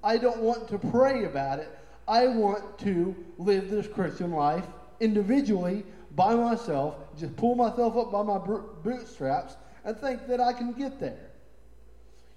I 0.04 0.18
don't 0.18 0.39
want 0.41 0.68
to 0.70 0.78
pray 0.78 1.26
about 1.26 1.60
it. 1.60 1.70
I 2.08 2.28
want 2.28 2.80
to 2.80 3.16
live 3.38 3.70
this 3.70 3.88
Christian 3.88 4.32
life 4.32 4.66
individually 4.99 5.86
by 6.16 6.36
myself, 6.36 6.95
just 7.18 7.36
pull 7.36 7.56
myself 7.56 7.95
up 7.95 8.12
by 8.12 8.24
my 8.24 8.38
bootstraps 8.38 9.56
and 9.86 9.97
think 9.97 10.28
that 10.28 10.39
I 10.39 10.54
can 10.54 10.74
get 10.74 10.99
there. 10.99 11.30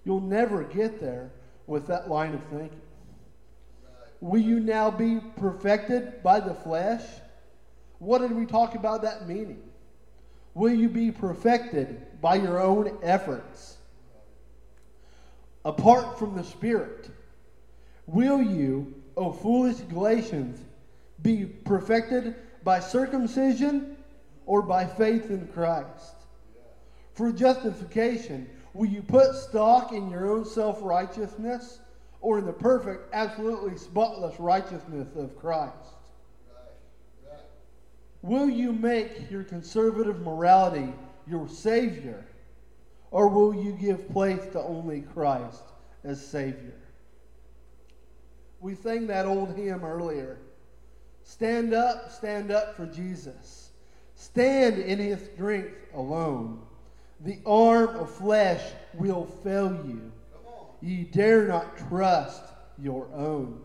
You'll 0.05 0.21
never 0.21 0.65
get 0.65 1.01
there 1.01 1.31
with 1.67 1.87
that 1.89 2.09
line 2.09 2.35
of 2.35 2.45
thinking. 2.45 2.81
Will 4.21 4.41
you 4.41 4.61
now 4.61 4.91
be 4.91 5.21
perfected 5.37 6.23
by 6.23 6.41
the 6.41 6.55
flesh? 6.55 7.03
What 7.99 8.21
did 8.21 8.33
we 8.33 8.47
talk 8.47 8.75
about 8.75 9.03
that 9.03 9.27
meaning? 9.29 9.63
Will 10.55 10.73
you 10.73 10.89
be 10.89 11.11
perfected 11.11 12.21
by 12.21 12.37
your 12.37 12.61
own 12.61 12.97
efforts? 13.03 13.79
Apart 15.65 16.19
from 16.19 16.37
the 16.37 16.45
Spirit, 16.45 17.11
will 18.07 18.43
you, 18.43 18.95
O 19.17 19.33
foolish 19.33 19.79
Galatians, 19.91 20.61
be 21.23 21.47
perfected 21.47 22.35
by 22.63 22.81
circumcision 22.81 23.97
or 24.47 24.63
by 24.63 24.87
faith 24.87 25.31
in 25.31 25.47
Christ? 25.49 26.15
For 27.15 27.33
justification, 27.33 28.49
will 28.73 28.89
you 28.89 29.03
put 29.03 29.35
stock 29.35 29.93
in 29.93 30.11
your 30.11 30.31
own 30.31 30.45
self 30.45 30.79
righteousness 30.83 31.79
or 32.21 32.39
in 32.39 32.47
the 32.47 32.53
perfect, 32.53 33.15
absolutely 33.15 33.77
spotless 33.77 34.39
righteousness 34.41 35.09
of 35.17 35.39
Christ? 35.39 35.75
Will 38.23 38.49
you 38.49 38.73
make 38.73 39.31
your 39.31 39.45
conservative 39.45 40.23
morality 40.23 40.93
your 41.27 41.49
Savior, 41.49 42.25
or 43.11 43.29
will 43.29 43.55
you 43.55 43.73
give 43.73 44.09
place 44.11 44.45
to 44.53 44.63
only 44.63 45.03
Christ 45.03 45.63
as 46.05 46.25
Savior? 46.25 46.75
We 48.65 48.75
sang 48.75 49.09
that 49.09 49.27
old 49.27 49.55
hymn 49.55 49.85
earlier. 49.85 50.39
Stand 51.23 51.75
up, 51.75 52.11
stand 52.11 52.51
up 52.51 52.75
for 52.75 52.87
Jesus. 52.87 53.69
Stand 54.15 54.79
in 54.79 54.99
his 54.99 55.23
strength 55.35 55.77
alone. 55.93 56.63
The 57.21 57.41
arm 57.45 57.91
of 57.91 58.11
flesh 58.11 58.63
will 58.95 59.27
fail 59.45 59.71
you. 59.87 60.11
Ye 60.81 61.05
dare 61.05 61.47
not 61.47 61.77
trust 61.77 62.43
your 62.79 63.07
own. 63.13 63.61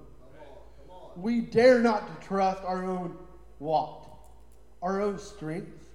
We 1.15 1.39
dare 1.39 1.79
not 1.79 2.05
to 2.05 2.27
trust 2.27 2.61
our 2.65 2.83
own 2.83 3.17
what? 3.59 4.05
Our 4.81 4.99
own 4.99 5.17
strength, 5.17 5.91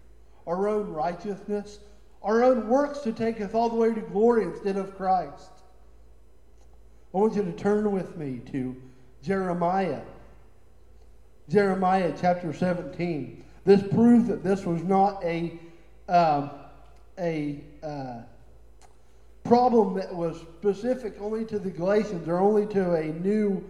our 0.47 0.67
own 0.67 0.89
righteousness, 0.89 1.79
our 2.23 2.43
own 2.43 2.69
works 2.69 3.01
to 3.01 3.13
take 3.13 3.43
us 3.43 3.53
all 3.53 3.69
the 3.69 3.77
way 3.77 3.93
to 3.93 4.01
glory 4.01 4.45
instead 4.45 4.79
of 4.79 4.97
Christ. 4.97 5.51
I 7.13 7.19
want 7.19 7.35
you 7.35 7.45
to 7.45 7.53
turn 7.53 7.93
with 7.93 8.17
me 8.17 8.41
to 8.51 8.75
Jeremiah. 9.25 10.03
Jeremiah 11.49 12.13
chapter 12.21 12.53
17. 12.53 13.43
This 13.65 13.83
proves 13.83 14.29
that 14.29 14.45
this 14.45 14.67
was 14.67 14.83
not 14.83 15.25
a, 15.25 15.59
um, 16.11 16.51
a 17.19 17.65
uh, 17.83 18.21
problem 19.43 19.95
that 19.95 20.15
was 20.15 20.39
specific 20.59 21.17
only 21.21 21.47
to 21.47 21.59
the 21.59 21.71
Galatians 21.71 22.29
or 22.29 22.39
only 22.39 22.67
to 22.67 22.93
a 22.93 23.07
new 23.07 23.65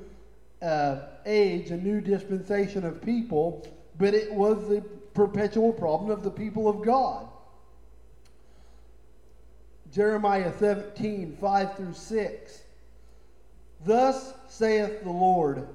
uh, 0.60 1.02
age, 1.24 1.70
a 1.70 1.76
new 1.76 2.00
dispensation 2.00 2.84
of 2.84 3.00
people, 3.00 3.64
but 3.96 4.12
it 4.12 4.32
was 4.32 4.68
the 4.68 4.80
perpetual 5.14 5.72
problem 5.72 6.10
of 6.10 6.24
the 6.24 6.30
people 6.30 6.68
of 6.68 6.82
God. 6.82 7.28
Jeremiah 9.92 10.52
17, 10.58 11.36
5 11.40 11.76
through 11.76 11.92
6. 11.92 12.63
Thus 13.84 14.34
saith 14.48 15.02
the 15.02 15.10
Lord 15.10 15.66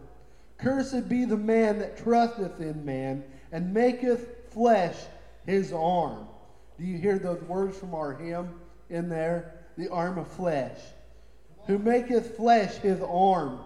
Cursed 0.58 1.08
be 1.08 1.26
the 1.26 1.38
man 1.38 1.80
that 1.80 1.98
trusteth 1.98 2.60
in 2.60 2.84
man 2.84 3.24
and 3.52 3.74
maketh 3.74 4.50
flesh 4.50 4.96
his 5.46 5.72
arm. 5.72 6.28
Do 6.78 6.86
you 6.86 6.98
hear 6.98 7.18
those 7.18 7.42
words 7.44 7.78
from 7.78 7.94
our 7.96 8.14
hymn 8.14 8.60
in 8.90 9.10
there? 9.10 9.54
The 9.78 9.90
arm 9.90 10.18
of 10.18 10.28
flesh. 10.28 10.78
Who 11.68 11.78
maketh 11.78 12.36
flesh 12.36 12.76
his 12.78 13.00
arm, 13.02 13.60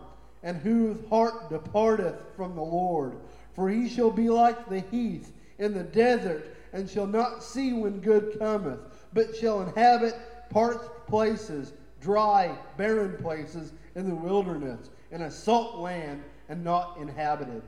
and 0.43 0.57
whose 0.57 0.97
heart 1.09 1.49
departeth 1.49 2.15
from 2.35 2.53
the 2.55 2.61
Lord. 2.61 3.13
For 3.53 3.69
he 3.69 3.89
shall 3.89 4.11
be 4.11 4.29
like 4.29 4.69
the 4.69 4.81
heath 4.81 5.31
in 5.57 5.73
the 5.73 5.83
desert, 5.83 6.55
and 6.73 6.89
shall 6.89 7.07
not 7.07 7.43
see 7.43 7.73
when 7.73 8.01
good 8.01 8.37
cometh, 8.37 8.79
but 9.13 9.35
shall 9.35 9.61
inhabit 9.61 10.15
parched 10.49 11.07
places, 11.07 11.73
dry, 12.01 12.55
barren 12.77 13.17
places 13.17 13.73
in 13.95 14.09
the 14.09 14.15
wilderness, 14.15 14.89
in 15.11 15.21
a 15.21 15.31
salt 15.31 15.77
land 15.77 16.23
and 16.49 16.63
not 16.63 16.97
inhabited. 16.97 17.61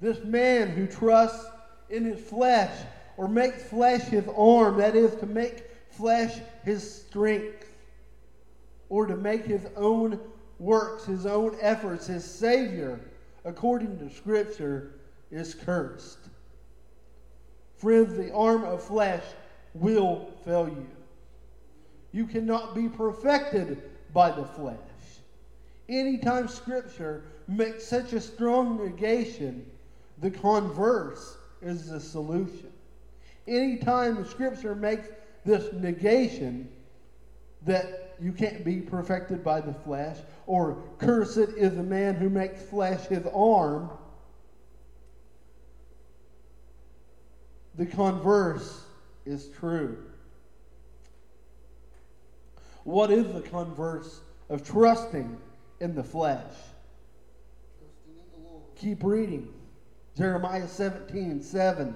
This 0.00 0.22
man 0.24 0.68
who 0.68 0.86
trusts 0.86 1.46
in 1.90 2.04
his 2.04 2.20
flesh 2.20 2.72
or 3.16 3.28
makes 3.28 3.62
flesh 3.64 4.02
his 4.02 4.26
arm, 4.36 4.78
that 4.78 4.96
is, 4.96 5.14
to 5.16 5.26
make 5.26 5.64
flesh 5.90 6.38
his 6.64 7.02
strength, 7.02 7.66
or 8.88 9.06
to 9.06 9.16
make 9.16 9.44
his 9.44 9.66
own 9.76 10.18
works, 10.58 11.04
his 11.04 11.26
own 11.26 11.56
efforts, 11.60 12.06
his 12.06 12.24
Savior, 12.24 12.98
according 13.44 13.98
to 13.98 14.08
Scripture, 14.14 14.92
is 15.30 15.54
cursed. 15.54 16.18
Friends, 17.76 18.16
the 18.16 18.32
arm 18.32 18.64
of 18.64 18.82
flesh 18.82 19.24
will 19.74 20.30
fail 20.44 20.68
you. 20.68 20.86
You 22.12 22.26
cannot 22.26 22.74
be 22.74 22.88
perfected 22.88 23.82
by 24.12 24.30
the 24.30 24.44
flesh. 24.44 24.76
Anytime 25.88 26.48
Scripture 26.48 27.24
makes 27.48 27.84
such 27.84 28.12
a 28.12 28.20
strong 28.20 28.78
negation, 28.84 29.64
the 30.18 30.30
converse 30.30 31.36
is 31.62 31.88
the 31.88 32.00
solution. 32.00 32.72
Anytime 33.46 34.24
Scripture 34.26 34.74
makes 34.74 35.08
this 35.44 35.72
negation 35.72 36.68
that 37.62 38.16
you 38.20 38.32
can't 38.32 38.64
be 38.64 38.80
perfected 38.80 39.42
by 39.42 39.60
the 39.60 39.72
flesh, 39.72 40.18
or 40.46 40.82
cursed 40.98 41.38
is 41.38 41.74
the 41.74 41.82
man 41.82 42.14
who 42.14 42.28
makes 42.28 42.62
flesh 42.62 43.06
his 43.06 43.26
arm, 43.34 43.90
the 47.76 47.86
converse 47.86 48.82
is 49.24 49.48
true. 49.58 50.09
What 52.84 53.10
is 53.10 53.32
the 53.32 53.42
converse 53.42 54.20
of 54.48 54.64
trusting 54.64 55.36
in 55.80 55.94
the 55.94 56.02
flesh? 56.02 56.54
Keep 58.76 59.04
reading. 59.04 59.52
Jeremiah 60.16 60.66
17, 60.66 61.42
7. 61.42 61.94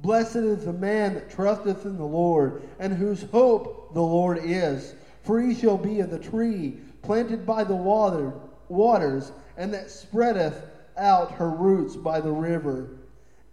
Blessed 0.00 0.36
is 0.36 0.64
the 0.64 0.72
man 0.72 1.14
that 1.14 1.30
trusteth 1.30 1.84
in 1.84 1.96
the 1.96 2.06
Lord, 2.06 2.62
and 2.78 2.92
whose 2.92 3.22
hope 3.24 3.94
the 3.94 4.02
Lord 4.02 4.40
is. 4.42 4.94
For 5.22 5.40
he 5.40 5.54
shall 5.54 5.78
be 5.78 6.00
of 6.00 6.10
the 6.10 6.18
tree 6.18 6.78
planted 7.02 7.44
by 7.46 7.64
the 7.64 7.74
water, 7.74 8.32
waters, 8.68 9.32
and 9.56 9.72
that 9.74 9.90
spreadeth 9.90 10.62
out 10.96 11.32
her 11.32 11.50
roots 11.50 11.96
by 11.96 12.20
the 12.20 12.32
river, 12.32 12.90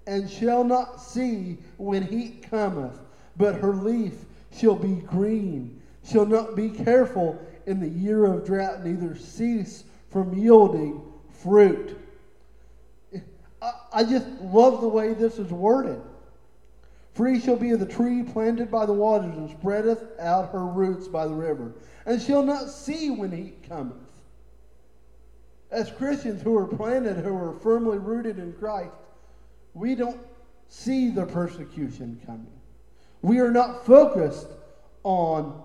and 0.08 0.30
shall 0.30 0.64
not 0.64 1.02
see 1.02 1.58
when 1.78 2.04
heat 2.04 2.48
cometh, 2.50 3.00
but 3.38 3.56
her 3.56 3.74
leaf 3.74 4.26
shall 4.52 4.76
be 4.76 4.96
green, 4.96 5.82
shall 6.06 6.26
not 6.26 6.56
be 6.56 6.70
careful 6.70 7.40
in 7.66 7.80
the 7.80 7.88
year 7.88 8.26
of 8.26 8.46
drought, 8.46 8.84
neither 8.84 9.16
cease 9.16 9.84
from 10.10 10.38
yielding 10.38 11.02
fruit. 11.30 11.98
I, 13.94 14.04
just 14.04 14.28
love 14.42 14.82
the 14.82 14.88
way 14.88 15.14
this 15.14 15.40
is 15.40 15.50
worded. 15.50 16.02
For 17.14 17.28
he 17.28 17.40
shall 17.40 17.56
be 17.56 17.74
the 17.76 17.86
tree 17.86 18.24
planted 18.24 18.70
by 18.70 18.86
the 18.86 18.94
waters, 18.94 19.38
and 19.38 19.50
spreadeth 19.50 20.20
out 20.20 20.52
her 20.52 20.66
roots 20.66 21.08
by 21.08 21.28
the 21.28 21.34
river, 21.34 21.74
and 22.06 22.22
shall 22.22 22.44
not 22.44 22.70
see 22.70 23.10
when 23.10 23.32
heat 23.32 23.70
cometh. 23.70 23.96
As 25.72 25.92
Christians 25.92 26.42
who 26.42 26.58
are 26.58 26.68
planted, 26.68 27.18
who 27.18 27.36
are 27.36 27.54
firmly 27.60 28.00
rooted 28.00 28.40
in 28.40 28.54
Christ, 28.54 28.92
we 29.74 29.96
don't 29.96 30.20
see 30.68 31.10
the 31.10 31.26
persecution 31.26 32.20
coming. 32.26 32.52
We 33.22 33.40
are 33.40 33.52
not 33.52 33.86
focused 33.86 34.48
on 35.04 35.64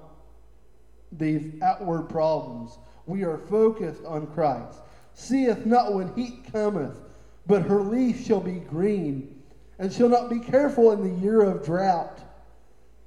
these 1.12 1.60
outward 1.62 2.04
problems. 2.04 2.78
We 3.06 3.24
are 3.24 3.38
focused 3.38 4.04
on 4.04 4.26
Christ. 4.28 4.78
Seeth 5.14 5.64
not 5.66 5.94
when 5.94 6.14
heat 6.14 6.52
cometh, 6.52 7.00
but 7.46 7.62
her 7.62 7.80
leaf 7.80 8.24
shall 8.24 8.40
be 8.40 8.60
green 8.60 9.42
and 9.78 9.92
shall 9.92 10.08
not 10.08 10.28
be 10.28 10.38
careful 10.38 10.92
in 10.92 11.02
the 11.02 11.20
year 11.22 11.42
of 11.42 11.64
drought. 11.64 12.20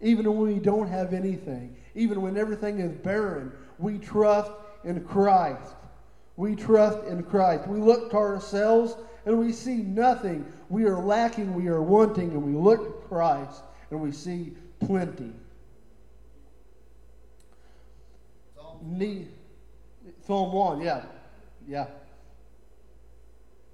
Even 0.02 0.26
when 0.26 0.54
we 0.54 0.60
don't 0.60 0.88
have 0.88 1.14
anything, 1.14 1.76
even 1.94 2.22
when 2.22 2.38
everything 2.38 2.80
is 2.80 2.92
barren, 2.92 3.52
we 3.78 3.98
trust 3.98 4.52
in 4.84 5.04
Christ. 5.04 5.76
We 6.38 6.56
trust 6.56 7.04
in 7.06 7.24
Christ. 7.24 7.68
We 7.68 7.80
look 7.80 8.10
to 8.12 8.18
ourselves 8.18 8.96
and 9.26 9.38
we 9.38 9.52
see 9.52 9.76
nothing. 9.76 10.46
We 10.70 10.86
are 10.86 10.98
lacking, 10.98 11.54
we 11.54 11.68
are 11.68 11.82
wanting, 11.82 12.32
and 12.32 12.42
we 12.42 12.54
look 12.54 13.02
to 13.02 13.08
Christ 13.08 13.62
and 13.92 14.02
we 14.02 14.12
see 14.12 14.54
plenty. 14.80 15.34
Psalm 18.56 18.71
Ne- 18.84 19.28
Psalm 20.26 20.52
1, 20.52 20.82
yeah. 20.82 21.04
Yeah. 21.68 21.88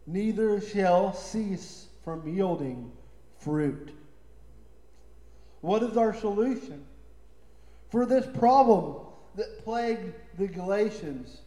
Neither 0.06 0.62
shall 0.62 1.14
cease 1.14 1.88
from 2.04 2.28
yielding 2.28 2.92
fruit. 3.40 3.92
What 5.62 5.84
is 5.84 5.98
our 5.98 6.14
solution 6.14 6.86
for 7.90 8.06
this 8.06 8.26
problem 8.38 9.06
that 9.36 9.64
plagued 9.64 10.14
the 10.38 10.48
Galatians? 10.48 11.42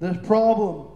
This 0.00 0.16
problem 0.26 0.88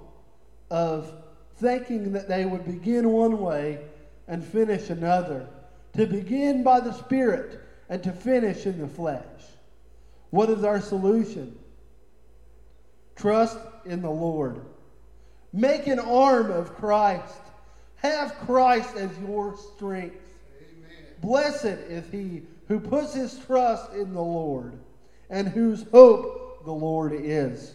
of 0.70 1.12
thinking 1.56 2.12
that 2.12 2.28
they 2.28 2.44
would 2.44 2.64
begin 2.64 3.10
one 3.10 3.40
way 3.40 3.80
and 4.28 4.44
finish 4.44 4.90
another, 4.90 5.48
to 5.94 6.06
begin 6.06 6.62
by 6.62 6.80
the 6.80 6.92
Spirit 6.92 7.60
and 7.88 8.02
to 8.02 8.12
finish 8.12 8.66
in 8.66 8.78
the 8.80 8.88
flesh. 8.88 9.24
What 10.32 10.48
is 10.48 10.64
our 10.64 10.80
solution? 10.80 11.54
Trust 13.16 13.58
in 13.84 14.00
the 14.00 14.10
Lord. 14.10 14.62
Make 15.52 15.86
an 15.88 15.98
arm 15.98 16.50
of 16.50 16.74
Christ. 16.74 17.36
Have 17.96 18.34
Christ 18.46 18.96
as 18.96 19.10
your 19.18 19.54
strength. 19.54 20.16
Amen. 20.58 21.04
Blessed 21.20 21.64
is 21.66 22.10
he 22.10 22.44
who 22.66 22.80
puts 22.80 23.12
his 23.12 23.38
trust 23.40 23.92
in 23.92 24.14
the 24.14 24.22
Lord 24.22 24.78
and 25.28 25.48
whose 25.48 25.84
hope 25.92 26.64
the 26.64 26.72
Lord 26.72 27.12
is. 27.12 27.74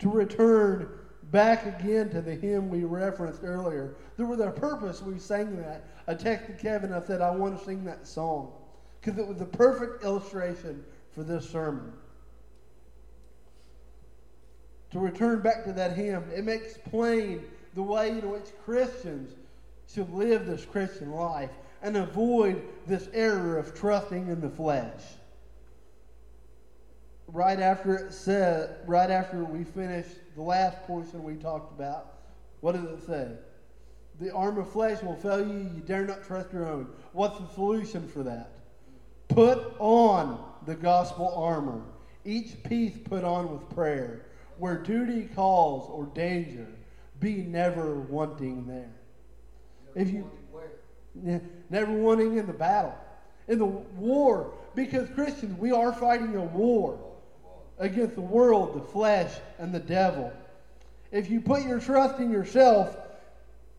To 0.00 0.10
return 0.10 0.90
back 1.30 1.64
again 1.64 2.10
to 2.10 2.20
the 2.20 2.34
hymn 2.34 2.68
we 2.68 2.84
referenced 2.84 3.44
earlier, 3.44 3.94
there 4.18 4.26
was 4.26 4.40
a 4.40 4.50
purpose 4.50 5.00
we 5.00 5.18
sang 5.18 5.56
that. 5.56 5.86
I 6.06 6.14
texted 6.14 6.60
Kevin, 6.60 6.92
I 6.92 7.00
said, 7.00 7.22
I 7.22 7.30
want 7.30 7.58
to 7.58 7.64
sing 7.64 7.82
that 7.86 8.06
song 8.06 8.52
because 9.00 9.18
it 9.18 9.26
was 9.26 9.38
the 9.38 9.46
perfect 9.46 10.04
illustration 10.04 10.84
for 11.20 11.24
this 11.24 11.50
sermon. 11.50 11.92
to 14.90 14.98
return 14.98 15.40
back 15.40 15.64
to 15.64 15.72
that 15.72 15.96
hymn, 15.96 16.24
it 16.34 16.44
makes 16.44 16.78
plain 16.88 17.44
the 17.74 17.82
way 17.82 18.08
in 18.08 18.28
which 18.30 18.46
Christians 18.64 19.34
should 19.86 20.10
live 20.12 20.46
this 20.46 20.64
Christian 20.64 21.12
life 21.12 21.50
and 21.82 21.96
avoid 21.96 22.62
this 22.86 23.08
error 23.12 23.58
of 23.58 23.74
trusting 23.74 24.28
in 24.28 24.40
the 24.40 24.48
flesh. 24.48 25.02
Right 27.28 27.60
after 27.60 27.94
it 27.94 28.12
said, 28.12 28.78
right 28.86 29.10
after 29.10 29.44
we 29.44 29.62
finished 29.62 30.16
the 30.34 30.42
last 30.42 30.82
portion 30.84 31.22
we 31.22 31.34
talked 31.34 31.72
about, 31.78 32.14
what 32.62 32.72
does 32.72 32.84
it 32.84 33.06
say? 33.06 33.28
The 34.20 34.34
arm 34.34 34.58
of 34.58 34.72
flesh 34.72 35.02
will 35.02 35.16
fail 35.16 35.46
you, 35.46 35.70
you 35.74 35.82
dare 35.86 36.06
not 36.06 36.24
trust 36.24 36.52
your 36.52 36.66
own. 36.66 36.88
What's 37.12 37.38
the 37.38 37.48
solution 37.54 38.08
for 38.08 38.22
that? 38.22 38.50
Put 39.28 39.76
on 39.78 40.49
the 40.66 40.74
gospel 40.74 41.32
armor, 41.34 41.82
each 42.24 42.62
piece 42.62 42.96
put 43.04 43.24
on 43.24 43.50
with 43.50 43.68
prayer. 43.70 44.26
Where 44.58 44.76
duty 44.76 45.28
calls 45.34 45.88
or 45.90 46.06
danger, 46.14 46.66
be 47.18 47.36
never 47.36 47.94
wanting 47.94 48.66
there. 48.66 48.90
If 49.94 50.10
you 50.10 50.30
never 51.70 51.92
wanting 51.92 52.36
in 52.36 52.46
the 52.46 52.52
battle, 52.52 52.94
in 53.48 53.58
the 53.58 53.64
war, 53.64 54.52
because 54.74 55.08
Christians, 55.10 55.58
we 55.58 55.72
are 55.72 55.92
fighting 55.92 56.36
a 56.36 56.44
war 56.44 56.98
against 57.78 58.14
the 58.14 58.20
world, 58.20 58.76
the 58.76 58.86
flesh, 58.92 59.32
and 59.58 59.72
the 59.72 59.80
devil. 59.80 60.32
If 61.10 61.30
you 61.30 61.40
put 61.40 61.62
your 61.62 61.80
trust 61.80 62.20
in 62.20 62.30
yourself, 62.30 62.96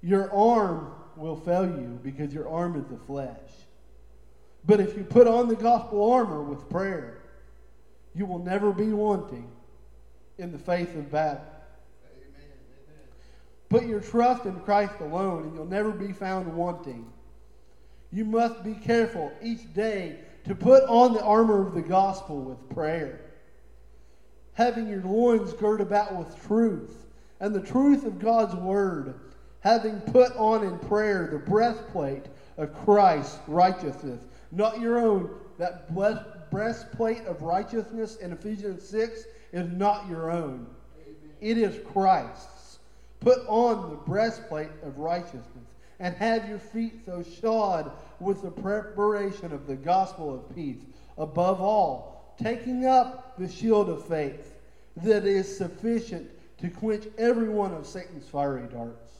your 0.01 0.33
arm 0.33 0.91
will 1.15 1.35
fail 1.35 1.65
you 1.65 1.99
because 2.03 2.33
your 2.33 2.49
arm 2.49 2.75
is 2.75 2.85
the 2.87 2.97
flesh. 3.05 3.37
But 4.65 4.79
if 4.79 4.95
you 4.95 5.03
put 5.03 5.27
on 5.27 5.47
the 5.47 5.55
gospel 5.55 6.11
armor 6.11 6.41
with 6.41 6.69
prayer, 6.69 7.21
you 8.13 8.25
will 8.25 8.39
never 8.39 8.71
be 8.71 8.91
wanting 8.93 9.49
in 10.37 10.51
the 10.51 10.59
faith 10.59 10.95
of 10.95 11.11
battle. 11.11 11.45
Amen. 12.05 12.49
Put 13.69 13.85
your 13.85 14.01
trust 14.01 14.45
in 14.45 14.59
Christ 14.59 14.95
alone, 14.99 15.43
and 15.43 15.55
you'll 15.55 15.65
never 15.65 15.91
be 15.91 16.11
found 16.11 16.53
wanting. 16.53 17.05
You 18.11 18.25
must 18.25 18.63
be 18.63 18.73
careful 18.73 19.31
each 19.41 19.73
day 19.73 20.19
to 20.45 20.55
put 20.55 20.83
on 20.83 21.13
the 21.13 21.23
armor 21.23 21.65
of 21.65 21.73
the 21.73 21.81
gospel 21.81 22.41
with 22.41 22.69
prayer, 22.69 23.21
having 24.53 24.87
your 24.87 25.03
loins 25.03 25.53
girt 25.53 25.81
about 25.81 26.15
with 26.15 26.45
truth 26.45 27.05
and 27.39 27.55
the 27.55 27.61
truth 27.61 28.05
of 28.05 28.19
God's 28.19 28.55
word, 28.55 29.15
having 29.61 30.01
put 30.01 30.35
on 30.35 30.63
in 30.63 30.77
prayer 30.79 31.29
the 31.31 31.37
breastplate 31.37 32.25
of 32.57 32.73
Christ's 32.85 33.39
righteousness, 33.47 34.23
not 34.51 34.79
your 34.79 34.99
own. 34.99 35.29
That 35.57 35.93
breastplate 36.49 37.25
of 37.25 37.41
righteousness 37.41 38.17
in 38.17 38.31
Ephesians 38.31 38.83
6 38.87 39.25
is 39.53 39.69
not 39.71 40.07
your 40.09 40.31
own, 40.31 40.65
it 41.39 41.57
is 41.57 41.79
Christ's. 41.91 42.79
Put 43.19 43.39
on 43.47 43.91
the 43.91 43.97
breastplate 43.97 44.71
of 44.83 44.97
righteousness 44.97 45.45
and 45.99 46.15
have 46.15 46.49
your 46.49 46.57
feet 46.57 47.05
so 47.05 47.23
shod 47.23 47.91
with 48.19 48.41
the 48.41 48.49
preparation 48.49 49.51
of 49.51 49.67
the 49.67 49.75
gospel 49.75 50.33
of 50.33 50.55
peace. 50.55 50.81
Above 51.19 51.61
all, 51.61 52.35
taking 52.41 52.87
up 52.87 53.37
the 53.37 53.47
shield 53.47 53.89
of 53.89 54.03
faith 54.07 54.55
that 54.97 55.25
is 55.25 55.55
sufficient 55.55 56.27
to 56.57 56.69
quench 56.69 57.05
every 57.19 57.49
one 57.49 57.73
of 57.73 57.85
Satan's 57.85 58.27
fiery 58.27 58.67
darts. 58.71 59.11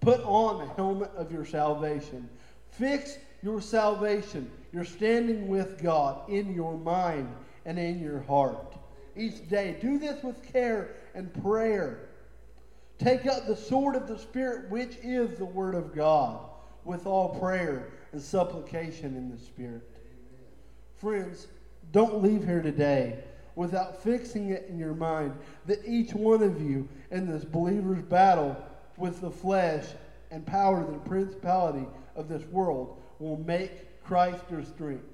Put 0.00 0.20
on 0.24 0.58
the 0.58 0.74
helmet 0.74 1.10
of 1.16 1.32
your 1.32 1.46
salvation. 1.46 2.28
Fix 2.72 3.18
your 3.42 3.60
salvation, 3.60 4.50
your 4.72 4.84
standing 4.84 5.46
with 5.46 5.82
God 5.82 6.28
in 6.28 6.54
your 6.54 6.76
mind 6.78 7.28
and 7.66 7.78
in 7.78 8.00
your 8.00 8.20
heart 8.22 8.76
each 9.14 9.48
day. 9.48 9.76
Do 9.80 9.98
this 9.98 10.22
with 10.22 10.42
care 10.42 10.96
and 11.14 11.32
prayer. 11.42 12.08
Take 12.98 13.26
up 13.26 13.46
the 13.46 13.56
sword 13.56 13.94
of 13.94 14.08
the 14.08 14.18
Spirit, 14.18 14.70
which 14.70 14.96
is 15.02 15.36
the 15.36 15.44
Word 15.44 15.74
of 15.74 15.94
God, 15.94 16.40
with 16.84 17.06
all 17.06 17.38
prayer 17.38 17.90
and 18.12 18.20
supplication 18.20 19.16
in 19.16 19.30
the 19.30 19.38
Spirit. 19.38 19.88
Friends, 20.96 21.48
don't 21.90 22.22
leave 22.22 22.44
here 22.44 22.62
today 22.62 23.22
without 23.54 24.02
fixing 24.02 24.50
it 24.50 24.66
in 24.70 24.78
your 24.78 24.94
mind 24.94 25.36
that 25.66 25.80
each 25.86 26.14
one 26.14 26.42
of 26.42 26.62
you 26.62 26.88
in 27.10 27.26
this 27.26 27.44
believer's 27.44 28.02
battle 28.02 28.56
with 28.96 29.20
the 29.20 29.30
flesh 29.30 29.84
and 30.30 30.46
power, 30.46 30.80
of 30.80 30.92
the 30.92 30.98
principality 31.00 31.86
of 32.16 32.28
this 32.28 32.42
world, 32.44 33.00
will 33.18 33.38
make 33.38 34.02
Christ 34.04 34.42
your 34.50 34.64
strength. 34.64 35.04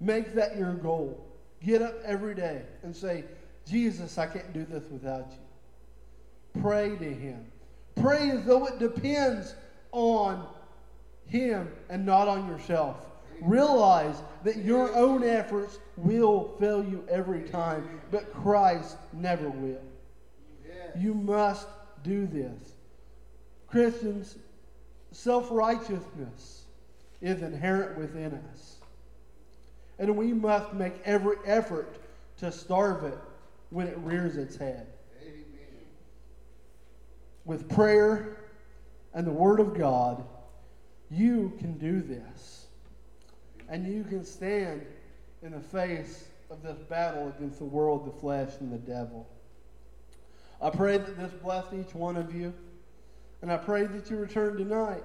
Make 0.00 0.34
that 0.34 0.56
your 0.56 0.74
goal. 0.74 1.26
Get 1.64 1.80
up 1.82 1.94
every 2.04 2.34
day 2.34 2.62
and 2.82 2.94
say, 2.94 3.24
Jesus, 3.66 4.18
I 4.18 4.26
can't 4.26 4.52
do 4.52 4.64
this 4.64 4.84
without 4.90 5.30
you. 5.30 6.60
Pray 6.60 6.96
to 6.96 7.14
Him. 7.14 7.46
Pray 7.94 8.30
as 8.30 8.44
though 8.44 8.66
it 8.66 8.78
depends 8.78 9.54
on 9.92 10.46
Him 11.26 11.70
and 11.88 12.04
not 12.04 12.28
on 12.28 12.48
yourself. 12.48 12.96
Realize 13.40 14.16
that 14.44 14.58
your 14.58 14.94
own 14.94 15.24
efforts 15.24 15.78
will 15.96 16.54
fail 16.58 16.84
you 16.84 17.04
every 17.08 17.42
time, 17.42 18.00
but 18.10 18.32
Christ 18.32 18.96
never 19.12 19.48
will. 19.48 19.82
You 20.96 21.14
must 21.14 21.68
do 22.02 22.26
this. 22.26 22.74
Christians, 23.66 24.36
self 25.12 25.48
righteousness 25.50 26.64
is 27.20 27.42
inherent 27.42 27.96
within 27.96 28.32
us. 28.52 28.76
And 29.98 30.16
we 30.16 30.32
must 30.32 30.72
make 30.72 30.94
every 31.04 31.36
effort 31.44 31.96
to 32.38 32.50
starve 32.50 33.04
it 33.04 33.18
when 33.70 33.86
it 33.86 33.96
rears 33.98 34.36
its 34.36 34.56
head. 34.56 34.86
Amen. 35.22 35.36
With 37.44 37.68
prayer 37.68 38.38
and 39.14 39.26
the 39.26 39.32
Word 39.32 39.60
of 39.60 39.78
God, 39.78 40.24
you 41.10 41.52
can 41.58 41.78
do 41.78 42.00
this. 42.00 42.66
And 43.68 43.86
you 43.86 44.04
can 44.04 44.24
stand 44.24 44.84
in 45.42 45.52
the 45.52 45.60
face 45.60 46.24
of 46.50 46.62
this 46.62 46.78
battle 46.88 47.32
against 47.36 47.58
the 47.58 47.64
world, 47.64 48.06
the 48.06 48.20
flesh, 48.20 48.50
and 48.60 48.72
the 48.72 48.78
devil. 48.78 49.28
I 50.60 50.70
pray 50.70 50.98
that 50.98 51.16
this 51.16 51.32
bless 51.32 51.66
each 51.72 51.94
one 51.94 52.16
of 52.16 52.34
you. 52.34 52.52
And 53.42 53.50
I 53.50 53.56
pray 53.56 53.84
that 53.84 54.08
you 54.08 54.16
return 54.16 54.56
tonight 54.56 55.02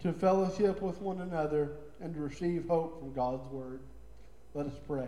to 0.00 0.12
fellowship 0.12 0.80
with 0.80 1.00
one 1.00 1.20
another 1.20 1.72
and 2.00 2.14
to 2.14 2.20
receive 2.20 2.66
hope 2.66 2.98
from 2.98 3.12
God's 3.12 3.46
word. 3.52 3.80
Let 4.54 4.66
us 4.66 4.78
pray. 4.86 5.06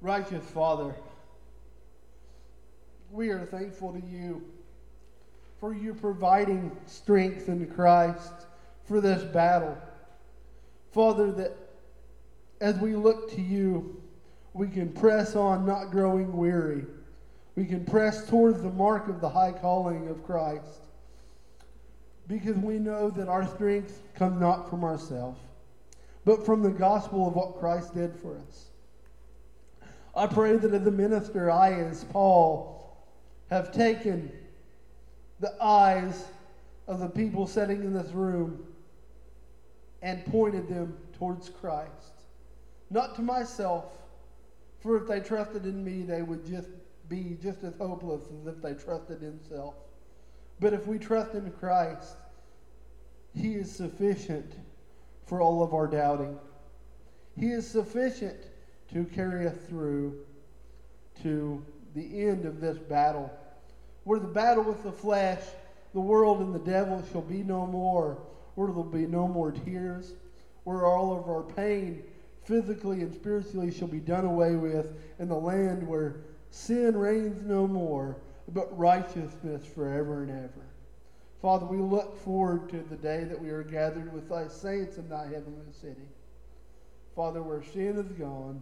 Righteous 0.00 0.44
Father, 0.46 0.94
we 3.10 3.30
are 3.30 3.46
thankful 3.46 3.92
to 3.92 4.06
you 4.06 4.42
for 5.60 5.72
you 5.72 5.94
providing 5.94 6.76
strength 6.86 7.48
in 7.48 7.66
Christ 7.66 8.32
for 8.84 9.00
this 9.00 9.22
battle. 9.22 9.78
Father, 10.92 11.32
that 11.32 11.56
as 12.60 12.76
we 12.78 12.94
look 12.94 13.30
to 13.32 13.40
you, 13.40 14.02
we 14.52 14.68
can 14.68 14.90
press 14.90 15.36
on, 15.36 15.64
not 15.64 15.90
growing 15.90 16.36
weary. 16.36 16.84
We 17.56 17.64
can 17.64 17.86
press 17.86 18.28
towards 18.28 18.62
the 18.62 18.70
mark 18.70 19.08
of 19.08 19.20
the 19.20 19.30
high 19.30 19.52
calling 19.52 20.08
of 20.08 20.24
Christ 20.24 20.82
because 22.28 22.56
we 22.56 22.78
know 22.78 23.08
that 23.10 23.28
our 23.28 23.48
strength 23.48 24.02
comes 24.14 24.38
not 24.38 24.68
from 24.68 24.84
ourselves, 24.84 25.40
but 26.26 26.44
from 26.44 26.62
the 26.62 26.70
gospel 26.70 27.26
of 27.26 27.34
what 27.34 27.58
Christ 27.58 27.94
did 27.94 28.14
for 28.16 28.36
us. 28.36 28.66
I 30.14 30.26
pray 30.26 30.56
that 30.56 30.72
as 30.74 30.86
a 30.86 30.90
minister, 30.90 31.50
I, 31.50 31.72
as 31.72 32.04
Paul, 32.04 32.96
have 33.48 33.72
taken 33.72 34.30
the 35.40 35.54
eyes 35.62 36.26
of 36.86 37.00
the 37.00 37.08
people 37.08 37.46
sitting 37.46 37.82
in 37.82 37.94
this 37.94 38.12
room 38.12 38.66
and 40.02 40.24
pointed 40.26 40.68
them 40.68 40.96
towards 41.18 41.48
Christ. 41.48 41.90
Not 42.90 43.14
to 43.16 43.22
myself, 43.22 43.84
for 44.80 44.96
if 44.96 45.08
they 45.08 45.20
trusted 45.20 45.64
in 45.64 45.82
me, 45.82 46.02
they 46.02 46.22
would 46.22 46.46
just 46.46 46.68
be 47.08 47.36
just 47.42 47.62
as 47.64 47.74
hopeless 47.78 48.22
as 48.40 48.46
if 48.46 48.62
they 48.62 48.74
trusted 48.74 49.22
in 49.22 49.38
self. 49.48 49.74
But 50.60 50.72
if 50.72 50.86
we 50.86 50.98
trust 50.98 51.34
in 51.34 51.50
Christ, 51.52 52.16
He 53.34 53.54
is 53.54 53.70
sufficient 53.70 54.52
for 55.26 55.40
all 55.40 55.62
of 55.62 55.74
our 55.74 55.86
doubting. 55.86 56.38
He 57.38 57.48
is 57.48 57.68
sufficient 57.68 58.38
to 58.92 59.04
carry 59.04 59.46
us 59.46 59.56
through 59.68 60.18
to 61.22 61.64
the 61.94 62.26
end 62.26 62.44
of 62.44 62.60
this 62.60 62.78
battle. 62.78 63.30
Where 64.04 64.20
the 64.20 64.28
battle 64.28 64.64
with 64.64 64.82
the 64.82 64.92
flesh, 64.92 65.42
the 65.92 66.00
world, 66.00 66.40
and 66.40 66.54
the 66.54 66.58
devil 66.60 67.02
shall 67.10 67.22
be 67.22 67.42
no 67.42 67.66
more, 67.66 68.18
where 68.54 68.68
there'll 68.68 68.84
be 68.84 69.06
no 69.06 69.26
more 69.26 69.50
tears, 69.50 70.12
where 70.64 70.84
all 70.84 71.18
of 71.18 71.28
our 71.28 71.42
pain, 71.42 72.02
physically 72.44 73.02
and 73.02 73.12
spiritually, 73.12 73.70
shall 73.70 73.88
be 73.88 73.98
done 73.98 74.24
away 74.24 74.56
with, 74.56 74.94
in 75.18 75.28
the 75.28 75.34
land 75.34 75.86
where 75.86 76.16
sin 76.50 76.96
reigns 76.96 77.42
no 77.42 77.66
more, 77.66 78.16
but 78.48 78.76
righteousness 78.76 79.66
forever 79.66 80.22
and 80.22 80.30
ever. 80.30 80.66
Father, 81.42 81.66
we 81.66 81.76
look 81.76 82.18
forward 82.22 82.68
to 82.70 82.82
the 82.88 82.96
day 82.96 83.24
that 83.24 83.40
we 83.40 83.50
are 83.50 83.62
gathered 83.62 84.12
with 84.12 84.28
thy 84.28 84.48
saints 84.48 84.96
in 84.96 85.08
thy 85.08 85.24
heavenly 85.24 85.72
city. 85.72 86.08
Father, 87.14 87.42
where 87.42 87.62
sin 87.62 87.98
is 87.98 88.12
gone 88.12 88.60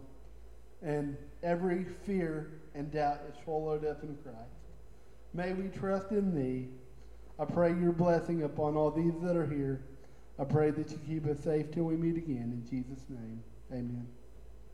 and 0.81 1.17
every 1.43 1.85
fear 2.05 2.51
and 2.73 2.91
doubt 2.91 3.21
is 3.29 3.35
swallowed 3.43 3.85
up 3.85 4.03
in 4.03 4.15
Christ. 4.23 4.37
May 5.33 5.53
we 5.53 5.67
trust 5.69 6.11
in 6.11 6.35
Thee. 6.35 6.67
I 7.39 7.45
pray 7.45 7.69
your 7.69 7.91
blessing 7.91 8.43
upon 8.43 8.75
all 8.77 8.91
these 8.91 9.13
that 9.21 9.35
are 9.35 9.45
here. 9.45 9.81
I 10.39 10.43
pray 10.43 10.71
that 10.71 10.91
you 10.91 10.99
keep 11.05 11.25
us 11.27 11.39
safe 11.39 11.71
till 11.71 11.83
we 11.83 11.95
meet 11.95 12.17
again. 12.17 12.51
In 12.53 12.65
Jesus' 12.69 13.03
name, 13.09 13.41
amen. 13.71 14.07